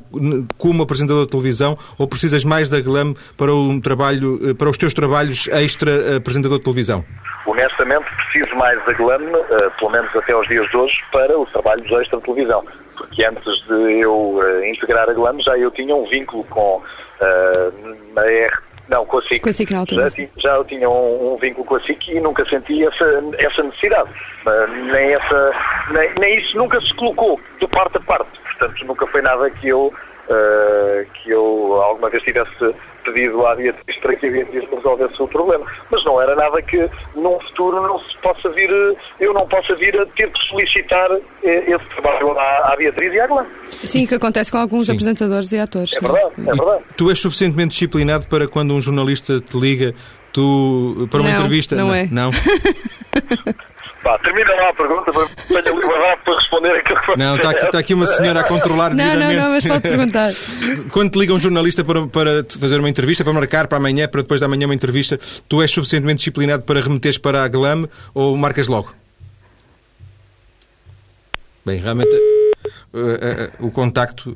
como 0.58 0.84
apresentador 0.84 1.26
de 1.26 1.32
televisão 1.32 1.78
ou 1.98 2.08
precisas 2.08 2.46
mais 2.46 2.70
da 2.70 2.80
Glam 2.80 3.14
para, 3.38 3.54
um 3.54 3.82
trabalho, 3.82 4.40
eh, 4.50 4.54
para 4.54 4.70
os 4.70 4.78
teus 4.78 4.94
trabalhos 4.94 5.50
extra 5.50 5.92
eh, 5.92 6.16
apresentador 6.16 6.60
de 6.60 6.64
televisão? 6.64 7.04
Honestamente, 7.46 8.06
preciso 8.32 8.56
mais 8.56 8.84
da 8.86 8.94
Glam, 8.94 9.24
uh, 9.24 9.72
pelo 9.78 9.92
menos 9.92 10.16
até 10.16 10.32
aos 10.32 10.48
dias 10.48 10.66
de 10.70 10.78
hoje, 10.78 11.04
para 11.12 11.38
os 11.38 11.52
trabalhos 11.52 11.92
extra 11.92 12.18
de 12.20 12.24
televisão. 12.24 12.66
Porque 12.96 13.26
antes 13.26 13.62
de 13.68 14.00
eu 14.00 14.14
uh, 14.14 14.64
integrar 14.64 15.10
a 15.10 15.14
Glam, 15.14 15.42
já 15.42 15.58
eu 15.58 15.70
tinha 15.70 15.94
um 15.94 16.08
vínculo 16.08 16.46
com 16.46 16.78
uh, 16.78 16.84
a 18.16 18.48
RT 18.48 18.73
não, 18.90 19.06
com 19.06 19.18
a 19.18 19.22
SIC. 19.22 19.42
Com 19.42 19.50
a 19.50 19.54
SIC 19.54 19.72
na 19.72 19.80
altura. 19.80 20.10
Já, 20.10 20.28
já 20.38 20.56
eu 20.56 20.66
tinha 20.66 20.90
um, 20.90 21.34
um, 21.34 21.38
vínculo 21.38 21.66
com 21.66 21.76
a 21.76 21.82
SIC 21.82 22.10
e 22.10 22.20
nunca 22.20 22.46
senti 22.46 22.86
essa, 22.86 23.24
essa 23.38 23.64
necessidade. 23.64 24.10
Uh, 24.46 24.68
nem, 24.92 25.14
essa, 25.14 25.52
nem, 25.92 26.14
nem, 26.20 26.40
isso 26.40 26.58
nunca 26.58 26.82
se 26.82 26.94
colocou 26.96 27.40
de 27.60 27.68
parte 27.68 27.98
a 27.98 28.02
parte. 28.02 28.30
Portanto, 28.44 28.86
nunca 28.86 29.08
foi 29.08 29.22
nada 29.22 29.50
que 29.50 29.70
eu, 29.70 29.94
uh, 30.30 31.06
que 31.14 31.30
eu 31.30 31.82
alguma 31.82 32.10
vez 32.10 32.24
tivesse 32.24 32.74
pedido 33.04 33.46
à 33.46 33.56
Beatriz 33.56 33.98
para 33.98 34.16
que 34.16 34.26
a 34.28 34.32
Beatriz 34.32 34.70
resolvesse 34.70 35.22
o 35.22 35.28
problema. 35.28 35.66
Mas 35.92 36.04
não 36.06 36.22
era 36.22 36.36
nada 36.36 36.62
que 36.62 36.90
num 37.16 37.40
futuro 37.42 37.82
não 37.82 38.00
se 38.00 38.18
possa 38.22 38.50
vir, 38.50 38.70
eu 39.20 39.34
não 39.34 39.48
possa 39.48 39.76
vir 39.76 40.00
a 40.00 40.06
ter 40.06 40.32
que 40.32 40.48
solicitar 40.48 41.12
eh, 41.44 41.64
esse 41.68 41.86
trabalho 41.96 42.38
à, 42.38 42.74
à 42.74 42.76
Beatriz 42.78 43.14
e 43.14 43.20
à 43.20 43.28
Glam. 43.28 43.46
Sim, 43.84 44.06
que 44.06 44.16
acontece 44.16 44.52
com 44.52 44.58
alguns 44.58 44.88
sim. 44.88 44.94
apresentadores 44.94 45.52
e 45.52 45.60
atores. 45.60 45.94
É 45.94 46.00
verdade, 46.00 46.32
é 46.38 46.56
verdade. 46.56 46.84
E 46.90 46.94
tu 46.94 47.10
és 47.10 47.20
suficientemente 47.20 47.70
disciplinado 47.70 48.28
para 48.28 48.48
quando 48.48 48.74
um 48.74 48.82
jornalista 48.82 49.40
te 49.40 49.58
liga, 49.60 49.94
tu 50.32 51.08
para 51.12 51.20
uma 51.20 51.30
não, 51.30 51.36
entrevista. 51.38 51.76
Não, 51.76 51.88
não 51.88 51.96
é. 51.96 52.08
Não. 52.10 52.32
Pá, 54.04 54.20
termina 54.20 54.54
lá 54.56 54.70
a 54.70 54.74
pergunta 54.74 55.14
para 55.14 55.62
tenho 55.62 55.80
liberdade 55.80 56.22
para 56.26 56.36
responder 56.36 56.72
aquilo 56.72 57.02
que 57.02 57.18
Não, 57.18 57.36
está 57.38 57.50
aqui, 57.52 57.66
está 57.66 57.80
aqui 57.80 57.94
uma 57.94 58.06
senhora 58.06 58.42
a 58.42 58.44
controlar 58.44 58.90
não, 58.90 58.98
devidamente. 58.98 59.40
Não, 59.40 59.46
não, 59.46 59.54
mas 59.54 59.66
pode 59.66 59.82
perguntar. 59.82 60.34
Quando 60.92 61.12
te 61.12 61.20
liga 61.20 61.34
um 61.34 61.40
jornalista 61.40 61.86
para, 61.86 62.06
para 62.08 62.46
fazer 62.60 62.80
uma 62.80 62.90
entrevista, 62.90 63.24
para 63.24 63.32
marcar 63.32 63.68
para 63.68 63.78
amanhã, 63.78 64.06
para 64.10 64.22
depois 64.22 64.42
da 64.42 64.48
manhã 64.50 64.66
uma 64.66 64.76
entrevista, 64.76 65.18
tu 65.48 65.62
és 65.62 65.72
suficientemente 65.72 66.18
disciplinado 66.18 66.64
para 66.64 66.82
remeteres 66.82 67.18
para 67.18 67.46
a 67.46 67.48
GLAM 67.48 67.88
ou 68.14 68.36
marcas 68.36 68.68
logo? 68.68 68.94
Bem, 71.66 71.80
realmente 71.80 72.14
uh, 72.14 73.00
uh, 73.00 73.64
uh, 73.64 73.68
o 73.68 73.72
contacto 73.72 74.36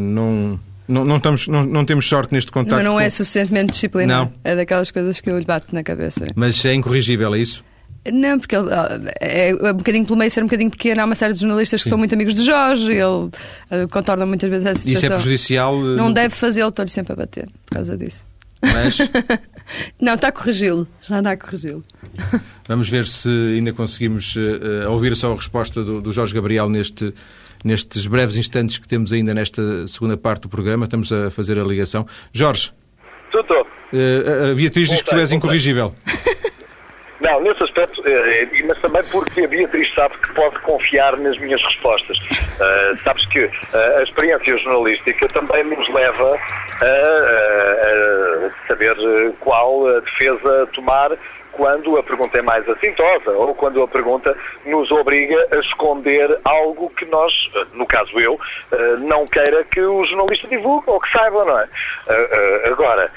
não... 0.00 0.58
Não, 0.88 1.04
não, 1.04 1.16
estamos, 1.16 1.46
não, 1.48 1.62
não, 1.62 1.84
temos 1.84 2.06
sorte 2.06 2.34
neste 2.34 2.50
contacto. 2.50 2.74
Mas 2.74 2.84
não 2.84 2.94
com... 2.94 3.00
é 3.00 3.08
suficientemente 3.08 3.72
disciplinado. 3.72 4.30
Não. 4.30 4.40
É 4.42 4.56
daquelas 4.56 4.90
coisas 4.90 5.20
que 5.20 5.30
eu 5.30 5.38
lhe 5.38 5.44
bato 5.44 5.72
na 5.72 5.82
cabeça. 5.82 6.26
Mas 6.34 6.62
é 6.64 6.74
incorrigível, 6.74 7.34
é 7.34 7.38
isso? 7.38 7.62
Não, 8.10 8.38
porque 8.38 8.56
ele 8.56 8.68
é, 9.20 9.50
é 9.50 9.72
um 9.72 9.76
bocadinho 9.76 10.04
pelo 10.04 10.18
meio 10.18 10.30
ser 10.30 10.40
um 10.40 10.46
bocadinho 10.46 10.70
pequeno. 10.70 11.02
Há 11.02 11.04
uma 11.04 11.14
série 11.14 11.34
de 11.34 11.40
jornalistas 11.40 11.80
que 11.80 11.84
Sim. 11.84 11.90
são 11.90 11.98
muito 11.98 12.14
amigos 12.14 12.34
de 12.34 12.42
Jorge. 12.42 12.90
Ele 12.90 13.02
uh, 13.02 13.30
contorna 13.90 14.26
muitas 14.26 14.50
vezes 14.50 14.66
essa 14.66 14.80
situação. 14.80 14.98
Isso 14.98 15.06
é 15.06 15.10
prejudicial? 15.10 15.76
Uh... 15.76 15.96
Não 15.96 16.12
deve 16.12 16.34
fazê-lo, 16.34 16.70
estou-lhe 16.70 16.90
sempre 16.90 17.12
a 17.12 17.16
bater 17.16 17.48
por 17.66 17.76
causa 17.76 17.96
disso. 17.96 18.24
Mas. 18.60 18.98
Não, 20.00 20.14
está 20.14 20.28
a 20.28 20.32
corrigi-lo. 20.32 20.86
Já 21.08 21.18
está 21.18 21.30
a 21.32 21.36
corrigi-lo. 21.36 21.84
Vamos 22.66 22.88
ver 22.88 23.06
se 23.06 23.28
ainda 23.28 23.72
conseguimos 23.72 24.34
uh, 24.34 24.90
ouvir 24.90 25.14
só 25.14 25.32
a 25.32 25.36
resposta 25.36 25.82
do, 25.82 26.00
do 26.00 26.12
Jorge 26.12 26.34
Gabriel 26.34 26.68
neste 26.68 27.14
nestes 27.64 28.06
breves 28.06 28.36
instantes 28.36 28.76
que 28.78 28.88
temos 28.88 29.12
ainda 29.12 29.32
nesta 29.32 29.86
segunda 29.86 30.16
parte 30.16 30.42
do 30.42 30.48
programa. 30.48 30.84
Estamos 30.84 31.12
a 31.12 31.30
fazer 31.30 31.58
a 31.60 31.62
ligação. 31.62 32.06
Jorge. 32.32 32.72
Tudo. 33.30 33.60
Uh, 33.92 34.50
a 34.50 34.54
Beatriz 34.54 34.88
diz 34.88 35.02
que 35.02 35.10
tu 35.10 35.16
és 35.16 35.32
incorrigível. 35.32 35.94
Não, 37.22 37.40
nesse 37.40 37.62
aspecto, 37.62 38.02
eh, 38.04 38.48
eh, 38.52 38.62
mas 38.64 38.80
também 38.80 39.04
porque 39.04 39.44
a 39.44 39.48
Beatriz 39.48 39.94
sabe 39.94 40.18
que 40.18 40.34
pode 40.34 40.58
confiar 40.58 41.16
nas 41.18 41.38
minhas 41.38 41.62
respostas. 41.62 42.18
Uh, 42.18 42.98
sabes 43.04 43.24
que 43.26 43.44
uh, 43.44 43.50
a 43.98 44.02
experiência 44.02 44.58
jornalística 44.58 45.28
também 45.28 45.62
nos 45.62 45.88
leva 45.90 46.34
a, 46.80 46.84
a, 46.84 48.46
a 48.46 48.66
saber 48.66 48.96
qual 49.38 49.86
a 49.86 50.00
defesa 50.00 50.68
tomar 50.72 51.12
quando 51.52 51.96
a 51.96 52.02
pergunta 52.02 52.38
é 52.38 52.42
mais 52.42 52.68
assintosa 52.68 53.30
ou 53.30 53.54
quando 53.54 53.80
a 53.82 53.86
pergunta 53.86 54.36
nos 54.66 54.90
obriga 54.90 55.46
a 55.52 55.56
esconder 55.58 56.36
algo 56.42 56.90
que 56.90 57.04
nós, 57.04 57.32
no 57.74 57.86
caso 57.86 58.18
eu, 58.18 58.40
não 59.00 59.26
queira 59.26 59.62
que 59.64 59.80
o 59.80 60.02
jornalista 60.06 60.48
divulgue 60.48 60.88
ou 60.88 60.98
que 60.98 61.12
saiba, 61.12 61.44
não 61.44 61.58
é? 61.58 61.68
Agora, 62.64 63.10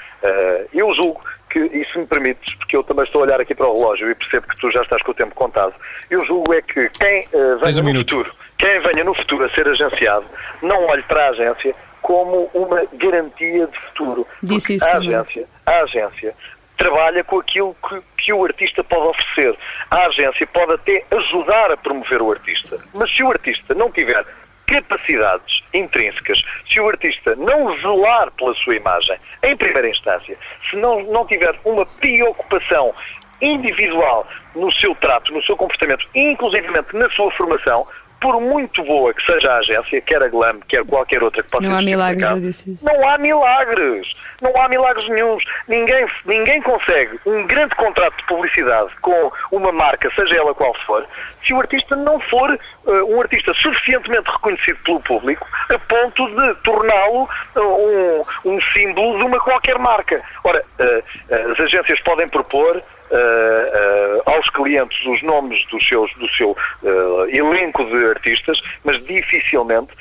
eu 0.74 0.92
julgo 0.94 1.22
que, 1.50 1.58
e 1.58 1.84
se 1.86 1.98
me 1.98 2.06
permites, 2.06 2.54
porque 2.54 2.76
eu 2.76 2.82
também 2.82 3.04
estou 3.04 3.22
a 3.22 3.24
olhar 3.24 3.40
aqui 3.40 3.54
para 3.54 3.66
o 3.66 3.74
relógio 3.74 4.10
e 4.10 4.14
percebo 4.14 4.48
que 4.48 4.56
tu 4.56 4.70
já 4.70 4.82
estás 4.82 5.02
com 5.02 5.12
o 5.12 5.14
tempo 5.14 5.34
contado, 5.34 5.74
eu 6.10 6.24
julgo 6.24 6.52
é 6.54 6.62
que 6.62 6.88
quem 6.90 7.26
uh, 7.32 7.58
venha 7.58 7.72
um 7.72 7.78
no 7.78 7.84
minuto. 7.84 8.16
futuro, 8.16 8.36
quem 8.58 8.80
venha 8.80 9.04
no 9.04 9.14
futuro 9.14 9.44
a 9.44 9.50
ser 9.50 9.68
agenciado, 9.68 10.26
não 10.62 10.86
olhe 10.86 11.02
para 11.02 11.26
a 11.26 11.30
agência 11.30 11.74
como 12.02 12.50
uma 12.54 12.82
garantia 12.92 13.66
de 13.66 13.78
futuro. 13.80 14.26
Disse 14.42 14.76
isso 14.76 14.84
a 14.84 14.92
também. 14.92 15.14
agência, 15.14 15.46
a 15.64 15.80
agência 15.80 16.34
trabalha 16.76 17.24
com 17.24 17.38
aquilo 17.40 17.74
que, 17.88 18.00
que, 18.18 18.32
o 18.32 18.44
artista 18.44 18.84
pode 18.84 19.08
oferecer. 19.08 19.58
A 19.90 20.06
agência 20.06 20.46
pode 20.46 20.72
até 20.72 21.04
ajudar 21.10 21.72
a 21.72 21.76
promover 21.76 22.20
o 22.20 22.30
artista. 22.30 22.78
Mas 22.94 23.10
se 23.10 23.22
o 23.22 23.30
artista 23.30 23.74
não 23.74 23.90
tiver 23.90 24.24
capacidades 24.66 25.62
intrínsecas, 25.72 26.42
se 26.68 26.80
o 26.80 26.88
artista 26.88 27.34
não 27.36 27.76
zelar 27.80 28.30
pela 28.32 28.54
sua 28.54 28.76
imagem, 28.76 29.16
em 29.42 29.56
primeira 29.56 29.88
instância, 29.88 30.36
se 30.68 30.76
não, 30.76 31.02
não 31.04 31.26
tiver 31.26 31.54
uma 31.64 31.86
preocupação 31.86 32.94
individual 33.40 34.26
no 34.54 34.72
seu 34.72 34.94
trato, 34.94 35.32
no 35.32 35.42
seu 35.42 35.56
comportamento, 35.56 36.08
inclusivamente 36.14 36.96
na 36.96 37.08
sua 37.10 37.30
formação, 37.32 37.86
por 38.20 38.40
muito 38.40 38.82
boa 38.84 39.12
que 39.12 39.24
seja 39.24 39.52
a 39.52 39.58
agência, 39.58 40.00
quer 40.00 40.22
a 40.22 40.28
Glam, 40.28 40.60
quer 40.68 40.84
qualquer 40.84 41.22
outra 41.22 41.42
que 41.42 41.50
possa 41.50 41.66
Não 41.66 41.76
há 41.76 41.82
milagres, 41.82 42.30
eu 42.30 42.40
disse 42.40 42.72
isso. 42.72 42.84
Não 42.84 43.08
há 43.08 43.18
milagres. 43.18 44.14
Não 44.40 44.60
há 44.60 44.68
milagres 44.68 45.08
nenhums. 45.08 45.44
Ninguém, 45.68 46.06
ninguém 46.24 46.60
consegue 46.62 47.18
um 47.26 47.46
grande 47.46 47.74
contrato 47.74 48.16
de 48.16 48.24
publicidade 48.24 48.90
com 49.00 49.32
uma 49.52 49.72
marca, 49.72 50.10
seja 50.14 50.36
ela 50.36 50.54
qual 50.54 50.74
for, 50.86 51.06
se 51.44 51.54
o 51.54 51.60
artista 51.60 51.94
não 51.94 52.18
for 52.20 52.50
uh, 52.50 53.14
um 53.14 53.20
artista 53.20 53.54
suficientemente 53.54 54.30
reconhecido 54.30 54.78
pelo 54.84 55.00
público 55.00 55.46
a 55.70 55.78
ponto 55.78 56.26
de 56.28 56.54
torná-lo 56.62 57.28
uh, 57.56 58.24
um, 58.44 58.52
um, 58.52 58.60
símbolo 58.72 59.18
de 59.18 59.24
uma 59.24 59.38
qualquer 59.40 59.78
marca. 59.78 60.22
Ora, 60.44 60.64
uh, 60.80 61.52
as 61.52 61.60
agências 61.60 62.00
podem 62.00 62.28
propor 62.28 62.82
Uh, 63.08 63.14
uh, 63.14 64.22
aos 64.26 64.50
clientes 64.50 64.98
os 65.06 65.22
nomes 65.22 65.64
dos 65.70 65.86
seus, 65.86 66.12
do 66.14 66.28
seu 66.30 66.50
uh, 66.50 67.28
elenco 67.30 67.84
de 67.84 68.04
artistas, 68.06 68.58
mas 68.84 69.04
dificilmente 69.04 69.92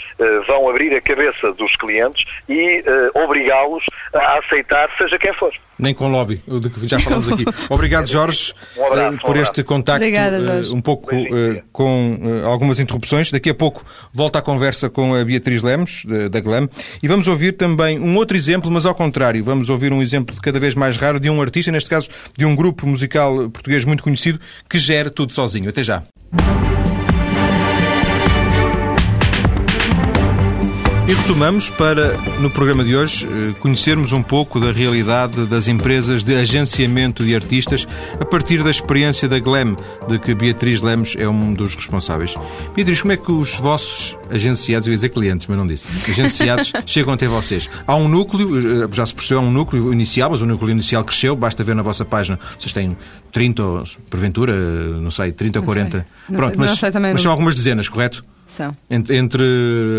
vão 0.47 0.67
abrir 0.69 0.95
a 0.95 1.01
cabeça 1.01 1.53
dos 1.53 1.75
clientes 1.75 2.25
e 2.49 2.83
obrigá-los 3.13 3.83
a 4.13 4.39
aceitar 4.39 4.89
seja 4.97 5.19
quem 5.19 5.33
for. 5.33 5.53
Nem 5.77 5.93
com 5.93 6.09
lobby, 6.09 6.41
de 6.47 6.69
que 6.69 6.87
já 6.87 6.97
falamos 6.99 7.29
aqui. 7.29 7.43
Obrigado, 7.69 8.07
Jorge, 8.07 8.53
um 8.77 8.85
abraço, 8.85 9.17
por 9.19 9.35
um 9.35 9.41
este 9.41 9.61
contacto 9.61 10.01
Obrigada, 10.01 10.61
um 10.73 10.79
pouco 10.79 11.11
com 11.73 12.17
algumas 12.45 12.79
interrupções. 12.79 13.29
Daqui 13.29 13.49
a 13.49 13.53
pouco 13.53 13.83
volta 14.13 14.39
a 14.39 14.41
conversa 14.41 14.89
com 14.89 15.13
a 15.13 15.23
Beatriz 15.25 15.61
Lemos, 15.61 16.05
da 16.31 16.39
GLAM, 16.39 16.69
e 17.03 17.07
vamos 17.09 17.27
ouvir 17.27 17.53
também 17.53 17.99
um 17.99 18.15
outro 18.15 18.37
exemplo, 18.37 18.71
mas 18.71 18.85
ao 18.85 18.95
contrário, 18.95 19.43
vamos 19.43 19.69
ouvir 19.69 19.91
um 19.91 20.01
exemplo 20.01 20.33
de 20.33 20.41
cada 20.41 20.59
vez 20.61 20.75
mais 20.75 20.95
raro 20.95 21.19
de 21.19 21.29
um 21.29 21.41
artista, 21.41 21.71
neste 21.71 21.89
caso 21.89 22.07
de 22.37 22.45
um 22.45 22.55
grupo 22.55 22.87
musical 22.95 23.49
português 23.49 23.85
muito 23.85 24.01
conhecido, 24.01 24.39
que 24.69 24.79
gera 24.79 25.09
tudo 25.09 25.33
sozinho. 25.33 25.69
Até 25.69 25.83
já. 25.83 26.03
E 31.07 31.13
retomamos 31.13 31.69
para, 31.69 32.17
no 32.39 32.49
programa 32.49 32.83
de 32.83 32.95
hoje, 32.95 33.27
eh, 33.27 33.53
conhecermos 33.59 34.11
um 34.11 34.23
pouco 34.23 34.59
da 34.59 34.71
realidade 34.71 35.45
das 35.45 35.67
empresas 35.67 36.23
de 36.23 36.33
agenciamento 36.35 37.23
de 37.23 37.35
artistas 37.35 37.87
a 38.19 38.25
partir 38.25 38.63
da 38.63 38.71
experiência 38.71 39.29
da 39.29 39.37
GLAM, 39.37 39.75
de 40.07 40.17
que 40.17 40.33
Beatriz 40.33 40.81
Lemos 40.81 41.15
é 41.15 41.29
um 41.29 41.53
dos 41.53 41.75
responsáveis. 41.75 42.33
Beatriz, 42.73 43.03
como 43.03 43.11
é 43.11 43.17
que 43.17 43.31
os 43.31 43.55
vossos 43.59 44.17
agenciados, 44.31 44.87
eu 44.87 44.93
ia 44.93 44.97
dizer 44.97 45.09
clientes, 45.09 45.45
mas 45.45 45.55
não 45.55 45.67
disse, 45.67 45.85
agenciados 46.09 46.73
chegam 46.87 47.13
até 47.13 47.27
vocês? 47.27 47.69
Há 47.85 47.95
um 47.95 48.07
núcleo, 48.07 48.57
eh, 48.57 48.87
já 48.91 49.05
se 49.05 49.13
percebeu, 49.13 49.43
há 49.43 49.43
um 49.43 49.51
núcleo 49.51 49.93
inicial, 49.93 50.31
mas 50.31 50.41
o 50.41 50.45
núcleo 50.47 50.71
inicial 50.71 51.03
cresceu, 51.03 51.35
basta 51.35 51.63
ver 51.63 51.75
na 51.75 51.83
vossa 51.83 52.03
página, 52.03 52.39
vocês 52.57 52.73
têm 52.73 52.97
30, 53.31 53.83
porventura, 54.09 54.55
não 54.99 55.11
sei, 55.11 55.31
30 55.31 55.59
ou 55.59 55.65
40. 55.65 55.97
Sei. 55.99 56.35
Pronto, 56.35 56.55
sei, 56.75 56.89
mas, 56.91 57.13
mas 57.13 57.21
são 57.21 57.31
algumas 57.31 57.53
dezenas, 57.53 57.87
correto? 57.87 58.25
São. 58.47 58.75
Entre, 58.89 59.17
entre 59.17 59.43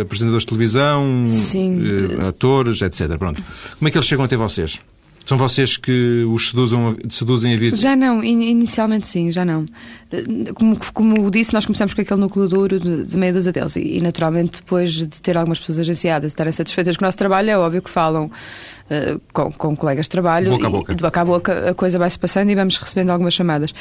apresentadores 0.03 0.45
de 0.45 0.49
televisão. 0.49 1.25
Eh, 1.55 2.27
atores, 2.29 2.81
etc. 2.83 3.17
Pronto. 3.19 3.43
Como 3.79 3.89
é 3.89 3.91
que 3.91 3.99
eles 3.99 4.07
chegam 4.07 4.25
até 4.25 4.37
vocês? 4.37 4.81
São 5.27 5.37
vocês 5.37 5.77
que 5.77 6.25
os 6.33 6.51
seduzam, 6.51 6.97
seduzem 7.11 7.53
a 7.53 7.57
vida? 7.57 7.77
Já 7.77 7.97
não, 7.97 8.23
inicialmente 8.23 9.09
sim, 9.09 9.33
já 9.33 9.45
não. 9.45 9.67
Eh, 10.13 10.53
como, 10.55 10.79
como 10.95 11.31
disse, 11.33 11.53
nós 11.53 11.67
começamos 11.67 11.95
com 11.95 12.01
aquele 12.01 12.21
núcleo 12.21 12.47
duro 12.47 12.79
de, 12.79 13.03
de 13.03 13.17
meia 13.17 13.33
dúzia 13.33 13.51
deles 13.51 13.75
e, 13.75 13.97
e, 13.97 14.01
naturalmente, 14.01 14.61
depois 14.61 14.93
de 14.93 15.09
ter 15.09 15.37
algumas 15.37 15.59
pessoas 15.59 15.81
agenciadas 15.81 16.31
e 16.31 16.33
estarem 16.33 16.53
satisfeitas 16.53 16.97
com 16.97 17.05
o 17.05 17.07
nosso 17.09 17.19
trabalho, 17.19 17.51
é 17.51 17.59
óbvio 17.59 17.83
que 17.83 17.91
falam 17.91 18.27
uh, 18.27 19.21
com, 19.33 19.51
com 19.51 19.75
colegas 19.75 20.07
de 20.07 20.11
trabalho. 20.11 20.51
Boca 20.51 20.67
a 20.69 20.71
boca. 20.71 20.93
E, 20.93 20.95
de 20.95 21.03
boca 21.03 21.21
a 21.21 21.25
boca 21.25 21.71
a 21.71 21.75
coisa 21.75 21.99
vai-se 21.99 22.19
passando 22.21 22.51
e 22.51 22.55
vamos 22.55 22.77
recebendo 22.77 23.11
algumas 23.11 23.35
chamadas. 23.35 23.75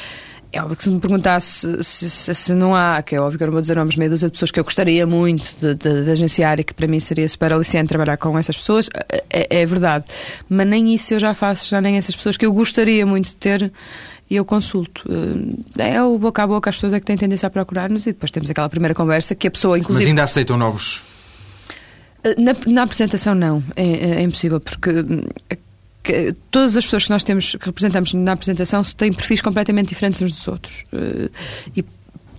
É 0.52 0.60
óbvio 0.60 0.76
que 0.76 0.82
se 0.84 0.90
me 0.90 1.00
perguntasse 1.00 1.82
se, 1.82 2.08
se, 2.08 2.34
se, 2.34 2.54
não 2.54 2.74
há, 2.74 3.02
que 3.02 3.14
é 3.14 3.20
óbvio 3.20 3.36
que 3.36 3.44
eu 3.44 3.46
não 3.48 3.52
vou 3.52 3.60
dizer 3.60 3.76
nomes, 3.76 3.96
meia 3.96 4.08
dúzia 4.08 4.28
de 4.28 4.32
pessoas 4.32 4.50
que 4.50 4.60
eu 4.60 4.64
gostaria 4.64 5.06
muito 5.06 5.54
de, 5.60 5.74
de, 5.74 6.04
de, 6.04 6.10
agenciar 6.10 6.60
e 6.60 6.64
que 6.64 6.72
para 6.72 6.86
mim 6.86 7.00
seria 7.00 7.28
super 7.28 7.52
aliciante 7.52 7.88
trabalhar 7.88 8.16
com 8.16 8.38
essas 8.38 8.56
pessoas, 8.56 8.88
é, 9.28 9.62
é, 9.62 9.66
verdade. 9.66 10.04
Mas 10.48 10.66
nem 10.66 10.94
isso 10.94 11.14
eu 11.14 11.20
já 11.20 11.34
faço, 11.34 11.68
já 11.68 11.80
nem 11.80 11.96
essas 11.96 12.14
pessoas 12.14 12.36
que 12.36 12.46
eu 12.46 12.52
gostaria 12.52 13.04
muito 13.04 13.26
de 13.26 13.36
ter 13.36 13.72
e 14.28 14.36
eu 14.36 14.44
consulto. 14.44 15.04
Eh, 15.78 15.94
é 15.94 16.02
o 16.02 16.18
boca 16.18 16.42
a 16.42 16.46
boca, 16.46 16.70
as 16.70 16.76
pessoas 16.76 16.92
é 16.92 17.00
que 17.00 17.06
têm 17.06 17.16
tendência 17.16 17.46
a 17.46 17.50
procurar-nos 17.50 18.06
e 18.06 18.12
depois 18.12 18.30
temos 18.30 18.50
aquela 18.50 18.68
primeira 18.68 18.94
conversa 18.94 19.34
que 19.34 19.46
a 19.46 19.50
pessoa, 19.50 19.78
inclusive. 19.78 20.04
Mas 20.04 20.08
ainda 20.08 20.24
aceitam 20.24 20.56
novos? 20.56 21.02
Eh, 22.24 22.34
na, 22.40 22.56
na 22.66 22.82
apresentação, 22.82 23.34
não. 23.34 23.62
É, 23.76 23.84
é, 23.84 24.10
é 24.16 24.22
impossível, 24.22 24.60
porque 24.60 24.90
que 26.06 26.34
todas 26.52 26.76
as 26.76 26.84
pessoas 26.84 27.04
que 27.04 27.10
nós 27.10 27.24
temos, 27.24 27.56
que 27.56 27.66
representamos 27.66 28.14
na 28.14 28.32
apresentação, 28.32 28.84
têm 28.84 29.12
perfis 29.12 29.40
completamente 29.40 29.88
diferentes 29.88 30.22
uns 30.22 30.32
dos 30.32 30.46
outros. 30.46 30.84
Eh, 30.92 31.30
e 31.74 31.84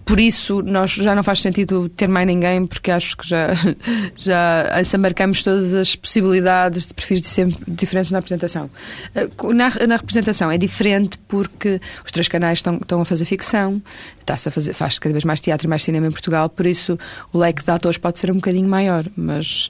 por 0.05 0.22
isso 0.22 0.61
nós 0.61 0.91
já 0.91 1.13
não 1.13 1.22
faz 1.22 1.41
sentido 1.41 1.89
ter 1.89 2.07
mais 2.07 2.26
ninguém, 2.26 2.65
porque 2.65 2.91
acho 2.91 3.18
que 3.18 3.28
já, 3.28 3.49
já 4.15 4.97
marcamos 4.97 5.43
todas 5.43 5.74
as 5.74 5.97
possibilidades 5.97 6.88
de 6.88 6.93
perfis 6.93 7.22
diferentes 7.68 8.09
na 8.09 8.20
apresentação. 8.20 8.70
Eh, 9.13 9.28
na, 9.53 9.70
na 9.86 9.97
representação 9.97 10.49
é 10.49 10.57
diferente 10.57 11.18
porque 11.28 11.82
os 12.05 12.11
três 12.11 12.30
canais 12.30 12.59
estão, 12.59 12.78
estão 12.78 13.01
a 13.01 13.05
fazer 13.05 13.26
ficção, 13.26 13.82
está-se 14.18 14.47
a 14.47 14.51
fazer, 14.51 14.72
faz 14.72 14.97
cada 14.97 15.11
vez 15.11 15.26
mais 15.26 15.41
teatro 15.41 15.68
e 15.68 15.70
mais 15.70 15.84
cinema 15.84 16.07
em 16.07 16.11
Portugal, 16.11 16.47
por 16.47 16.65
isso 16.65 16.97
o 17.34 17.38
leque 17.38 17.61
de 17.65 17.70
atores 17.70 17.97
pode 17.97 18.18
ser 18.18 18.32
um 18.32 18.36
bocadinho 18.36 18.70
maior, 18.70 19.05
mas 19.18 19.70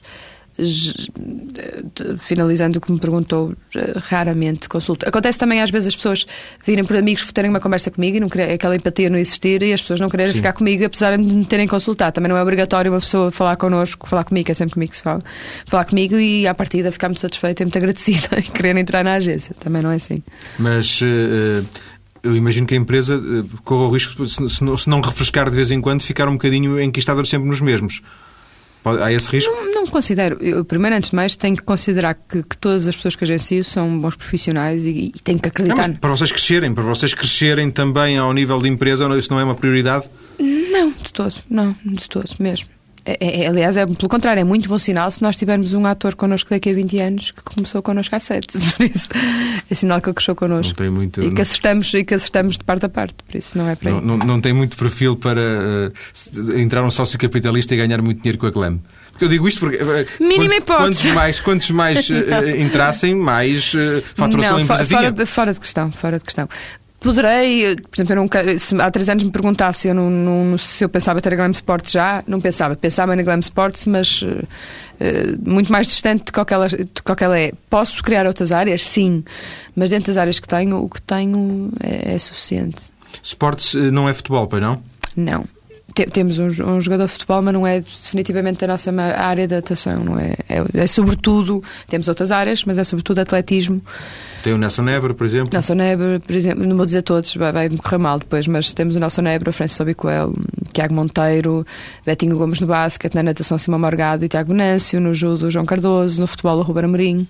finalizando 2.20 2.78
o 2.78 2.80
que 2.80 2.90
me 2.90 2.98
perguntou, 2.98 3.54
raramente 3.96 4.68
consulto. 4.68 5.08
Acontece 5.08 5.38
também 5.38 5.62
às 5.62 5.70
vezes 5.70 5.88
as 5.88 5.96
pessoas 5.96 6.26
virem 6.64 6.84
por 6.84 6.96
amigos 6.96 7.30
terem 7.32 7.50
uma 7.50 7.60
conversa 7.60 7.90
comigo 7.90 8.16
e 8.16 8.20
não 8.20 8.28
querer, 8.28 8.52
aquela 8.52 8.74
empatia 8.74 9.08
não 9.08 9.18
existir 9.18 9.62
e 9.62 9.72
as 9.72 9.80
pessoas 9.80 10.00
não 10.00 10.08
quererem 10.08 10.32
Sim. 10.32 10.38
ficar 10.38 10.52
comigo 10.52 10.84
apesar 10.84 11.16
de 11.16 11.22
me 11.22 11.44
terem 11.44 11.68
consultado. 11.68 12.12
Também 12.14 12.28
não 12.28 12.36
é 12.36 12.42
obrigatório 12.42 12.90
uma 12.90 13.00
pessoa 13.00 13.30
falar 13.30 13.56
connosco, 13.56 14.08
falar 14.08 14.24
comigo, 14.24 14.50
é 14.50 14.54
sempre 14.54 14.74
comigo 14.74 14.90
que 14.90 14.96
se 14.96 15.02
fala, 15.02 15.20
falar 15.66 15.84
comigo 15.84 16.18
e 16.18 16.46
à 16.46 16.54
partida 16.54 16.90
ficar 16.90 17.08
muito 17.08 17.20
satisfeita 17.20 17.62
e 17.62 17.64
muito 17.64 17.78
agradecida 17.78 18.28
e 18.38 18.42
querer 18.42 18.76
entrar 18.76 19.04
na 19.04 19.14
agência. 19.14 19.54
Também 19.60 19.82
não 19.82 19.92
é 19.92 19.96
assim. 19.96 20.22
Mas. 20.58 21.00
Uh 21.00 21.64
eu 22.22 22.36
imagino 22.36 22.66
que 22.66 22.74
a 22.74 22.76
empresa 22.76 23.14
eh, 23.14 23.58
corra 23.64 23.86
o 23.86 23.90
risco, 23.90 24.26
se 24.26 24.88
não 24.88 25.00
refrescar 25.00 25.48
de 25.48 25.56
vez 25.56 25.70
em 25.70 25.80
quando, 25.80 26.02
ficar 26.02 26.28
um 26.28 26.32
bocadinho 26.32 26.80
enquistada 26.80 27.24
sempre 27.24 27.48
nos 27.48 27.60
mesmos. 27.60 28.02
Há 28.90 29.12
esse 29.12 29.30
risco? 29.30 29.52
Não, 29.54 29.74
não 29.74 29.86
considero. 29.86 30.38
Eu, 30.40 30.64
primeiro, 30.64 30.96
antes 30.96 31.10
de 31.10 31.16
mais, 31.16 31.36
tenho 31.36 31.56
que 31.56 31.62
considerar 31.62 32.14
que, 32.14 32.42
que 32.42 32.56
todas 32.56 32.88
as 32.88 32.96
pessoas 32.96 33.16
que 33.16 33.24
agencio 33.24 33.64
são 33.64 33.98
bons 33.98 34.14
profissionais 34.16 34.84
e, 34.84 35.12
e 35.14 35.20
tenho 35.22 35.38
que 35.38 35.48
acreditar. 35.48 35.88
Não, 35.88 35.96
para 35.96 36.10
vocês 36.10 36.30
crescerem, 36.30 36.72
para 36.74 36.84
vocês 36.84 37.14
crescerem 37.14 37.70
também 37.70 38.18
ao 38.18 38.32
nível 38.32 38.58
de 38.58 38.68
empresa, 38.68 39.06
isso 39.16 39.30
não 39.30 39.40
é 39.40 39.44
uma 39.44 39.54
prioridade? 39.54 40.08
Não, 40.38 40.90
de 40.90 41.12
todo. 41.12 41.34
Não, 41.48 41.74
de 41.84 42.08
todo 42.08 42.30
mesmo. 42.38 42.68
É, 43.10 43.44
é, 43.44 43.46
aliás, 43.48 43.74
é, 43.78 43.86
pelo 43.86 44.08
contrário, 44.08 44.38
é 44.38 44.44
muito 44.44 44.68
bom 44.68 44.78
sinal 44.78 45.10
se 45.10 45.22
nós 45.22 45.34
tivermos 45.34 45.72
um 45.72 45.86
ator 45.86 46.14
connosco 46.14 46.50
daqui 46.50 46.68
a 46.68 46.74
20 46.74 46.98
anos 46.98 47.30
que 47.30 47.42
começou 47.42 47.80
connosco 47.80 48.14
há 48.14 48.20
7. 48.20 48.58
Por 48.76 48.84
isso, 48.84 49.08
é 49.70 49.74
sinal 49.74 49.98
que 50.02 50.10
ele 50.10 50.14
cresceu 50.14 50.36
connosco. 50.36 50.72
Não 50.72 50.76
tem 50.76 50.90
muito, 50.90 51.22
e, 51.22 51.32
que 51.32 51.40
acertamos, 51.40 51.94
e 51.94 52.04
que 52.04 52.12
acertamos 52.12 52.58
de 52.58 52.64
parte 52.64 52.84
a 52.84 52.88
parte. 52.90 53.14
Por 53.26 53.38
isso, 53.38 53.56
não 53.56 53.66
é 53.66 53.74
para 53.74 53.92
não, 53.92 54.00
não, 54.02 54.18
não, 54.18 54.40
tem 54.42 54.52
muito 54.52 54.76
perfil 54.76 55.16
para 55.16 55.40
uh, 55.40 56.58
entrar 56.58 56.84
um 56.84 56.90
sócio 56.90 57.18
capitalista 57.18 57.72
e 57.72 57.78
ganhar 57.78 58.02
muito 58.02 58.20
dinheiro 58.20 58.36
com 58.36 58.46
a 58.46 58.50
Glam. 58.50 58.78
Porque 59.10 59.24
eu 59.24 59.28
digo 59.30 59.48
isto 59.48 59.60
porque. 59.60 59.78
Uh, 59.82 60.22
Mínima 60.22 60.56
hipótese. 60.56 60.84
Quantos 60.84 61.14
mais, 61.14 61.40
quantos 61.40 61.70
mais 61.70 62.10
uh, 62.10 62.14
entrassem, 62.60 63.14
mais 63.14 63.72
uh, 63.72 64.02
faturação 64.14 64.56
não, 64.56 64.60
empresa 64.64 64.84
fora, 64.84 65.12
de, 65.12 65.26
fora 65.26 65.54
de 65.54 65.60
questão, 65.60 65.90
fora 65.90 66.18
de 66.18 66.24
questão. 66.24 66.46
Poderei, 67.00 67.76
por 67.76 67.96
exemplo, 67.96 68.14
eu 68.14 68.16
nunca, 68.16 68.58
se 68.58 68.80
há 68.80 68.90
três 68.90 69.08
anos 69.08 69.22
me 69.22 69.30
perguntasse 69.30 69.86
eu 69.86 69.94
não, 69.94 70.10
não, 70.10 70.58
se 70.58 70.84
eu 70.84 70.88
pensava 70.88 71.20
ter 71.20 71.32
a 71.32 71.36
Glam 71.36 71.50
Sports 71.52 71.92
já, 71.92 72.24
não 72.26 72.40
pensava. 72.40 72.74
Pensava 72.74 73.14
na 73.14 73.22
Glam 73.22 73.38
Sports, 73.38 73.86
mas 73.86 74.22
uh, 74.22 74.46
muito 75.40 75.70
mais 75.70 75.86
distante 75.86 76.24
de 76.24 76.32
qual, 76.32 76.46
ela, 76.50 76.68
de 76.68 77.02
qual 77.04 77.16
ela 77.20 77.38
é. 77.38 77.52
Posso 77.70 78.02
criar 78.02 78.26
outras 78.26 78.50
áreas? 78.50 78.88
Sim. 78.88 79.22
Mas 79.76 79.90
dentro 79.90 80.08
das 80.08 80.16
áreas 80.16 80.40
que 80.40 80.48
tenho, 80.48 80.82
o 80.82 80.88
que 80.88 81.00
tenho 81.00 81.70
é, 81.80 82.14
é 82.14 82.18
suficiente. 82.18 82.90
Sports 83.22 83.76
eh, 83.76 83.92
não 83.92 84.08
é 84.08 84.12
futebol, 84.12 84.48
pois 84.48 84.60
não? 84.60 84.82
Não. 85.16 85.44
Temos 86.12 86.38
um, 86.38 86.46
um, 86.46 86.80
jogador 86.80 87.06
de 87.06 87.12
futebol, 87.12 87.42
mas 87.42 87.54
não 87.54 87.66
é 87.66 87.80
definitivamente 87.80 88.64
a 88.64 88.68
nossa 88.68 88.92
área 88.92 89.48
de 89.48 89.54
atuação. 89.54 90.04
Não 90.04 90.18
é, 90.18 90.34
é, 90.48 90.62
é 90.74 90.86
sobretudo, 90.86 91.62
temos 91.88 92.08
outras 92.08 92.30
áreas, 92.30 92.62
mas 92.64 92.78
é 92.78 92.84
sobretudo 92.84 93.20
atletismo. 93.20 93.82
Tem 94.42 94.52
o 94.52 94.58
Nelson 94.58 94.82
Nebre, 94.82 95.14
por 95.14 95.26
exemplo? 95.26 95.50
Nelson 95.52 95.74
Nebre, 95.74 96.20
por 96.20 96.36
exemplo, 96.36 96.64
não 96.64 96.76
vou 96.76 96.86
dizer 96.86 97.02
todos, 97.02 97.34
vai, 97.34 97.50
vai 97.50 97.68
me 97.68 97.78
correr 97.78 97.98
mal 97.98 98.18
depois, 98.18 98.46
mas 98.46 98.72
temos 98.74 98.94
o 98.94 99.00
Nelson 99.00 99.22
Nebre, 99.22 99.48
o 99.48 99.52
Francisco 99.52 99.82
Obicoel, 99.82 100.34
Tiago 100.72 100.94
Monteiro, 100.94 101.66
Betinho 102.06 102.36
Gomes 102.36 102.60
no 102.60 102.66
basquete, 102.66 103.14
na 103.14 103.22
natação 103.22 103.58
Simão 103.58 103.80
Morgado 103.80 104.24
e 104.24 104.28
Tiago 104.28 104.50
Venâncio, 104.50 105.00
no 105.00 105.12
judo 105.12 105.50
João 105.50 105.66
Cardoso, 105.66 106.20
no 106.20 106.26
futebol 106.26 106.58
o 106.58 106.62
Ruben 106.62 106.84
Amorim. 106.84 107.28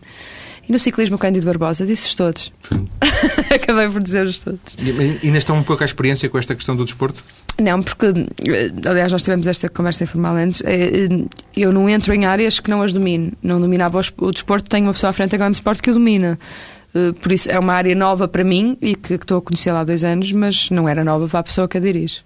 E 0.69 0.73
no 0.73 0.79
ciclismo, 0.79 1.17
Cândido 1.17 1.47
Barbosa, 1.47 1.87
disse-os 1.87 2.15
todos. 2.15 2.53
Acabei 3.51 3.89
por 3.89 4.03
dizer-os 4.03 4.39
todos. 4.39 4.77
E 4.79 5.27
ainda 5.27 5.39
estão 5.39 5.57
um 5.57 5.63
pouco 5.63 5.83
à 5.83 5.87
experiência 5.87 6.29
com 6.29 6.39
esta 6.39 6.55
questão 6.55 6.77
do 6.77 6.85
desporto? 6.85 7.25
Não, 7.61 7.83
porque, 7.83 8.07
eh, 8.07 8.71
aliás, 8.89 9.11
nós 9.11 9.23
tivemos 9.23 9.47
esta 9.47 9.69
conversa 9.69 10.05
informal 10.05 10.37
antes. 10.37 10.63
Eh, 10.65 11.09
eh, 11.11 11.27
eu 11.57 11.73
não 11.73 11.89
entro 11.89 12.15
em 12.15 12.25
áreas 12.25 12.61
que 12.61 12.71
não 12.71 12.83
as 12.83 12.93
domino. 12.93 13.33
Não 13.43 13.61
dominava 13.61 14.01
o 14.19 14.33
desporto, 14.33 14.69
tenho 14.71 14.85
uma 14.85 14.93
pessoa 14.93 15.11
à 15.11 15.13
frente 15.13 15.33
da 15.33 15.39
Glam 15.39 15.51
Sport 15.51 15.81
que 15.81 15.91
o 15.91 15.95
domina. 15.95 16.39
Por 17.21 17.31
isso 17.31 17.51
é 17.51 17.59
uma 17.59 17.75
área 17.75 17.95
nova 17.95 18.27
para 18.27 18.43
mim 18.43 18.77
e 18.81 18.95
que, 18.97 19.19
que 19.19 19.25
estou 19.25 19.39
a 19.39 19.43
conhecer 19.43 19.71
há 19.71 19.85
dois 19.85 20.05
anos, 20.05 20.33
mas 20.33 20.71
não 20.71 20.89
era 20.89 21.05
nova 21.05 21.29
para 21.29 21.41
a 21.41 21.43
pessoa 21.43 21.69
que 21.69 21.77
a 21.77 21.81
dirige 21.81 22.23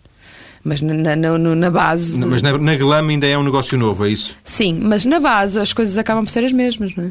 mas 0.65 0.81
na, 0.81 1.17
na, 1.17 1.39
na 1.39 1.71
base. 1.71 2.17
Mas 2.25 2.41
na, 2.41 2.57
na 2.57 2.77
Glam 2.77 3.09
ainda 3.09 3.27
é 3.27 3.37
um 3.37 3.43
negócio 3.43 3.77
novo, 3.77 4.07
é 4.07 4.11
isso? 4.11 4.37
Sim, 4.45 4.79
mas 4.81 5.05
na 5.05 5.19
base 5.19 5.59
as 5.59 5.73
coisas 5.73 5.99
acabam 5.99 6.25
por 6.25 6.31
ser 6.31 6.45
as 6.45 6.53
mesmas, 6.53 6.95
não 6.95 7.07
é? 7.07 7.11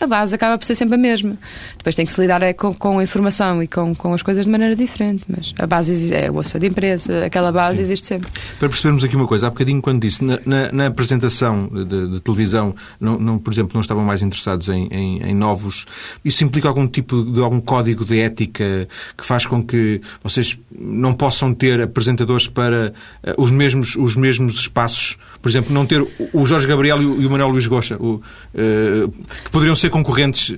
A 0.00 0.06
base 0.06 0.34
acaba 0.34 0.56
por 0.56 0.64
ser 0.64 0.74
sempre 0.74 0.94
a 0.94 0.98
mesma. 0.98 1.36
Depois 1.76 1.94
tem 1.94 2.06
que 2.06 2.12
se 2.12 2.20
lidar 2.20 2.42
é, 2.42 2.52
com, 2.52 2.72
com 2.72 2.98
a 2.98 3.02
informação 3.02 3.62
e 3.62 3.68
com, 3.68 3.94
com 3.94 4.14
as 4.14 4.22
coisas 4.22 4.46
de 4.46 4.50
maneira 4.50 4.74
diferente, 4.74 5.24
mas 5.28 5.54
a 5.58 5.66
base 5.66 6.12
é 6.14 6.30
o 6.30 6.36
osso 6.36 6.58
de 6.58 6.66
empresa, 6.66 7.24
aquela 7.24 7.52
base 7.52 7.76
Sim. 7.76 7.82
existe 7.82 8.06
sempre. 8.06 8.30
Para 8.58 8.68
percebermos 8.68 9.04
aqui 9.04 9.16
uma 9.16 9.26
coisa, 9.26 9.46
há 9.46 9.50
bocadinho 9.50 9.80
quando 9.82 10.00
disse, 10.00 10.24
na, 10.24 10.38
na, 10.44 10.72
na 10.72 10.86
apresentação 10.86 11.68
de, 11.68 12.08
de, 12.08 12.20
televisão, 12.20 12.74
não, 13.00 13.18
não, 13.18 13.38
por 13.38 13.52
exemplo, 13.52 13.72
não 13.74 13.80
estavam 13.80 14.04
mais 14.04 14.22
interessados 14.22 14.68
em, 14.68 14.88
em, 14.90 15.22
em, 15.22 15.34
novos, 15.34 15.86
isso 16.24 16.44
implica 16.44 16.68
algum 16.68 16.86
tipo 16.86 17.22
de 17.22 17.40
algum 17.40 17.60
código 17.60 18.04
de 18.04 18.18
ética 18.20 18.88
que 19.16 19.24
faz 19.24 19.46
com 19.46 19.62
que 19.62 20.00
vocês 20.22 20.58
não 20.78 21.12
possam 21.12 21.52
ter 21.52 21.80
apresentadores 21.80 22.46
para 22.46 22.92
uh, 23.24 23.42
os, 23.42 23.50
mesmos, 23.50 23.96
os 23.96 24.16
mesmos 24.16 24.54
espaços, 24.56 25.16
por 25.40 25.48
exemplo, 25.48 25.72
não 25.72 25.86
ter 25.86 26.06
o 26.32 26.46
Jorge 26.46 26.66
Gabriel 26.66 27.02
e 27.02 27.26
o, 27.26 27.30
Manuel 27.30 27.48
Luís 27.48 27.66
Goxa, 27.66 27.96
o, 27.96 28.14
uh, 28.14 29.08
que 29.44 29.50
poderiam 29.50 29.69
poderiam 29.70 29.76
ser 29.76 29.90
concorrentes? 29.90 30.56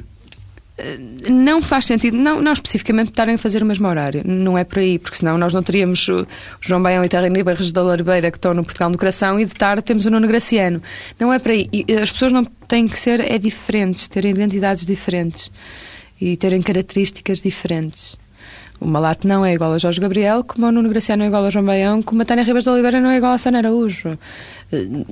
Não 1.31 1.61
faz 1.61 1.85
sentido, 1.85 2.17
não, 2.17 2.41
não 2.41 2.53
especificamente 2.53 3.11
estarem 3.11 3.35
a 3.35 3.39
fazer 3.39 3.63
o 3.63 3.67
mesmo 3.67 3.87
horário, 3.87 4.23
não 4.25 4.57
é 4.57 4.65
por 4.65 4.79
aí, 4.79 4.99
porque 4.99 5.17
senão 5.17 5.37
nós 5.37 5.53
não 5.53 5.63
teríamos 5.63 6.09
o 6.09 6.27
João 6.61 6.83
Baião 6.83 7.05
e 7.05 7.09
Terreno 7.09 7.45
Barros 7.45 7.71
da 7.71 7.83
Larbeira 7.83 8.31
que 8.31 8.39
estão 8.39 8.55
no 8.55 8.65
Portugal 8.65 8.91
no 8.91 8.99
Coração 8.99 9.39
e 9.39 9.45
de 9.45 9.53
tarde 9.53 9.83
temos 9.83 10.07
o 10.07 10.11
Nuno 10.11 10.27
Graciano. 10.27 10.83
Não 11.21 11.33
é 11.33 11.39
por 11.39 11.53
aí. 11.53 11.69
E 11.73 11.85
as 11.93 12.11
pessoas 12.11 12.33
não 12.33 12.45
têm 12.45 12.89
que 12.89 12.99
ser 12.99 13.21
é 13.21 13.39
diferentes, 13.39 14.09
terem 14.09 14.33
identidades 14.33 14.85
diferentes 14.87 15.53
e 16.21 16.37
terem 16.37 16.63
características 16.63 17.41
diferentes. 17.41 18.17
O 18.83 18.87
Malato 18.87 19.29
não 19.29 19.47
é 19.47 19.55
igual 19.55 19.73
a 19.73 19.79
Jorge 19.79 20.01
Gabriel, 20.01 20.43
como 20.43 20.67
o 20.67 20.73
Nuno 20.73 20.89
Graciano 20.89 21.21
não 21.21 21.27
é 21.27 21.29
igual 21.29 21.45
a 21.45 21.51
João 21.51 21.65
Baião, 21.65 22.03
como 22.03 22.23
a 22.23 22.25
Tânia 22.25 22.43
Ribas 22.43 22.65
de 22.65 22.71
Oliveira 22.71 23.01
não 23.01 23.11
é 23.11 23.17
igual 23.17 23.33
a 23.33 23.39
Sana 23.39 23.59
Araújo. 23.59 24.19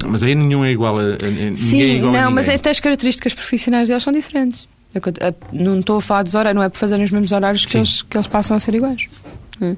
Mas 0.06 0.24
aí 0.24 0.34
nenhum 0.34 0.64
é 0.64 0.72
igual 0.72 0.98
a, 0.98 1.02
a 1.02 1.54
Sim, 1.54 1.80
é 1.80 1.94
igual 1.96 2.12
não, 2.12 2.30
mas 2.32 2.48
até 2.48 2.70
as 2.70 2.80
características 2.80 3.32
profissionais 3.32 3.88
deles 3.88 4.02
são 4.02 4.12
diferentes. 4.12 4.66
não 5.52 5.78
estou 5.78 5.98
a 5.98 6.02
falar 6.02 6.24
dos 6.24 6.34
horários, 6.34 6.56
não 6.56 6.62
é 6.64 6.68
por 6.68 6.78
fazerem 6.78 7.04
os 7.04 7.12
mesmos 7.12 7.30
horários 7.30 7.64
que 7.64 7.76
eles, 7.76 8.02
que 8.02 8.16
eles 8.16 8.26
passam 8.26 8.56
a 8.56 8.60
ser 8.60 8.74
iguais. 8.74 9.06
Hum. 9.62 9.76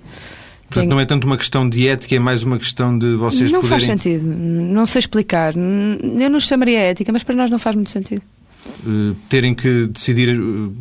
Portanto, 0.69 0.89
não 0.89 0.99
é 0.99 1.05
tanto 1.05 1.27
uma 1.27 1.37
questão 1.37 1.69
de 1.69 1.87
ética, 1.87 2.17
é 2.17 2.19
mais 2.19 2.43
uma 2.43 2.59
questão 2.59 2.97
de 2.97 3.15
vocês 3.17 3.53
não 3.53 3.61
poderem... 3.61 3.79
faz 3.79 3.85
sentido. 3.85 4.25
Não 4.25 4.87
sei 4.87 5.01
explicar. 5.01 5.55
Eu 5.55 6.31
não 6.31 6.41
chamaria 6.41 6.79
ética, 6.79 7.13
mas 7.13 7.23
para 7.23 7.35
nós 7.35 7.51
não 7.51 7.59
faz 7.59 7.77
muito 7.77 7.91
sentido. 7.91 8.23
Uh, 8.85 9.15
terem 9.29 9.55
que 9.55 9.87
decidir, 9.87 10.39
uh, 10.39 10.73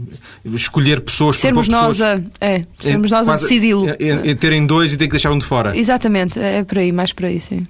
escolher 0.54 1.02
pessoas 1.02 1.38
sermos 1.38 1.68
por 1.68 1.72
nós 1.72 1.98
pessoas, 1.98 2.22
a, 2.40 2.46
é, 2.46 2.66
sermos 2.80 3.12
é, 3.12 3.16
nós 3.16 3.30
a 3.30 3.36
decidi-lo. 3.38 3.90
É, 3.90 4.30
é, 4.30 4.36
terem 4.36 4.66
dois 4.66 4.94
e 4.94 4.98
ter 4.98 5.06
que 5.06 5.12
deixar 5.12 5.32
um 5.32 5.38
de 5.38 5.46
fora. 5.46 5.76
Exatamente, 5.78 6.40
é 6.40 6.64
por 6.64 6.80
aí, 6.80 6.92
mais 6.92 7.12
por 7.14 7.26
aí, 7.26 7.40
sim. 7.40 7.66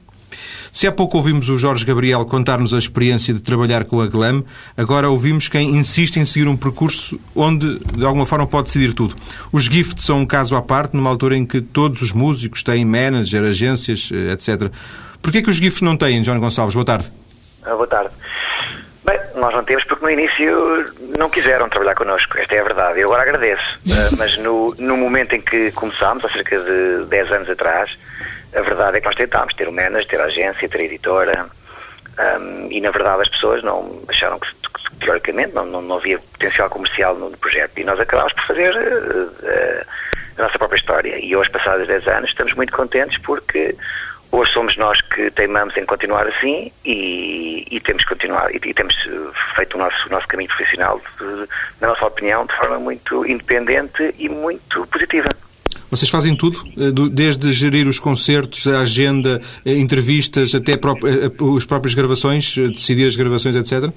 Se 0.71 0.87
há 0.87 0.91
pouco 0.91 1.17
ouvimos 1.17 1.49
o 1.49 1.57
Jorge 1.57 1.85
Gabriel 1.85 2.25
contar-nos 2.25 2.73
a 2.73 2.77
experiência 2.77 3.33
de 3.33 3.41
trabalhar 3.41 3.83
com 3.83 3.99
a 3.99 4.07
Glam, 4.07 4.41
agora 4.77 5.09
ouvimos 5.09 5.49
quem 5.49 5.75
insiste 5.75 6.17
em 6.17 6.23
seguir 6.23 6.47
um 6.47 6.55
percurso 6.55 7.19
onde, 7.35 7.79
de 7.79 8.05
alguma 8.05 8.25
forma, 8.25 8.47
pode 8.47 8.67
decidir 8.67 8.93
tudo. 8.93 9.13
Os 9.51 9.65
Gift 9.65 10.01
são 10.01 10.19
um 10.19 10.25
caso 10.25 10.55
à 10.55 10.61
parte, 10.61 10.95
numa 10.95 11.09
altura 11.09 11.35
em 11.35 11.45
que 11.45 11.59
todos 11.59 12.01
os 12.01 12.13
músicos 12.13 12.63
têm 12.63 12.85
manager, 12.85 13.43
agências, 13.43 14.09
eh, 14.13 14.31
etc. 14.31 14.71
Por 15.21 15.31
que 15.31 15.41
que 15.41 15.49
os 15.49 15.57
Gift 15.57 15.83
não 15.83 15.97
têm, 15.97 16.23
João 16.23 16.39
Gonçalves? 16.39 16.73
Boa 16.73 16.85
tarde. 16.85 17.11
Ah, 17.63 17.75
boa 17.75 17.87
tarde. 17.87 18.11
Nós 19.41 19.55
não 19.55 19.63
temos 19.63 19.83
porque 19.85 20.05
no 20.05 20.11
início 20.11 20.93
não 21.17 21.27
quiseram 21.27 21.67
trabalhar 21.67 21.95
connosco, 21.95 22.37
esta 22.37 22.53
é 22.53 22.59
a 22.59 22.63
verdade. 22.63 22.99
Eu 22.99 23.07
agora 23.07 23.23
agradeço, 23.23 23.79
uh, 23.87 24.13
mas 24.15 24.37
no, 24.37 24.71
no 24.77 24.95
momento 24.95 25.33
em 25.33 25.41
que 25.41 25.71
começámos, 25.71 26.23
há 26.23 26.29
cerca 26.29 26.59
de 26.59 27.05
10 27.05 27.31
anos 27.31 27.49
atrás, 27.49 27.89
a 28.55 28.61
verdade 28.61 28.97
é 28.97 29.01
que 29.01 29.07
nós 29.07 29.15
tentámos 29.15 29.55
ter 29.55 29.67
o 29.67 29.71
manager, 29.71 30.07
ter 30.07 30.21
a 30.21 30.25
agência, 30.25 30.69
ter 30.69 30.79
a 30.79 30.83
editora, 30.83 31.47
um, 32.19 32.67
e 32.69 32.79
na 32.81 32.91
verdade 32.91 33.23
as 33.23 33.29
pessoas 33.29 33.63
não 33.63 34.03
acharam 34.07 34.37
que, 34.37 34.47
que 34.47 35.05
teoricamente 35.05 35.55
não, 35.55 35.65
não, 35.65 35.81
não, 35.81 35.97
havia 35.97 36.19
potencial 36.19 36.69
comercial 36.69 37.15
no, 37.15 37.35
projeto 37.37 37.79
e 37.79 37.83
nós 37.83 37.99
acabámos 37.99 38.33
por 38.33 38.45
fazer 38.45 38.75
uh, 38.75 39.23
uh, 39.23 39.85
a 40.37 40.41
nossa 40.43 40.59
própria 40.59 40.77
história. 40.77 41.17
E 41.19 41.35
hoje, 41.35 41.49
passados 41.49 41.87
10 41.87 42.07
anos, 42.07 42.29
estamos 42.29 42.53
muito 42.53 42.71
contentes 42.73 43.19
porque 43.23 43.75
Hoje 44.31 44.53
somos 44.53 44.77
nós 44.77 44.99
que 45.01 45.29
teimamos 45.31 45.75
em 45.75 45.85
continuar 45.85 46.25
assim 46.25 46.71
e, 46.85 47.67
e 47.69 47.79
temos 47.81 48.05
continuado 48.05 48.49
e, 48.51 48.69
e, 48.69 48.73
temos 48.73 48.95
feito 49.55 49.75
o 49.75 49.77
nosso, 49.77 50.07
o 50.07 50.09
nosso 50.09 50.27
caminho 50.27 50.49
profissional, 50.49 51.01
de, 51.19 51.47
na 51.81 51.89
nossa 51.89 52.05
opinião, 52.05 52.45
de 52.45 52.55
forma 52.55 52.79
muito 52.79 53.25
independente 53.25 54.15
e 54.17 54.29
muito 54.29 54.87
positiva. 54.87 55.27
Vocês 55.89 56.09
fazem 56.09 56.33
tudo, 56.37 56.63
eh, 56.77 57.09
desde 57.11 57.51
gerir 57.51 57.85
os 57.85 57.99
concertos, 57.99 58.65
a 58.65 58.79
agenda, 58.79 59.41
eh, 59.65 59.73
entrevistas, 59.73 60.55
até 60.55 60.71
eh, 60.71 61.57
as 61.57 61.65
próprias 61.65 61.93
gravações, 61.93 62.55
decidir 62.55 63.07
as 63.07 63.17
gravações, 63.17 63.57
etc? 63.57 63.91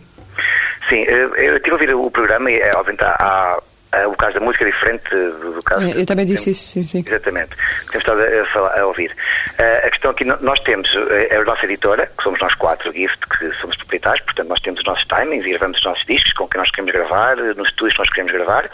Sim, 0.88 1.04
eu 1.06 1.60
tive 1.60 1.70
a 1.70 1.74
ouvir 1.74 1.94
o 1.94 2.10
programa 2.10 2.50
e, 2.50 2.60
obviamente, 2.76 3.04
há, 3.04 3.62
Uh, 3.94 4.08
o 4.08 4.16
caso 4.16 4.34
da 4.34 4.40
música 4.40 4.64
é 4.64 4.70
diferente 4.70 5.08
do, 5.10 5.52
do 5.52 5.62
caso. 5.62 5.82
Eu 5.82 6.06
também 6.06 6.26
disse 6.26 6.50
isso, 6.50 6.72
sim, 6.72 6.82
sim. 6.82 7.04
Exatamente. 7.06 7.50
Temos 7.90 7.96
estado 7.96 8.20
a, 8.22 8.46
falar, 8.46 8.80
a 8.80 8.86
ouvir. 8.86 9.10
Uh, 9.58 9.86
a 9.86 9.90
questão 9.90 10.10
aqui, 10.10 10.24
nós 10.24 10.58
temos 10.60 10.92
uh, 10.94 11.40
a 11.40 11.44
nossa 11.44 11.64
editora, 11.64 12.06
que 12.06 12.22
somos 12.22 12.40
nós 12.40 12.54
quatro, 12.54 12.92
Gift, 12.92 13.20
que 13.38 13.52
somos 13.60 13.76
proprietários, 13.76 14.24
portanto 14.24 14.48
nós 14.48 14.60
temos 14.60 14.80
os 14.80 14.86
nossos 14.86 15.04
timings 15.06 15.46
e 15.46 15.50
gravamos 15.50 15.78
os 15.78 15.84
nossos 15.84 16.04
discos 16.06 16.32
com 16.32 16.48
quem 16.48 16.60
nós 16.60 16.70
queremos 16.70 16.92
gravar, 16.92 17.36
nos 17.36 17.68
estúdios 17.68 17.94
que 17.94 17.98
nós 18.00 18.08
queremos 18.10 18.32
gravar. 18.32 18.70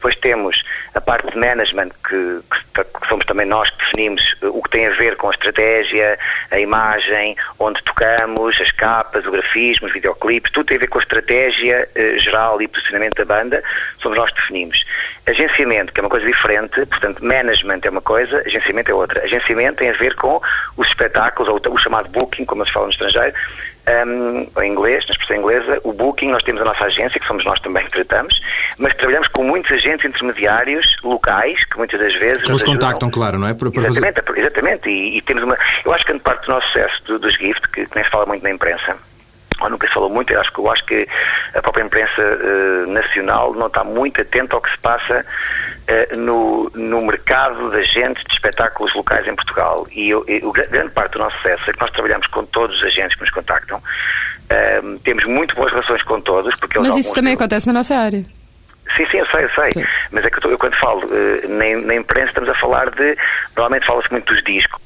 Depois 0.00 0.16
temos 0.20 0.56
a 0.94 1.00
parte 1.00 1.30
de 1.30 1.38
management, 1.38 1.90
que, 2.08 2.40
que, 2.74 2.84
que, 2.84 3.06
somos 3.06 3.26
também 3.26 3.46
nós 3.46 3.68
que 3.68 3.84
definimos 3.84 4.22
o 4.42 4.62
que 4.62 4.70
tem 4.70 4.86
a 4.86 4.90
ver 4.94 5.14
com 5.16 5.28
a 5.28 5.30
estratégia, 5.30 6.18
a 6.50 6.58
imagem, 6.58 7.36
onde 7.58 7.82
tocamos, 7.84 8.58
as 8.58 8.72
capas, 8.72 9.26
o 9.26 9.30
grafismo, 9.30 9.88
os 9.88 9.92
videoclipes, 9.92 10.50
tudo 10.52 10.64
tem 10.64 10.78
a 10.78 10.80
ver 10.80 10.88
com 10.88 10.98
a 10.98 11.02
estratégia 11.02 11.86
eh, 11.94 12.18
geral 12.18 12.62
e 12.62 12.68
posicionamento 12.68 13.16
da 13.16 13.26
banda, 13.26 13.62
somos 14.00 14.16
nós 14.16 14.30
que 14.30 14.40
definimos. 14.40 14.80
Agenciamento, 15.26 15.92
que 15.92 16.00
é 16.00 16.02
uma 16.02 16.08
coisa 16.08 16.26
diferente, 16.26 16.86
portanto, 16.86 17.22
management 17.22 17.80
é 17.84 17.90
uma 17.90 18.00
coisa, 18.00 18.38
agenciamento 18.38 18.90
é 18.90 18.94
outra. 18.94 19.22
Agenciamento 19.22 19.80
tem 19.80 19.90
a 19.90 19.98
ver 19.98 20.16
com 20.16 20.40
os 20.78 20.88
espetáculos, 20.88 21.52
ou 21.52 21.74
o 21.74 21.78
chamado 21.78 22.08
booking, 22.08 22.46
como 22.46 22.64
se 22.64 22.72
fala 22.72 22.86
no 22.86 22.92
estrangeiro, 22.92 23.34
um, 23.88 24.62
em 24.62 24.72
inglês, 24.72 25.04
na 25.06 25.12
expressão 25.12 25.36
inglesa, 25.36 25.80
o 25.84 25.92
Booking, 25.92 26.30
nós 26.30 26.42
temos 26.42 26.60
a 26.62 26.64
nossa 26.64 26.84
agência, 26.84 27.18
que 27.18 27.26
somos 27.26 27.44
nós 27.44 27.58
também 27.60 27.84
que 27.84 27.90
tratamos, 27.90 28.38
mas 28.78 28.94
trabalhamos 28.94 29.28
com 29.28 29.44
muitos 29.44 29.70
agentes 29.72 30.04
intermediários 30.04 30.86
locais, 31.02 31.64
que 31.64 31.78
muitas 31.78 31.98
das 31.98 32.14
vezes... 32.14 32.42
Que 32.42 32.52
nos 32.52 32.62
contactam, 32.62 33.10
claro, 33.10 33.38
não 33.38 33.48
é? 33.48 33.54
Para, 33.54 33.70
para 33.70 33.82
exatamente, 33.82 34.22
fazer... 34.22 34.40
exatamente. 34.40 34.88
E, 34.88 35.18
e, 35.18 35.22
temos 35.22 35.42
uma... 35.42 35.56
Eu 35.84 35.92
acho 35.92 36.04
que 36.04 36.08
grande 36.08 36.24
parte 36.24 36.46
do 36.46 36.52
nosso 36.52 36.66
sucesso 36.68 37.04
do, 37.04 37.18
dos 37.18 37.34
GIFT, 37.34 37.68
que, 37.70 37.86
que 37.86 37.94
nem 37.94 38.04
se 38.04 38.10
fala 38.10 38.26
muito 38.26 38.42
na 38.42 38.50
imprensa, 38.50 38.96
ou 39.60 39.70
nunca 39.70 39.86
se 39.86 39.94
falou 39.94 40.10
muito, 40.10 40.32
eu 40.32 40.40
acho 40.40 40.52
que, 40.52 40.60
eu 40.60 40.70
acho 40.70 40.84
que 40.86 41.08
a 41.54 41.62
própria 41.62 41.84
imprensa 41.84 42.22
uh, 42.22 42.90
nacional 42.90 43.54
não 43.54 43.66
está 43.66 43.84
muito 43.84 44.20
atenta 44.20 44.56
ao 44.56 44.62
que 44.62 44.70
se 44.70 44.78
passa 44.78 45.24
no, 46.16 46.70
no 46.74 47.02
mercado 47.02 47.70
de 47.70 47.76
agentes 47.76 48.22
de 48.24 48.34
espetáculos 48.34 48.94
locais 48.94 49.26
em 49.26 49.34
Portugal. 49.34 49.86
E, 49.90 50.10
eu, 50.10 50.24
eu, 50.26 50.52
grande 50.52 50.90
parte 50.90 51.12
do 51.12 51.18
nosso 51.20 51.36
sucesso 51.36 51.70
é 51.70 51.72
que 51.72 51.80
nós 51.80 51.90
trabalhamos 51.92 52.26
com 52.28 52.44
todos 52.46 52.76
os 52.76 52.84
agentes 52.84 53.14
que 53.16 53.22
nos 53.22 53.30
contactam, 53.30 53.78
uh, 53.78 54.98
temos 55.00 55.24
muito 55.24 55.54
boas 55.54 55.70
relações 55.70 56.02
com 56.02 56.20
todos. 56.20 56.58
Porque 56.60 56.78
Mas 56.78 56.96
isso 56.96 57.14
também 57.14 57.34
acontece 57.34 57.66
na 57.66 57.72
nossa 57.72 57.96
área. 57.96 58.24
Sim, 58.96 59.06
sim, 59.10 59.18
eu 59.18 59.26
sei, 59.26 59.44
eu 59.44 59.50
sei. 59.50 59.72
Sim. 59.72 59.84
Mas 60.10 60.24
é 60.24 60.30
que 60.30 60.44
eu, 60.44 60.50
eu 60.50 60.58
quando 60.58 60.76
falo 60.76 61.04
uh, 61.04 61.48
na, 61.48 61.86
na, 61.86 61.94
imprensa 61.94 62.28
estamos 62.28 62.48
a 62.48 62.54
falar 62.54 62.90
de. 62.90 63.16
Normalmente 63.56 63.86
fala-se 63.86 64.10
muito 64.10 64.32
dos 64.32 64.42
discos, 64.44 64.80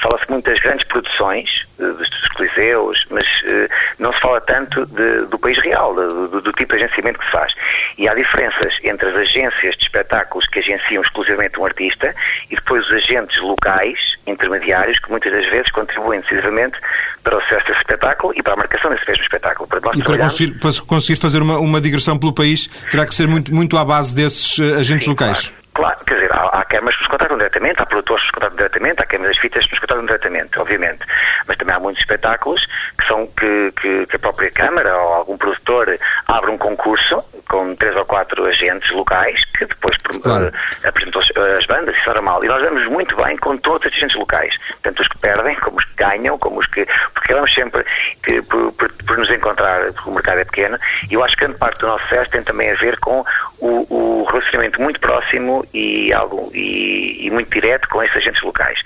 fala-se 0.00 0.30
muito 0.30 0.50
das 0.50 0.58
grandes 0.60 0.86
produções, 0.88 1.48
uh, 1.78 1.92
dos, 1.94 2.08
coliseus, 2.40 3.04
mas 3.10 3.24
uh, 3.24 3.68
não 3.98 4.12
se 4.12 4.20
fala 4.20 4.40
tanto 4.40 4.86
de, 4.86 5.26
do 5.26 5.38
país 5.38 5.58
real, 5.62 5.94
do, 5.94 6.40
do, 6.40 6.52
tipo 6.52 6.74
de 6.74 6.82
agenciamento 6.82 7.18
que 7.18 7.24
se 7.26 7.30
faz. 7.30 7.52
E 7.98 8.08
há 8.08 8.14
diferenças 8.14 8.72
entre 8.82 9.08
as 9.08 9.14
agências 9.14 9.76
de 9.76 9.84
espetáculos 9.84 10.46
que 10.48 10.58
agenciam 10.58 11.02
exclusivamente 11.02 11.60
um 11.60 11.66
artista 11.66 12.14
e 12.50 12.56
depois 12.56 12.86
os 12.86 12.92
agentes 12.92 13.40
locais, 13.42 13.98
intermediários, 14.26 14.98
que 14.98 15.10
muitas 15.10 15.32
das 15.32 15.46
vezes 15.46 15.70
contribuem 15.70 16.20
decisivamente 16.20 16.78
para 17.22 17.36
o 17.36 17.40
sucesso 17.42 17.66
desse 17.66 17.80
espetáculo 17.80 18.32
e 18.36 18.42
para 18.42 18.54
a 18.54 18.56
marcação 18.56 18.90
desse 18.90 19.06
mesmo 19.06 19.22
espetáculo. 19.24 19.68
Para 19.68 19.78
e 19.94 20.02
para 20.02 20.18
conseguir, 20.18 20.58
para 20.58 20.70
conseguir, 20.86 21.20
fazer 21.20 21.42
uma, 21.42 21.58
uma 21.58 21.80
digressão 21.80 22.18
pelo 22.18 22.32
país, 22.32 22.68
terá 22.90 23.04
que 23.04 23.14
ser 23.14 23.28
muito, 23.28 23.54
muito 23.54 23.76
à 23.76 23.84
base 23.84 24.14
desses 24.14 24.58
uh, 24.58 24.78
agentes 24.78 25.04
Sim, 25.04 25.10
locais. 25.10 25.48
Claro. 25.48 25.59
Claro, 25.72 25.98
quer 26.04 26.14
dizer, 26.14 26.32
há, 26.32 26.46
há 26.46 26.64
câmaras 26.64 26.96
que 26.96 27.02
nos 27.02 27.10
contratam 27.10 27.36
diretamente, 27.36 27.80
há 27.80 27.86
produtores 27.86 28.22
que 28.22 28.26
nos 28.26 28.34
contratam 28.34 28.56
diretamente, 28.56 29.02
há 29.02 29.06
câmaras 29.06 29.36
das 29.36 29.42
fitas 29.42 29.64
que 29.64 29.70
nos 29.70 29.80
contratam 29.80 30.06
diretamente, 30.06 30.58
obviamente. 30.58 31.04
Mas 31.46 31.56
também 31.56 31.74
há 31.74 31.80
muitos 31.80 32.02
espetáculos 32.02 32.64
que 32.98 33.06
são 33.06 33.26
que, 33.28 33.72
que, 33.80 34.06
que 34.06 34.16
a 34.16 34.18
própria 34.18 34.50
Câmara 34.50 34.96
ou 34.96 35.12
algum 35.14 35.38
produtor 35.38 35.96
abre 36.26 36.50
um 36.50 36.58
concurso 36.58 37.24
com 37.48 37.74
três 37.76 37.96
ou 37.96 38.04
quatro 38.04 38.44
agentes 38.46 38.90
locais 38.90 39.40
que 39.56 39.64
depois 39.66 39.96
claro. 40.22 40.46
uh, 40.48 40.88
apresentam 40.88 41.20
as 41.58 41.66
bandas, 41.66 41.96
isso 41.96 42.10
era 42.10 42.22
mal. 42.22 42.42
E 42.44 42.48
nós 42.48 42.62
damos 42.62 42.84
muito 42.86 43.16
bem 43.16 43.36
com 43.38 43.56
todos 43.58 43.86
os 43.86 43.96
agentes 43.96 44.16
locais, 44.16 44.54
tanto 44.82 45.02
os 45.02 45.08
que 45.08 45.18
perdem, 45.18 45.54
como 45.56 45.78
os 45.78 45.84
que 45.84 45.94
ganham, 45.96 46.38
como 46.38 46.60
os 46.60 46.66
que. 46.66 46.86
Porque 47.14 47.34
vamos 47.34 47.52
sempre 47.54 47.84
que, 48.22 48.40
por, 48.42 48.72
por, 48.72 48.92
por, 49.04 49.18
nos 49.18 49.30
encontrar, 49.30 49.92
porque 49.92 50.10
o 50.10 50.12
mercado 50.12 50.40
é 50.40 50.44
pequeno, 50.44 50.78
e 51.10 51.14
eu 51.14 51.24
acho 51.24 51.34
que 51.34 51.44
grande 51.44 51.58
parte 51.58 51.80
do 51.80 51.86
nosso 51.86 52.04
sucesso 52.04 52.30
tem 52.30 52.42
também 52.42 52.70
a 52.70 52.74
ver 52.74 52.98
com 53.00 53.24
o, 53.58 54.20
o 54.20 54.24
relacionamento 54.24 54.80
muito 54.80 55.00
próximo 55.00 55.59
e, 55.72 56.12
algo, 56.12 56.50
e, 56.54 57.26
e, 57.26 57.30
muito 57.30 57.50
direto 57.50 57.88
com 57.88 58.02
esses 58.02 58.16
agentes 58.16 58.42
locais. 58.42 58.78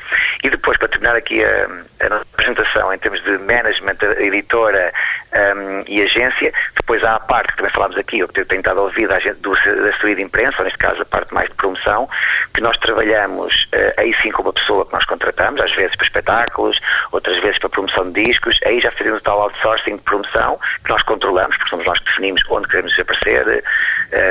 E 0.43 0.51
depois, 0.51 0.79
para 0.79 0.89
terminar 0.89 1.17
aqui 1.17 1.43
a, 1.43 1.69
a 2.01 2.17
apresentação 2.17 2.93
em 2.93 2.99
termos 2.99 3.23
de 3.23 3.39
management, 3.39 3.97
editora 4.19 4.93
um, 5.35 5.85
e 5.87 6.03
agência, 6.03 6.53
depois 6.77 7.03
há 7.03 7.17
a 7.17 7.21
parte 7.21 7.51
que 7.51 7.57
também 7.57 7.73
falámos 7.73 7.97
aqui, 7.97 8.23
o 8.23 8.29
que 8.29 8.41
eu 8.41 8.47
tenho 8.47 8.61
estado 8.61 8.81
a 8.81 8.83
ouvir 8.85 9.09
da, 9.09 9.19
do, 9.19 9.53
da 9.53 9.89
assessoria 9.91 10.17
de 10.17 10.23
imprensa, 10.23 10.57
ou 10.59 10.65
neste 10.65 10.79
caso 10.79 11.03
a 11.03 11.05
parte 11.05 11.35
mais 11.35 11.49
de 11.49 11.55
promoção, 11.55 12.09
que 12.55 12.61
nós 12.61 12.77
trabalhamos 12.79 13.53
uh, 13.75 14.01
aí 14.01 14.15
sim 14.23 14.31
com 14.31 14.43
uma 14.43 14.53
pessoa 14.53 14.87
que 14.87 14.93
nós 14.93 15.05
contratamos, 15.05 15.61
às 15.61 15.73
vezes 15.75 15.97
para 15.97 16.07
espetáculos, 16.07 16.79
outras 17.13 17.41
vezes 17.41 17.59
para 17.59 17.69
promoção 17.69 18.11
de 18.11 18.23
discos, 18.23 18.59
aí 18.65 18.81
já 18.81 18.91
fazemos 18.93 19.19
o 19.19 19.23
tal 19.23 19.41
outsourcing 19.41 19.97
de 19.97 20.03
promoção, 20.03 20.59
que 20.85 20.91
nós 20.91 21.03
controlamos, 21.03 21.57
porque 21.57 21.71
somos 21.71 21.87
nós 21.87 21.99
que 21.99 22.07
definimos 22.07 22.43
onde 22.51 22.69
queremos 22.69 22.99
aparecer, 22.99 23.65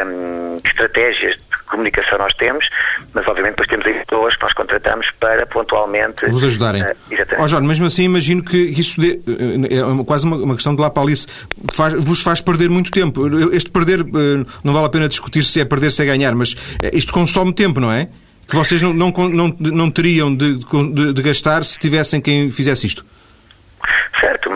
um, 0.06 0.60
que 0.62 0.70
estratégias 0.70 1.36
de 1.36 1.64
comunicação 1.70 2.18
nós 2.18 2.34
temos, 2.36 2.66
mas 3.14 3.28
obviamente 3.28 3.56
depois 3.56 3.70
temos 3.70 3.86
editores 3.86 4.36
que 4.36 4.44
nós 4.44 4.54
contratamos 4.54 5.08
para 5.20 5.46
pontualmente... 5.46 6.26
Vos 6.28 6.44
ajudarem. 6.44 6.84
Uh, 6.84 6.96
exatamente. 7.12 7.44
Oh, 7.44 7.48
Jorge, 7.48 7.68
mesmo 7.68 7.86
assim 7.86 8.04
imagino 8.04 8.44
que 8.44 8.58
isso 8.58 9.00
de, 9.00 9.22
eh, 9.28 10.02
é 10.02 10.04
quase 10.06 10.26
uma, 10.26 10.38
uma, 10.38 10.56
questão 10.56 10.76
de 10.76 10.82
lá 10.82 10.90
para 10.94 11.04
ali, 11.04 11.16
que 11.16 11.76
faz, 11.76 11.94
vos 12.02 12.22
faz 12.22 12.40
perder 12.40 12.70
muito 12.70 12.92
tempo. 12.92 13.28
Este 13.52 13.70
perder, 13.70 14.02
uh, 14.02 14.46
não 14.64 14.74
vale 14.74 14.86
a 14.86 14.90
pena 14.90 15.10
discutir 15.10 15.44
se 15.44 15.60
é 15.60 15.66
perder, 15.66 15.92
se 15.92 16.02
é 16.02 16.06
ganhar, 16.06 16.34
mas 16.36 16.56
isto 16.94 17.12
consome 17.12 17.54
tempo, 17.54 17.80
não 17.80 17.92
é? 17.92 18.08
Que 18.48 18.56
vocês 18.56 18.82
não, 18.82 18.94
não, 18.94 19.12
não, 19.12 19.56
não 19.60 19.92
teriam 19.92 20.34
de, 20.34 20.58
de, 20.58 21.14
de 21.14 21.22
gastar 21.22 21.64
se 21.64 21.80
tivessem 21.80 22.22
quem 22.22 22.52
fizesse 22.52 22.88
isto. 22.88 23.06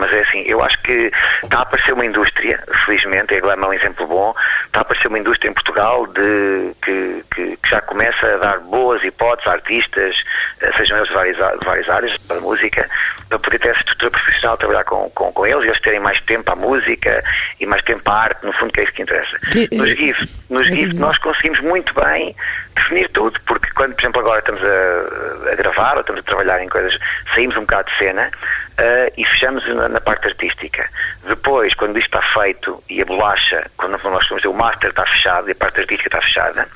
Mas 0.08 0.14
é 0.14 0.20
assim, 0.20 0.40
eu 0.46 0.62
acho 0.62 0.80
que 0.82 1.10
está 1.44 1.58
a 1.58 1.62
aparecer 1.62 1.92
uma 1.92 2.06
indústria, 2.06 2.58
felizmente, 2.86 3.34
a 3.34 3.40
Glam 3.40 3.62
é 3.62 3.66
um 3.66 3.72
exemplo 3.74 4.06
bom, 4.06 4.34
está 4.64 4.78
a 4.78 4.82
aparecer 4.82 5.08
uma 5.08 5.18
indústria 5.18 5.50
em 5.50 5.52
Portugal 5.52 6.06
de, 6.06 6.72
que, 6.82 7.24
que, 7.34 7.56
que 7.56 7.70
já 7.70 7.80
começa 7.82 8.26
a 8.26 8.38
dar 8.38 8.60
boas 8.60 9.04
hipóteses 9.04 9.46
a 9.48 9.52
artistas, 9.52 10.16
eh, 10.62 10.72
sejam 10.78 10.96
eles 10.96 11.08
de 11.08 11.14
várias, 11.14 11.36
de 11.36 11.66
várias 11.66 11.88
áreas 11.90 12.18
da 12.26 12.40
música, 12.40 12.88
para 13.28 13.38
poder 13.38 13.58
ter 13.58 13.68
essa 13.68 13.80
estrutura 13.80 14.10
profissional, 14.12 14.56
trabalhar 14.56 14.84
com, 14.84 15.10
com, 15.10 15.30
com 15.30 15.46
eles 15.46 15.64
e 15.64 15.68
eles 15.68 15.80
terem 15.82 16.00
mais 16.00 16.18
tempo 16.22 16.50
à 16.50 16.56
música 16.56 17.22
e 17.60 17.66
mais 17.66 17.82
tempo 17.82 18.10
à 18.10 18.14
arte, 18.14 18.46
no 18.46 18.52
fundo, 18.54 18.72
que 18.72 18.80
é 18.80 18.84
isso 18.84 18.92
que 18.94 19.02
interessa. 19.02 19.38
Nos 19.72 19.90
GIF, 19.90 20.30
nos 20.48 20.66
GIF 20.66 20.96
nós 20.96 21.18
conseguimos 21.18 21.60
muito 21.60 21.92
bem 21.92 22.34
definir 22.78 23.08
tudo, 23.10 23.38
porque 23.46 23.68
quando, 23.74 23.94
por 23.94 24.02
exemplo, 24.02 24.20
agora 24.20 24.38
estamos 24.38 24.62
a, 24.62 25.52
a 25.52 25.54
gravar 25.54 25.94
ou 25.94 26.00
estamos 26.00 26.20
a 26.20 26.24
trabalhar 26.24 26.62
em 26.62 26.68
coisas, 26.68 26.96
saímos 27.34 27.56
um 27.56 27.60
bocado 27.60 27.90
de 27.90 27.98
cena, 27.98 28.30
uh, 28.78 29.12
e 29.16 29.24
fechamos 29.24 29.66
na, 29.74 29.88
na, 29.88 30.00
parte 30.00 30.28
artística. 30.28 30.88
Depois, 31.26 31.74
quando 31.74 31.98
isto 31.98 32.16
está 32.16 32.40
feito 32.40 32.82
e 32.88 33.02
a 33.02 33.04
bolacha, 33.04 33.66
quando 33.76 33.98
nós 34.02 34.26
temos 34.28 34.44
o 34.44 34.52
master 34.52 34.90
está 34.90 35.04
fechado 35.04 35.48
e 35.48 35.52
a 35.52 35.54
parte 35.54 35.80
artística 35.80 36.08
está 36.08 36.20
fechada, 36.20 36.66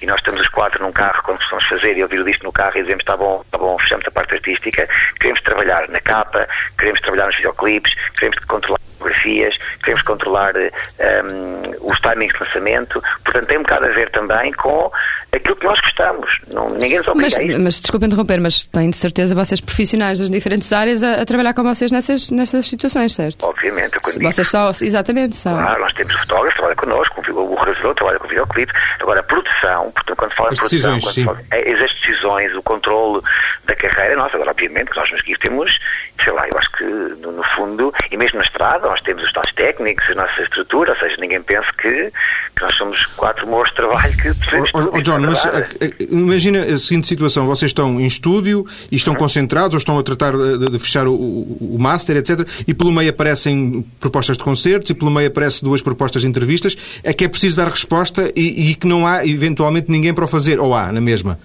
e 0.00 0.06
nós 0.06 0.18
estamos 0.18 0.40
os 0.40 0.48
quatro 0.48 0.82
num 0.82 0.92
carro 0.92 1.22
quando 1.22 1.38
precisamos 1.38 1.68
fazer 1.68 1.96
e 1.96 2.02
ouvir 2.02 2.20
o 2.20 2.24
disco 2.24 2.44
no 2.44 2.52
carro 2.52 2.76
e 2.76 2.82
dizemos 2.82 3.02
está 3.02 3.16
bom, 3.16 3.40
está 3.44 3.56
bom, 3.56 3.78
fechamos 3.78 4.06
a 4.06 4.10
parte 4.10 4.34
artística, 4.34 4.86
queremos 5.20 5.40
trabalhar 5.42 5.88
na 5.88 6.00
capa, 6.00 6.46
queremos 6.78 7.00
trabalhar 7.00 7.26
nos 7.26 7.36
videoclipes, 7.36 7.94
queremos 8.18 8.38
controlar 8.44 8.80
fotografias, 8.98 9.56
queremos 9.82 10.02
controlar 10.02 10.54
um, 10.56 11.90
os 11.90 11.98
timings 12.00 12.32
de 12.34 12.44
lançamento, 12.44 13.02
portanto 13.24 13.46
tem 13.46 13.58
um 13.58 13.62
bocado 13.62 13.86
a 13.86 13.90
ver 13.90 14.10
também 14.10 14.52
com 14.52 14.90
aquilo 15.32 15.51
que 15.56 15.64
nós 15.64 15.80
gostamos. 15.80 16.30
Não, 16.52 16.68
ninguém 16.70 16.98
nos 16.98 17.08
obriga 17.08 17.28
mas, 17.30 17.38
a 17.38 17.44
isso. 17.44 17.60
Mas 17.60 17.80
desculpe 17.80 18.06
interromper, 18.06 18.40
mas 18.40 18.66
têm 18.66 18.90
de 18.90 18.96
certeza 18.96 19.34
vocês 19.34 19.60
profissionais 19.60 20.18
das 20.18 20.30
diferentes 20.30 20.72
áreas 20.72 21.02
a, 21.02 21.22
a 21.22 21.24
trabalhar 21.24 21.54
com 21.54 21.62
vocês 21.62 21.92
nessas, 21.92 22.30
nessas 22.30 22.66
situações, 22.66 23.14
certo? 23.14 23.44
Obviamente. 23.46 23.98
Vocês 24.20 24.48
são, 24.48 24.70
exatamente, 24.70 25.36
são. 25.36 25.54
Claro, 25.54 25.80
nós 25.80 25.92
temos 25.92 26.14
fotógrafos, 26.20 26.54
trabalha 26.54 26.76
connosco, 26.76 27.22
o 27.32 27.54
realizador 27.54 27.94
trabalha 27.94 28.18
com 28.18 28.26
o 28.26 28.28
videoclipe. 28.28 28.72
Agora, 29.00 29.20
a 29.20 29.22
produção, 29.22 29.90
portanto, 29.92 30.16
quando 30.16 30.34
fala 30.34 30.50
de 30.50 30.56
produção, 30.56 30.94
decisões, 30.94 31.14
sim. 31.14 31.24
fala, 31.24 31.40
é, 31.50 31.72
as 31.72 31.94
decisões, 31.94 32.54
o 32.54 32.62
controle 32.62 33.20
da 33.66 33.74
carreira 33.76 34.16
nossa, 34.16 34.36
agora, 34.36 34.50
obviamente, 34.50 34.90
que 34.90 34.96
nós 34.96 35.10
nos 35.10 35.22
temos, 35.38 35.78
sei 36.22 36.32
lá, 36.32 36.46
eu 36.48 36.58
acho 36.58 36.70
que, 36.72 36.84
no, 36.84 37.32
no, 37.32 37.42
fundo, 37.56 37.92
e 38.10 38.16
mesmo 38.16 38.38
na 38.38 38.44
estrada, 38.44 38.88
nós 38.88 39.00
temos 39.00 39.22
os 39.24 39.32
tais 39.32 39.52
técnicos, 39.54 40.08
a 40.10 40.14
nossa 40.14 40.42
estrutura, 40.42 40.92
ou 40.92 40.98
seja, 40.98 41.16
ninguém 41.18 41.42
pensa 41.42 41.66
que, 41.80 42.12
que 42.54 42.62
nós 42.62 42.76
somos 42.76 43.04
quatro 43.16 43.46
moços 43.46 43.70
de 43.70 43.76
trabalho 43.76 44.16
que 44.16 44.28
oh, 44.28 44.78
oh, 44.78 44.96
oh, 44.96 45.00
John, 45.00 45.20
mas 45.20 45.44
imagina 46.10 46.62
a 46.62 46.78
seguinte 46.78 47.06
situação: 47.06 47.46
vocês 47.46 47.70
estão 47.70 48.00
em 48.00 48.06
estúdio 48.06 48.64
e 48.90 48.96
estão 48.96 49.14
concentrados 49.14 49.74
ou 49.74 49.78
estão 49.78 49.98
a 49.98 50.02
tratar 50.02 50.32
de, 50.32 50.70
de 50.70 50.78
fechar 50.78 51.06
o, 51.06 51.14
o, 51.14 51.76
master, 51.78 52.16
etc. 52.16 52.40
E 52.66 52.74
pelo 52.74 52.92
meio 52.92 53.10
aparecem 53.10 53.84
propostas 54.00 54.36
de 54.36 54.44
concertos 54.44 54.90
e 54.90 54.94
pelo 54.94 55.10
meio 55.10 55.28
aparecem 55.28 55.66
duas 55.66 55.82
propostas 55.82 56.22
de 56.22 56.28
entrevistas. 56.28 57.00
É 57.02 57.12
que 57.12 57.24
é 57.24 57.28
preciso 57.28 57.56
dar 57.56 57.68
resposta 57.68 58.32
e, 58.36 58.70
e 58.70 58.74
que 58.74 58.86
não 58.86 59.06
há 59.06 59.26
eventualmente 59.26 59.90
ninguém 59.90 60.14
para 60.14 60.24
o 60.24 60.28
fazer, 60.28 60.60
ou 60.60 60.74
há 60.74 60.92
na 60.92 61.00
mesma? 61.00 61.38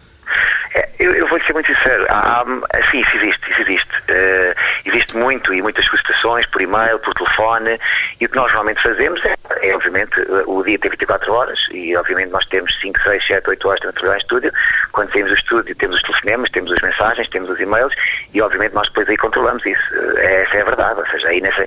É, 0.75 0.89
eu, 0.99 1.13
eu 1.13 1.27
vou 1.27 1.39
ser 1.41 1.53
muito 1.53 1.67
sincero, 1.67 2.05
há, 2.09 2.45
sim, 2.91 2.99
isso 2.99 3.17
existe, 3.17 3.51
isso 3.51 3.61
existe. 3.61 3.97
Uh, 4.09 4.56
existe 4.89 5.17
muito 5.17 5.53
e 5.53 5.61
muitas 5.61 5.85
solicitações 5.85 6.45
por 6.47 6.61
e-mail, 6.61 6.99
por 6.99 7.13
telefone, 7.13 7.79
e 8.19 8.25
o 8.25 8.29
que 8.29 8.35
nós 8.35 8.47
normalmente 8.47 8.81
fazemos 8.81 9.23
é, 9.25 9.35
é 9.61 9.75
obviamente, 9.75 10.13
o 10.45 10.63
dia 10.63 10.79
tem 10.79 10.91
24 10.91 11.31
horas 11.33 11.59
e, 11.71 11.95
obviamente, 11.95 12.31
nós 12.31 12.45
temos 12.45 12.77
5, 12.79 12.99
6, 13.01 13.27
7, 13.27 13.49
8 13.49 13.67
horas 13.67 13.81
de 13.81 13.91
trabalhar 13.93 14.15
em 14.15 14.21
estúdio. 14.21 14.51
Quando 14.91 15.11
saímos 15.11 15.31
do 15.31 15.37
estúdio, 15.37 15.75
temos 15.75 15.95
os 15.97 16.01
telefonemas, 16.01 16.51
temos 16.51 16.71
as 16.71 16.81
mensagens, 16.81 17.29
temos 17.29 17.49
os 17.49 17.59
e-mails 17.59 17.93
e, 18.33 18.41
obviamente, 18.41 18.73
nós 18.73 18.87
depois 18.87 19.09
aí 19.09 19.17
controlamos 19.17 19.65
isso. 19.65 19.95
Eh, 20.17 20.43
essa 20.43 20.57
é 20.57 20.61
a 20.61 20.65
verdade, 20.65 20.99
ou 20.99 21.07
seja, 21.07 21.27
aí 21.27 21.41
nessa, 21.41 21.65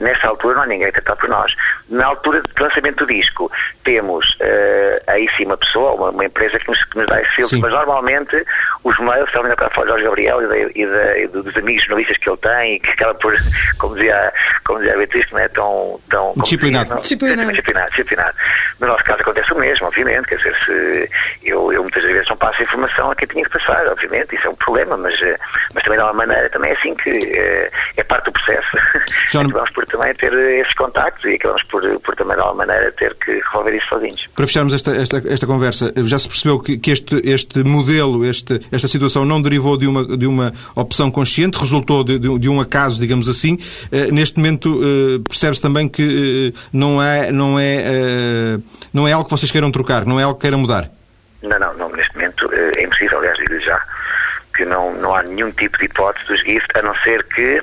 nesta, 0.00 0.28
altura 0.28 0.56
não 0.56 0.62
há 0.62 0.66
ninguém 0.66 0.88
a 0.88 0.92
tratar 0.92 1.16
por 1.16 1.28
nós. 1.28 1.52
Na 1.88 2.06
altura 2.06 2.40
de 2.42 2.62
lançamento 2.62 3.04
do 3.04 3.06
disco, 3.06 3.50
temos 3.84 4.24
uh, 4.40 5.02
aí 5.06 5.28
sim 5.36 5.44
uma 5.44 5.56
pessoa, 5.56 5.92
uma, 5.92 6.10
uma 6.10 6.24
empresa 6.24 6.58
que 6.58 6.68
nos, 6.68 6.82
que 6.84 6.98
nos 6.98 7.06
dá 7.06 7.20
esse 7.20 7.34
filtro, 7.34 7.60
mas 7.60 7.70
normalmente 7.70 8.44
os 8.84 8.98
mails, 8.98 9.26
estão 9.26 9.42
ainda 9.42 9.56
para 9.56 9.70
falar 9.70 9.88
Jorge 9.88 10.04
Gabriel 10.04 10.42
e, 10.42 10.46
da, 10.46 10.58
e, 10.58 10.86
da, 10.86 11.18
e, 11.18 11.26
dos 11.28 11.56
amigos 11.56 11.84
jornalistas 11.84 12.16
que 12.18 12.28
ele 12.28 12.36
tem, 12.38 12.51
que 12.80 12.90
acaba 12.90 13.14
por, 13.14 13.34
como 13.78 13.94
dizia, 13.94 14.32
como 14.64 14.78
dizia 14.78 14.94
a 14.94 14.98
Beatriz, 14.98 15.30
não 15.30 15.38
é 15.38 15.48
tão... 15.48 16.00
tão 16.08 16.34
disciplinado. 16.36 16.84
Dizia, 16.84 16.94
não, 16.94 17.02
disciplinado. 17.02 17.50
disciplinado. 17.50 17.90
Disciplinado. 17.90 18.36
No 18.80 18.86
nosso 18.88 19.04
caso 19.04 19.20
acontece 19.20 19.52
o 19.52 19.58
mesmo, 19.58 19.86
obviamente, 19.86 20.26
quer 20.26 20.36
dizer, 20.36 20.56
se 20.64 21.10
eu, 21.44 21.72
eu 21.72 21.82
muitas 21.82 22.02
vezes 22.02 22.28
não 22.28 22.36
passo 22.36 22.60
a 22.60 22.64
informação 22.64 23.10
a 23.10 23.16
quem 23.16 23.28
tinha 23.28 23.44
que 23.44 23.50
passar, 23.50 23.86
obviamente, 23.86 24.34
isso 24.34 24.46
é 24.46 24.50
um 24.50 24.56
problema, 24.56 24.96
mas, 24.96 25.14
eh, 25.22 25.38
mas 25.74 25.84
também 25.84 25.98
de 25.98 26.04
uma 26.04 26.12
maneira, 26.12 26.50
também 26.50 26.72
é 26.72 26.76
assim 26.76 26.94
que 26.96 27.10
é, 27.10 27.70
é 27.96 28.04
parte 28.04 28.24
do 28.26 28.32
processo. 28.32 28.76
John... 29.30 29.42
acabamos 29.46 29.70
por 29.70 29.84
também 29.84 30.14
ter 30.14 30.32
esses 30.32 30.74
contactos 30.74 31.24
e 31.24 31.34
acabamos 31.34 31.62
por, 31.64 32.00
por 32.00 32.16
também 32.16 32.36
de 32.36 32.42
alguma 32.42 32.66
maneira 32.66 32.90
ter 32.92 33.14
que 33.14 33.32
resolver 33.32 33.76
isso 33.76 33.86
sozinhos. 33.88 34.28
Para 34.34 34.46
fecharmos 34.46 34.74
esta, 34.74 34.90
esta, 34.92 35.22
esta 35.28 35.46
conversa, 35.46 35.92
já 36.04 36.18
se 36.18 36.28
percebeu 36.28 36.58
que, 36.58 36.76
que 36.76 36.90
este, 36.90 37.20
este 37.24 37.62
modelo, 37.64 38.24
este, 38.24 38.60
esta 38.72 38.88
situação 38.88 39.24
não 39.24 39.40
derivou 39.40 39.76
de 39.76 39.86
uma, 39.86 40.04
de 40.04 40.26
uma 40.26 40.52
opção 40.74 41.10
consciente, 41.10 41.58
resultou 41.58 42.02
de, 42.02 42.18
de, 42.18 42.31
de 42.38 42.48
um 42.48 42.60
acaso, 42.60 43.00
digamos 43.00 43.28
assim. 43.28 43.54
Uh, 43.54 44.12
neste 44.12 44.38
momento 44.38 44.80
uh, 44.80 45.20
percebe-se 45.20 45.60
também 45.60 45.88
que 45.88 46.52
uh, 46.54 46.58
não, 46.72 47.02
é, 47.02 47.32
não, 47.32 47.58
é, 47.58 48.58
não 48.92 49.06
é 49.06 49.12
algo 49.12 49.24
que 49.24 49.30
vocês 49.30 49.50
queiram 49.50 49.70
trocar, 49.70 50.04
não 50.04 50.18
é 50.18 50.22
algo 50.22 50.36
que 50.36 50.42
queiram 50.42 50.58
mudar. 50.58 50.90
Não, 51.42 51.58
não, 51.58 51.74
não 51.74 51.88
neste 51.90 52.14
momento 52.14 52.48
é 52.52 52.84
impossível, 52.84 53.18
aliás, 53.18 53.36
digo 53.38 53.60
já 53.60 53.80
que 54.54 54.64
não, 54.64 54.92
não 54.94 55.14
há 55.14 55.22
nenhum 55.22 55.50
tipo 55.50 55.78
de 55.78 55.86
hipótese 55.86 56.26
dos 56.26 56.40
GIFT, 56.40 56.78
a 56.78 56.82
não 56.82 56.94
ser 56.96 57.24
que 57.24 57.62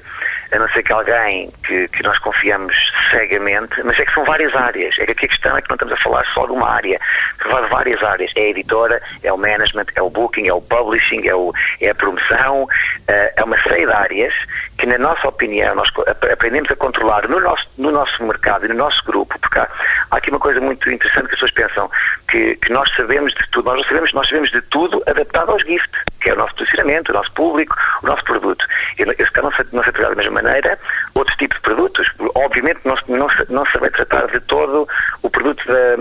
a 0.51 0.59
não 0.59 0.67
ser 0.69 0.83
que 0.83 0.91
alguém 0.91 1.49
que, 1.65 1.87
que 1.89 2.03
nós 2.03 2.17
confiamos 2.19 2.75
cegamente, 3.11 3.81
mas 3.83 3.99
é 3.99 4.05
que 4.05 4.13
são 4.13 4.23
várias 4.23 4.53
áreas. 4.55 4.97
É 4.99 5.05
que 5.05 5.11
aqui 5.11 5.25
a 5.25 5.29
questão 5.29 5.57
é 5.57 5.61
que 5.61 5.69
não 5.69 5.75
estamos 5.75 5.93
a 5.93 5.97
falar 5.97 6.25
só 6.33 6.45
de 6.45 6.51
uma 6.51 6.69
área, 6.69 6.99
estamos 7.31 7.63
de 7.63 7.69
várias 7.69 8.03
áreas. 8.03 8.31
É 8.35 8.41
a 8.41 8.49
editora, 8.49 9.01
é 9.23 9.31
o 9.31 9.37
management, 9.37 9.85
é 9.95 10.01
o 10.01 10.09
booking, 10.09 10.47
é 10.47 10.53
o 10.53 10.61
publishing, 10.61 11.27
é, 11.27 11.35
o, 11.35 11.53
é 11.81 11.89
a 11.89 11.95
promoção, 11.95 12.67
eh, 13.07 13.33
é 13.35 13.43
uma 13.43 13.61
série 13.63 13.85
de 13.85 13.91
áreas 13.91 14.33
que, 14.80 14.86
na 14.86 14.97
nossa 14.97 15.27
opinião, 15.27 15.75
nós 15.75 15.89
aprendemos 16.32 16.71
a 16.71 16.75
controlar 16.75 17.27
no 17.27 17.39
nosso, 17.39 17.65
no 17.77 17.91
nosso 17.91 18.23
mercado 18.23 18.65
e 18.65 18.69
no 18.69 18.75
nosso 18.75 19.03
grupo, 19.03 19.38
porque 19.39 19.59
há, 19.59 19.67
há 20.09 20.17
aqui 20.17 20.30
uma 20.30 20.39
coisa 20.39 20.61
muito 20.61 20.89
interessante 20.89 21.27
que 21.27 21.36
as 21.36 21.41
pessoas 21.41 21.51
pensam, 21.51 21.89
que, 22.30 22.55
que 22.55 22.71
nós 22.71 22.89
sabemos 22.95 23.34
de 23.34 23.49
tudo, 23.51 23.65
nós 23.65 23.77
não 23.77 23.84
sabemos, 23.84 24.13
nós 24.13 24.27
sabemos 24.27 24.51
de 24.51 24.61
tudo 24.63 25.03
adaptado 25.05 25.51
aos 25.51 25.61
gift, 25.63 25.91
que 26.21 26.30
é 26.30 26.34
o 26.34 26.38
nosso 26.38 26.55
posicionamento, 26.55 27.09
o 27.09 27.13
nosso 27.13 27.32
público, 27.34 27.75
o 28.01 28.07
nosso 28.07 28.23
produto. 28.23 28.63
Eu, 28.97 29.07
eu 29.17 29.25
se 29.25 29.32
calhar 29.32 29.51
não 29.51 29.57
sei, 29.57 29.65
não 29.73 29.84
sei 29.84 29.91
trabalhar 29.91 30.15
da 30.15 30.23
mesma 30.23 30.41
maneira 30.41 30.80
outros 31.15 31.38
tipos 31.38 31.57
de 31.57 31.63
produtos. 31.63 32.07
Obviamente 32.36 32.80
não, 32.86 32.95
não, 33.07 33.27
não 33.49 33.63
tratar 33.63 34.27
de 34.27 34.39
todo 34.41 34.88
o 35.21 35.30
produto 35.30 35.63
da, 35.67 35.95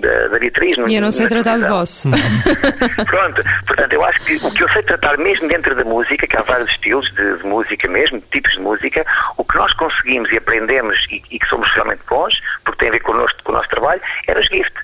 da, 0.00 0.28
da 0.28 0.38
Beatriz. 0.38 0.76
E 0.88 0.96
eu 0.96 1.02
não 1.02 1.12
sei 1.12 1.28
tratar 1.28 1.58
de 1.58 1.66
vosso. 1.66 2.08
Pronto, 3.06 3.42
portanto, 3.66 3.92
eu 3.92 4.04
acho 4.04 4.20
que 4.24 4.36
o 4.36 4.50
que 4.50 4.62
eu 4.62 4.68
sei 4.70 4.82
tratar 4.82 5.16
mesmo 5.18 5.48
dentro 5.48 5.74
da 5.74 5.84
música, 5.84 6.26
que 6.26 6.36
há 6.36 6.42
vários 6.42 6.70
estilos 6.70 7.12
de, 7.14 7.38
de 7.38 7.46
música 7.46 7.88
mesmo, 7.88 8.22
tipos 8.30 8.52
de 8.52 8.60
música, 8.60 9.04
o 9.36 9.44
que 9.44 9.56
nós 9.56 9.72
conseguimos 9.74 10.30
e 10.32 10.36
aprendemos 10.36 10.98
e, 11.10 11.22
e, 11.30 11.38
que 11.38 11.48
somos 11.48 11.70
realmente 11.74 12.02
bons, 12.08 12.34
porque 12.64 12.78
tem 12.78 12.88
a 12.88 12.92
ver 12.92 13.00
connosco, 13.00 13.42
com 13.44 13.52
o 13.52 13.54
nosso 13.54 13.68
trabalho, 13.68 14.00
é 14.26 14.38
os 14.38 14.46
gift. 14.46 14.74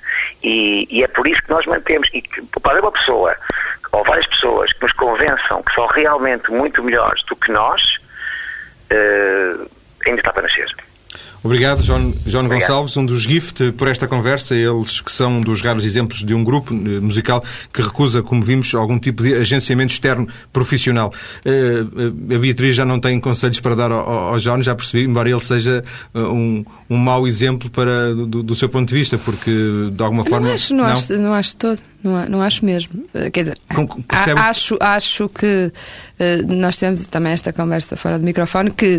E, 0.43 0.87
e, 0.89 1.03
é 1.03 1.07
por 1.07 1.27
isso 1.27 1.41
que 1.43 1.49
nós 1.49 1.65
mantemos, 1.65 2.09
e 2.13 2.21
que 2.21 2.41
para 2.61 2.81
uma 2.81 2.91
pessoa, 2.91 3.35
ou 3.91 4.03
várias 4.03 4.27
pessoas 4.27 4.71
que 4.73 4.83
nos 4.83 4.93
convençam 4.93 5.63
que 5.63 5.73
são 5.73 5.87
realmente 5.87 6.49
muito 6.51 6.83
melhores 6.83 7.23
do 7.25 7.35
que 7.35 7.51
nós, 7.51 7.81
uh, 8.91 9.69
ainda 10.05 10.19
está 10.19 10.33
para 10.33 10.43
nascer. 10.43 10.67
Obrigado, 11.43 11.81
João, 11.81 12.13
João 12.25 12.47
Gonçalves, 12.47 12.95
um 12.97 13.05
dos 13.05 13.23
GIFT, 13.23 13.71
por 13.71 13.87
esta 13.87 14.07
conversa. 14.07 14.55
Eles 14.55 15.01
que 15.01 15.11
são 15.11 15.41
dos 15.41 15.61
raros 15.61 15.83
exemplos 15.83 16.23
de 16.23 16.35
um 16.35 16.43
grupo 16.43 16.71
eh, 16.71 16.99
musical 16.99 17.43
que 17.73 17.81
recusa, 17.81 18.21
como 18.21 18.43
vimos, 18.43 18.75
algum 18.75 18.99
tipo 18.99 19.23
de 19.23 19.33
agenciamento 19.33 19.91
externo 19.91 20.27
profissional. 20.53 21.11
Uh, 21.43 22.35
a 22.35 22.37
Beatriz 22.37 22.75
já 22.75 22.85
não 22.85 22.99
tem 22.99 23.19
conselhos 23.19 23.59
para 23.59 23.75
dar 23.75 23.91
ao, 23.91 24.07
ao 24.07 24.39
João, 24.39 24.61
já 24.61 24.75
percebi, 24.75 25.03
embora 25.03 25.31
ele 25.31 25.39
seja 25.39 25.83
um, 26.13 26.63
um 26.87 26.97
mau 26.97 27.27
exemplo 27.27 27.71
para, 27.71 28.13
do, 28.13 28.43
do, 28.43 28.55
seu 28.55 28.69
ponto 28.69 28.89
de 28.89 28.95
vista, 28.95 29.17
porque 29.17 29.51
de 29.91 30.03
alguma 30.03 30.23
forma. 30.23 30.47
Não 30.47 30.53
acho, 30.53 30.73
não, 30.75 30.83
não? 30.83 30.91
acho, 30.93 31.13
não 31.17 31.33
acho 31.33 31.55
todo. 31.55 31.81
Não, 32.03 32.29
não 32.29 32.41
acho 32.41 32.65
mesmo. 32.65 33.03
Quer 33.33 33.41
dizer, 33.41 33.57
acho, 34.35 34.77
acho 34.79 35.29
que 35.29 35.71
uh, 36.19 36.53
nós 36.53 36.77
temos 36.77 37.05
também 37.07 37.33
esta 37.33 37.51
conversa 37.51 37.95
fora 37.95 38.19
do 38.19 38.25
microfone 38.25 38.69
que 38.71 38.97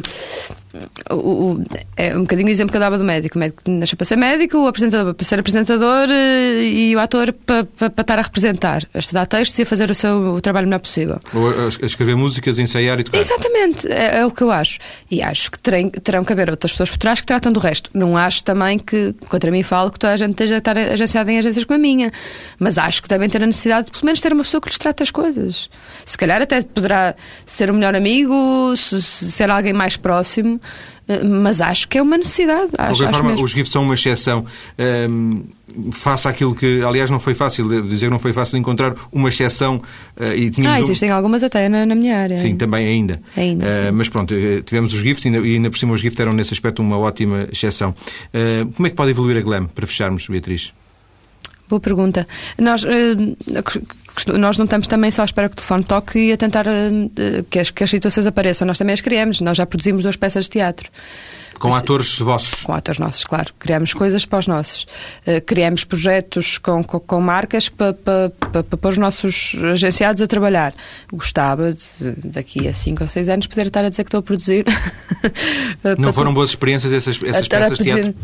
o, 1.10 1.14
o, 1.14 1.64
é 1.96 2.16
um 2.16 2.22
bocadinho 2.22 2.48
o 2.48 2.50
exemplo 2.50 2.70
que 2.70 2.76
eu 2.76 2.80
dava 2.80 2.98
do 2.98 3.04
médico. 3.04 3.36
O 3.36 3.38
médico 3.38 3.62
nasceu 3.66 3.96
para 3.96 4.04
ser 4.04 4.16
médico, 4.16 4.58
o 4.58 4.66
apresentador 4.66 5.14
para 5.14 5.24
ser 5.24 5.38
apresentador 5.38 6.08
uh, 6.08 6.62
e 6.62 6.94
o 6.96 6.98
ator 6.98 7.32
para, 7.32 7.64
para, 7.64 7.90
para, 7.90 8.02
estar 8.02 8.18
a 8.18 8.22
representar, 8.22 8.88
a 8.94 8.98
estudar 8.98 9.26
textos 9.26 9.58
e 9.58 9.62
a 9.62 9.66
fazer 9.66 9.90
o 9.90 9.94
seu 9.94 10.34
o 10.34 10.40
trabalho 10.40 10.66
melhor 10.66 10.80
possível. 10.80 11.18
Ou 11.34 11.50
a, 11.50 11.86
escrever 11.86 12.16
músicas, 12.16 12.58
a 12.58 12.62
ensaiar 12.62 13.00
e 13.00 13.04
tocar. 13.04 13.18
Exatamente, 13.18 13.86
é, 13.90 14.18
é, 14.18 14.26
o 14.26 14.30
que 14.30 14.42
eu 14.42 14.50
acho. 14.50 14.78
E 15.10 15.22
acho 15.22 15.50
que 15.50 15.58
terem, 15.58 15.90
terão 15.90 16.24
que 16.24 16.32
haver 16.32 16.50
outras 16.50 16.72
pessoas 16.72 16.90
por 16.90 16.98
trás 16.98 17.20
que 17.20 17.26
tratam 17.26 17.52
do 17.52 17.60
resto. 17.60 17.90
Não 17.92 18.16
acho 18.16 18.42
também 18.44 18.78
que, 18.78 19.14
contra 19.28 19.50
mim 19.50 19.62
falo, 19.62 19.90
que 19.90 19.98
toda 19.98 20.12
a 20.12 20.16
gente 20.16 20.30
esteja 20.30 20.54
a 20.54 20.58
estar 20.58 20.78
agenciada 20.78 21.30
em 21.30 21.38
agências 21.38 21.64
como 21.64 21.76
a 21.76 21.80
minha. 21.80 22.10
Mas 22.58 22.78
acho 22.78 23.02
que 23.02 23.08
devem 23.08 23.28
ter 23.28 23.42
a 23.42 23.46
necessidade 23.46 23.86
de 23.86 23.92
pelo 23.92 24.06
menos 24.06 24.20
ter 24.20 24.32
uma 24.32 24.42
pessoa 24.42 24.60
que 24.60 24.68
lhes 24.68 24.78
trate 24.78 25.02
as 25.02 25.10
coisas. 25.10 25.68
Se 26.06 26.16
calhar 26.16 26.40
até 26.40 26.62
poderá 26.62 27.14
ser 27.46 27.70
o 27.70 27.74
melhor 27.74 27.94
amigo, 27.94 28.74
ser 28.76 29.50
alguém 29.50 29.72
mais 29.72 29.96
próximo, 29.96 30.60
eh, 30.60 30.61
mas 31.24 31.60
acho 31.60 31.88
que 31.88 31.98
é 31.98 32.02
uma 32.02 32.16
necessidade. 32.16 32.70
De 32.70 32.76
qualquer 32.76 32.92
acho 32.92 33.10
forma, 33.10 33.30
mesmo. 33.30 33.44
os 33.44 33.50
GIFs 33.50 33.72
são 33.72 33.82
uma 33.82 33.94
exceção. 33.94 34.44
Um, 35.10 35.42
faça 35.90 36.28
aquilo 36.28 36.54
que, 36.54 36.82
aliás, 36.82 37.10
não 37.10 37.18
foi 37.18 37.34
fácil, 37.34 37.82
dizer 37.82 38.06
que 38.06 38.10
não 38.10 38.18
foi 38.18 38.32
fácil 38.32 38.56
encontrar 38.58 38.94
uma 39.10 39.28
exceção. 39.28 39.82
Uh, 40.18 40.32
e 40.34 40.50
tínhamos 40.50 40.78
ah, 40.78 40.82
existem 40.82 41.10
um... 41.10 41.14
algumas 41.14 41.42
até 41.42 41.68
na, 41.68 41.84
na, 41.84 41.94
minha 41.94 42.18
área. 42.18 42.36
Sim, 42.36 42.56
também 42.56 42.86
ainda. 42.86 43.20
ainda 43.36 43.66
uh, 43.66 43.92
mas 43.92 44.08
pronto, 44.08 44.34
tivemos 44.64 44.92
os 44.92 45.00
GIFs 45.00 45.24
e 45.24 45.28
ainda, 45.28 45.38
e 45.46 45.54
ainda 45.54 45.70
por 45.70 45.78
cima 45.78 45.92
os 45.92 46.00
GIFs 46.00 46.20
eram 46.20 46.32
nesse 46.32 46.52
aspecto 46.52 46.80
uma 46.80 46.98
ótima 46.98 47.48
exceção. 47.50 47.90
Uh, 47.90 48.70
como 48.72 48.86
é 48.86 48.90
que 48.90 48.96
pode 48.96 49.10
evoluir 49.10 49.36
a 49.36 49.40
Glam, 49.40 49.66
para 49.66 49.86
fecharmos, 49.86 50.26
Beatriz? 50.28 50.72
Boa 51.68 51.80
pergunta. 51.80 52.26
Nós, 52.58 52.84
nós 54.38 54.58
não 54.58 54.64
estamos 54.64 54.86
também 54.86 55.10
só 55.10 55.22
à 55.22 55.24
espera 55.24 55.48
que 55.48 55.54
o 55.54 55.56
telefone 55.56 55.84
toque 55.84 56.18
e 56.18 56.32
a 56.32 56.36
tentar 56.36 56.66
que 57.50 57.58
as, 57.58 57.70
que 57.70 57.82
as 57.82 57.90
situações 57.90 58.26
apareçam. 58.26 58.66
Nós 58.66 58.78
também 58.78 58.92
as 58.92 59.00
criamos. 59.00 59.40
Nós 59.40 59.56
já 59.56 59.66
produzimos 59.66 60.02
duas 60.02 60.16
peças 60.16 60.44
de 60.44 60.50
teatro. 60.50 60.90
Com 61.62 61.68
Mas, 61.68 61.78
atores 61.78 62.18
vossos? 62.18 62.62
Com 62.62 62.74
atores 62.74 62.98
nossos, 62.98 63.22
claro. 63.22 63.54
Criamos 63.56 63.94
coisas 63.94 64.24
para 64.24 64.40
os 64.40 64.46
nossos. 64.48 64.84
Criamos 65.46 65.84
projetos 65.84 66.58
com, 66.58 66.82
com, 66.82 66.98
com 66.98 67.20
marcas 67.20 67.68
para, 67.68 67.92
para, 67.92 68.30
para, 68.30 68.64
para 68.64 68.90
os 68.90 68.98
nossos 68.98 69.54
agenciados 69.72 70.20
a 70.20 70.26
trabalhar. 70.26 70.74
Gostava, 71.12 71.72
de, 71.72 71.84
daqui 72.24 72.66
a 72.66 72.74
5 72.74 73.04
ou 73.04 73.08
6 73.08 73.28
anos, 73.28 73.46
poder 73.46 73.68
estar 73.68 73.84
a 73.84 73.88
dizer 73.88 74.02
que 74.02 74.08
estou 74.08 74.18
a 74.18 74.22
produzir. 74.24 74.64
não 75.98 76.12
foram 76.12 76.34
boas 76.34 76.50
experiências 76.50 76.92
essas, 76.92 77.22
essas 77.22 77.46
peças 77.46 77.78
de 77.78 77.84
teatro? 77.84 78.14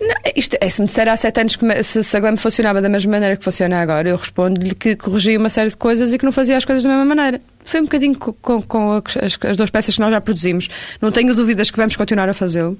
Não, 0.00 0.14
isto, 0.34 0.56
é, 0.60 0.68
se 0.68 0.80
me 0.80 0.86
disser 0.86 1.08
há 1.08 1.16
sete 1.16 1.40
anos 1.40 1.56
que 1.56 1.82
se, 1.82 2.04
se 2.04 2.16
a 2.16 2.20
Glam 2.20 2.36
funcionava 2.36 2.82
da 2.82 2.88
mesma 2.88 3.12
maneira 3.12 3.36
que 3.36 3.42
funciona 3.42 3.80
agora, 3.80 4.08
eu 4.08 4.16
respondo-lhe 4.16 4.74
que 4.74 4.94
corrigia 4.94 5.38
uma 5.38 5.48
série 5.48 5.70
de 5.70 5.76
coisas 5.76 6.12
e 6.12 6.18
que 6.18 6.24
não 6.24 6.32
fazia 6.32 6.56
as 6.56 6.64
coisas 6.64 6.84
da 6.84 6.90
mesma 6.90 7.14
maneira. 7.14 7.40
Foi 7.64 7.80
um 7.80 7.84
bocadinho 7.84 8.16
com, 8.16 8.32
com, 8.32 8.62
com 8.62 8.92
as, 8.92 9.38
as, 9.44 9.56
duas 9.56 9.70
peças 9.70 9.94
que 9.94 10.00
nós 10.00 10.10
já 10.12 10.20
produzimos. 10.20 10.68
Não 11.00 11.10
tenho 11.10 11.34
dúvidas 11.34 11.70
que 11.70 11.76
vamos 11.76 11.96
continuar 11.96 12.28
a 12.28 12.34
fazê-lo. 12.34 12.78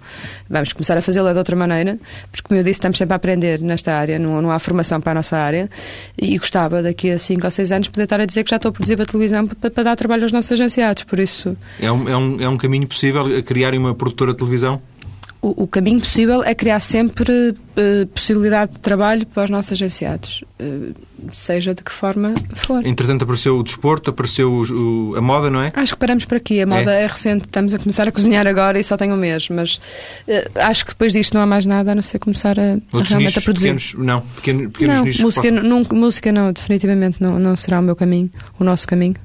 Vamos 0.48 0.72
começar 0.72 0.96
a 0.96 1.02
fazê-lo 1.02 1.32
de 1.32 1.38
outra 1.38 1.56
maneira, 1.56 1.98
porque, 2.30 2.46
como 2.46 2.60
eu 2.60 2.62
disse, 2.62 2.78
estamos 2.78 2.98
sempre 2.98 3.14
a 3.14 3.16
aprender 3.16 3.60
nesta 3.60 3.94
área, 3.94 4.18
não, 4.18 4.40
não 4.40 4.50
há 4.50 4.58
formação 4.58 5.00
para 5.00 5.12
a 5.12 5.14
nossa 5.14 5.36
área. 5.36 5.68
E 6.16 6.38
gostava, 6.38 6.82
daqui 6.82 7.10
a 7.10 7.18
cinco 7.18 7.46
ou 7.46 7.50
seis 7.50 7.72
anos, 7.72 7.88
poder 7.88 8.04
estar 8.04 8.20
a 8.20 8.26
dizer 8.26 8.44
que 8.44 8.50
já 8.50 8.56
estou 8.56 8.68
a 8.68 8.72
produzir 8.72 8.94
para 8.94 9.04
a 9.04 9.06
televisão 9.06 9.46
para, 9.46 9.70
para 9.70 9.82
dar 9.82 9.96
trabalho 9.96 10.22
aos 10.22 10.32
nossos 10.32 10.52
agenciados. 10.52 11.02
Por 11.02 11.18
isso. 11.18 11.56
É 11.80 11.90
um, 11.90 12.08
é 12.08 12.16
um, 12.16 12.40
é 12.42 12.48
um 12.48 12.56
caminho 12.56 12.86
possível 12.86 13.42
criar 13.42 13.74
uma 13.74 13.94
produtora 13.94 14.32
de 14.32 14.38
televisão? 14.38 14.80
O, 15.42 15.64
o, 15.64 15.66
caminho 15.66 16.00
possível 16.00 16.42
é 16.42 16.54
criar 16.54 16.80
sempre 16.80 17.50
uh, 17.50 18.06
possibilidade 18.08 18.72
de 18.72 18.78
trabalho 18.78 19.26
para 19.26 19.44
os 19.44 19.50
nossos 19.50 19.72
agenciados, 19.72 20.42
uh, 20.60 20.94
seja 21.32 21.74
de 21.74 21.82
que 21.82 21.92
forma 21.92 22.34
for. 22.54 22.84
Entretanto, 22.84 23.22
apareceu 23.22 23.58
o 23.58 23.62
desporto, 23.62 24.10
apareceu 24.10 24.50
o, 24.50 25.10
o, 25.10 25.16
a 25.16 25.20
moda, 25.20 25.50
não 25.50 25.60
é? 25.60 25.70
Acho 25.74 25.94
que 25.94 26.00
paramos 26.00 26.24
por 26.24 26.36
aqui. 26.36 26.60
A 26.60 26.66
moda 26.66 26.92
é. 26.92 27.04
é. 27.04 27.06
recente, 27.06 27.44
estamos 27.44 27.74
a 27.74 27.78
começar 27.78 28.08
a 28.08 28.12
cozinhar 28.12 28.46
agora 28.46 28.78
e 28.78 28.84
só 28.84 28.96
tem 28.96 29.12
um 29.12 29.16
mês, 29.16 29.48
mas 29.48 29.76
uh, 29.76 30.50
acho 30.56 30.84
que 30.84 30.92
depois 30.92 31.12
disto 31.12 31.34
não 31.34 31.42
há 31.42 31.46
mais 31.46 31.66
nada 31.66 31.92
a 31.92 31.94
não 31.94 32.02
ser 32.02 32.18
começar 32.18 32.58
a, 32.58 32.62
realmente 32.62 33.16
nichos, 33.16 33.38
a 33.38 33.40
produzir. 33.42 33.74
Pequenos, 33.74 33.94
não, 33.94 34.20
pequenos, 34.20 34.72
pequenos 34.72 34.96
não, 34.96 35.04
nichos. 35.04 35.22
Música, 35.22 35.50
não, 35.50 35.82
música 35.92 36.32
não, 36.32 36.52
definitivamente 36.52 37.22
não, 37.22 37.38
não 37.38 37.54
será 37.56 37.78
o 37.78 37.82
meu 37.82 37.94
caminho, 37.94 38.30
o 38.58 38.64
nosso 38.64 38.86
caminho. 38.86 39.16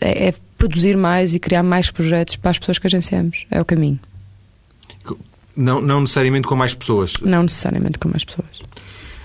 é, 0.00 0.28
é 0.28 0.34
produzir 0.58 0.96
mais 0.96 1.34
e 1.34 1.38
criar 1.38 1.62
mais 1.62 1.90
projetos 1.90 2.36
para 2.36 2.50
as 2.50 2.58
pessoas 2.58 2.78
que 2.78 2.86
agenciamos. 2.86 3.46
É 3.50 3.60
o 3.60 3.64
caminho. 3.64 3.98
Não, 5.58 5.80
não 5.80 6.02
necessariamente 6.02 6.46
com 6.46 6.54
mais 6.54 6.72
pessoas. 6.72 7.14
Não 7.20 7.42
necessariamente 7.42 7.98
com 7.98 8.08
mais 8.08 8.24
pessoas. 8.24 8.60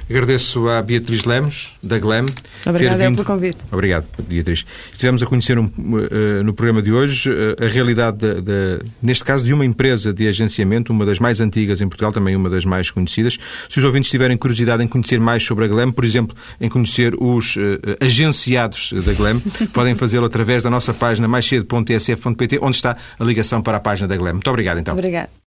Agradeço 0.09 0.67
à 0.67 0.81
Beatriz 0.81 1.23
Lemos, 1.23 1.75
da 1.81 1.97
GLEM. 1.97 2.25
Obrigada 2.67 2.97
vindo... 2.97 3.15
pelo 3.15 3.25
convite. 3.25 3.57
Obrigado, 3.71 4.05
Beatriz. 4.27 4.65
Estivemos 4.91 5.23
a 5.23 5.25
conhecer 5.25 5.57
um, 5.57 5.65
uh, 5.65 6.43
no 6.43 6.53
programa 6.53 6.81
de 6.81 6.91
hoje 6.91 7.29
uh, 7.29 7.55
a 7.63 7.67
realidade, 7.67 8.17
de, 8.17 8.41
de, 8.41 8.79
neste 9.01 9.23
caso, 9.23 9.45
de 9.45 9.53
uma 9.53 9.65
empresa 9.65 10.13
de 10.13 10.27
agenciamento, 10.27 10.91
uma 10.91 11.05
das 11.05 11.19
mais 11.19 11.39
antigas 11.39 11.79
em 11.81 11.87
Portugal, 11.87 12.11
também 12.11 12.35
uma 12.35 12.49
das 12.49 12.65
mais 12.65 12.91
conhecidas. 12.91 13.37
Se 13.69 13.79
os 13.79 13.83
ouvintes 13.85 14.11
tiverem 14.11 14.35
curiosidade 14.35 14.83
em 14.83 14.87
conhecer 14.87 15.19
mais 15.19 15.43
sobre 15.43 15.65
a 15.65 15.67
GLEM, 15.67 15.91
por 15.91 16.03
exemplo, 16.03 16.35
em 16.59 16.67
conhecer 16.67 17.15
os 17.15 17.55
uh, 17.55 17.59
agenciados 18.01 18.91
da 19.05 19.13
GLEM, 19.13 19.39
podem 19.71 19.95
fazê-lo 19.95 20.25
através 20.25 20.63
da 20.63 20.69
nossa 20.69 20.93
página 20.93 21.27
maiscedo.tsf.pt, 21.27 22.59
onde 22.61 22.75
está 22.75 22.97
a 23.17 23.23
ligação 23.23 23.61
para 23.61 23.77
a 23.77 23.79
página 23.79 24.07
da 24.07 24.17
GLEM. 24.17 24.33
Muito 24.33 24.49
obrigado, 24.49 24.79
então. 24.79 24.93
Obrigado. 24.93 25.29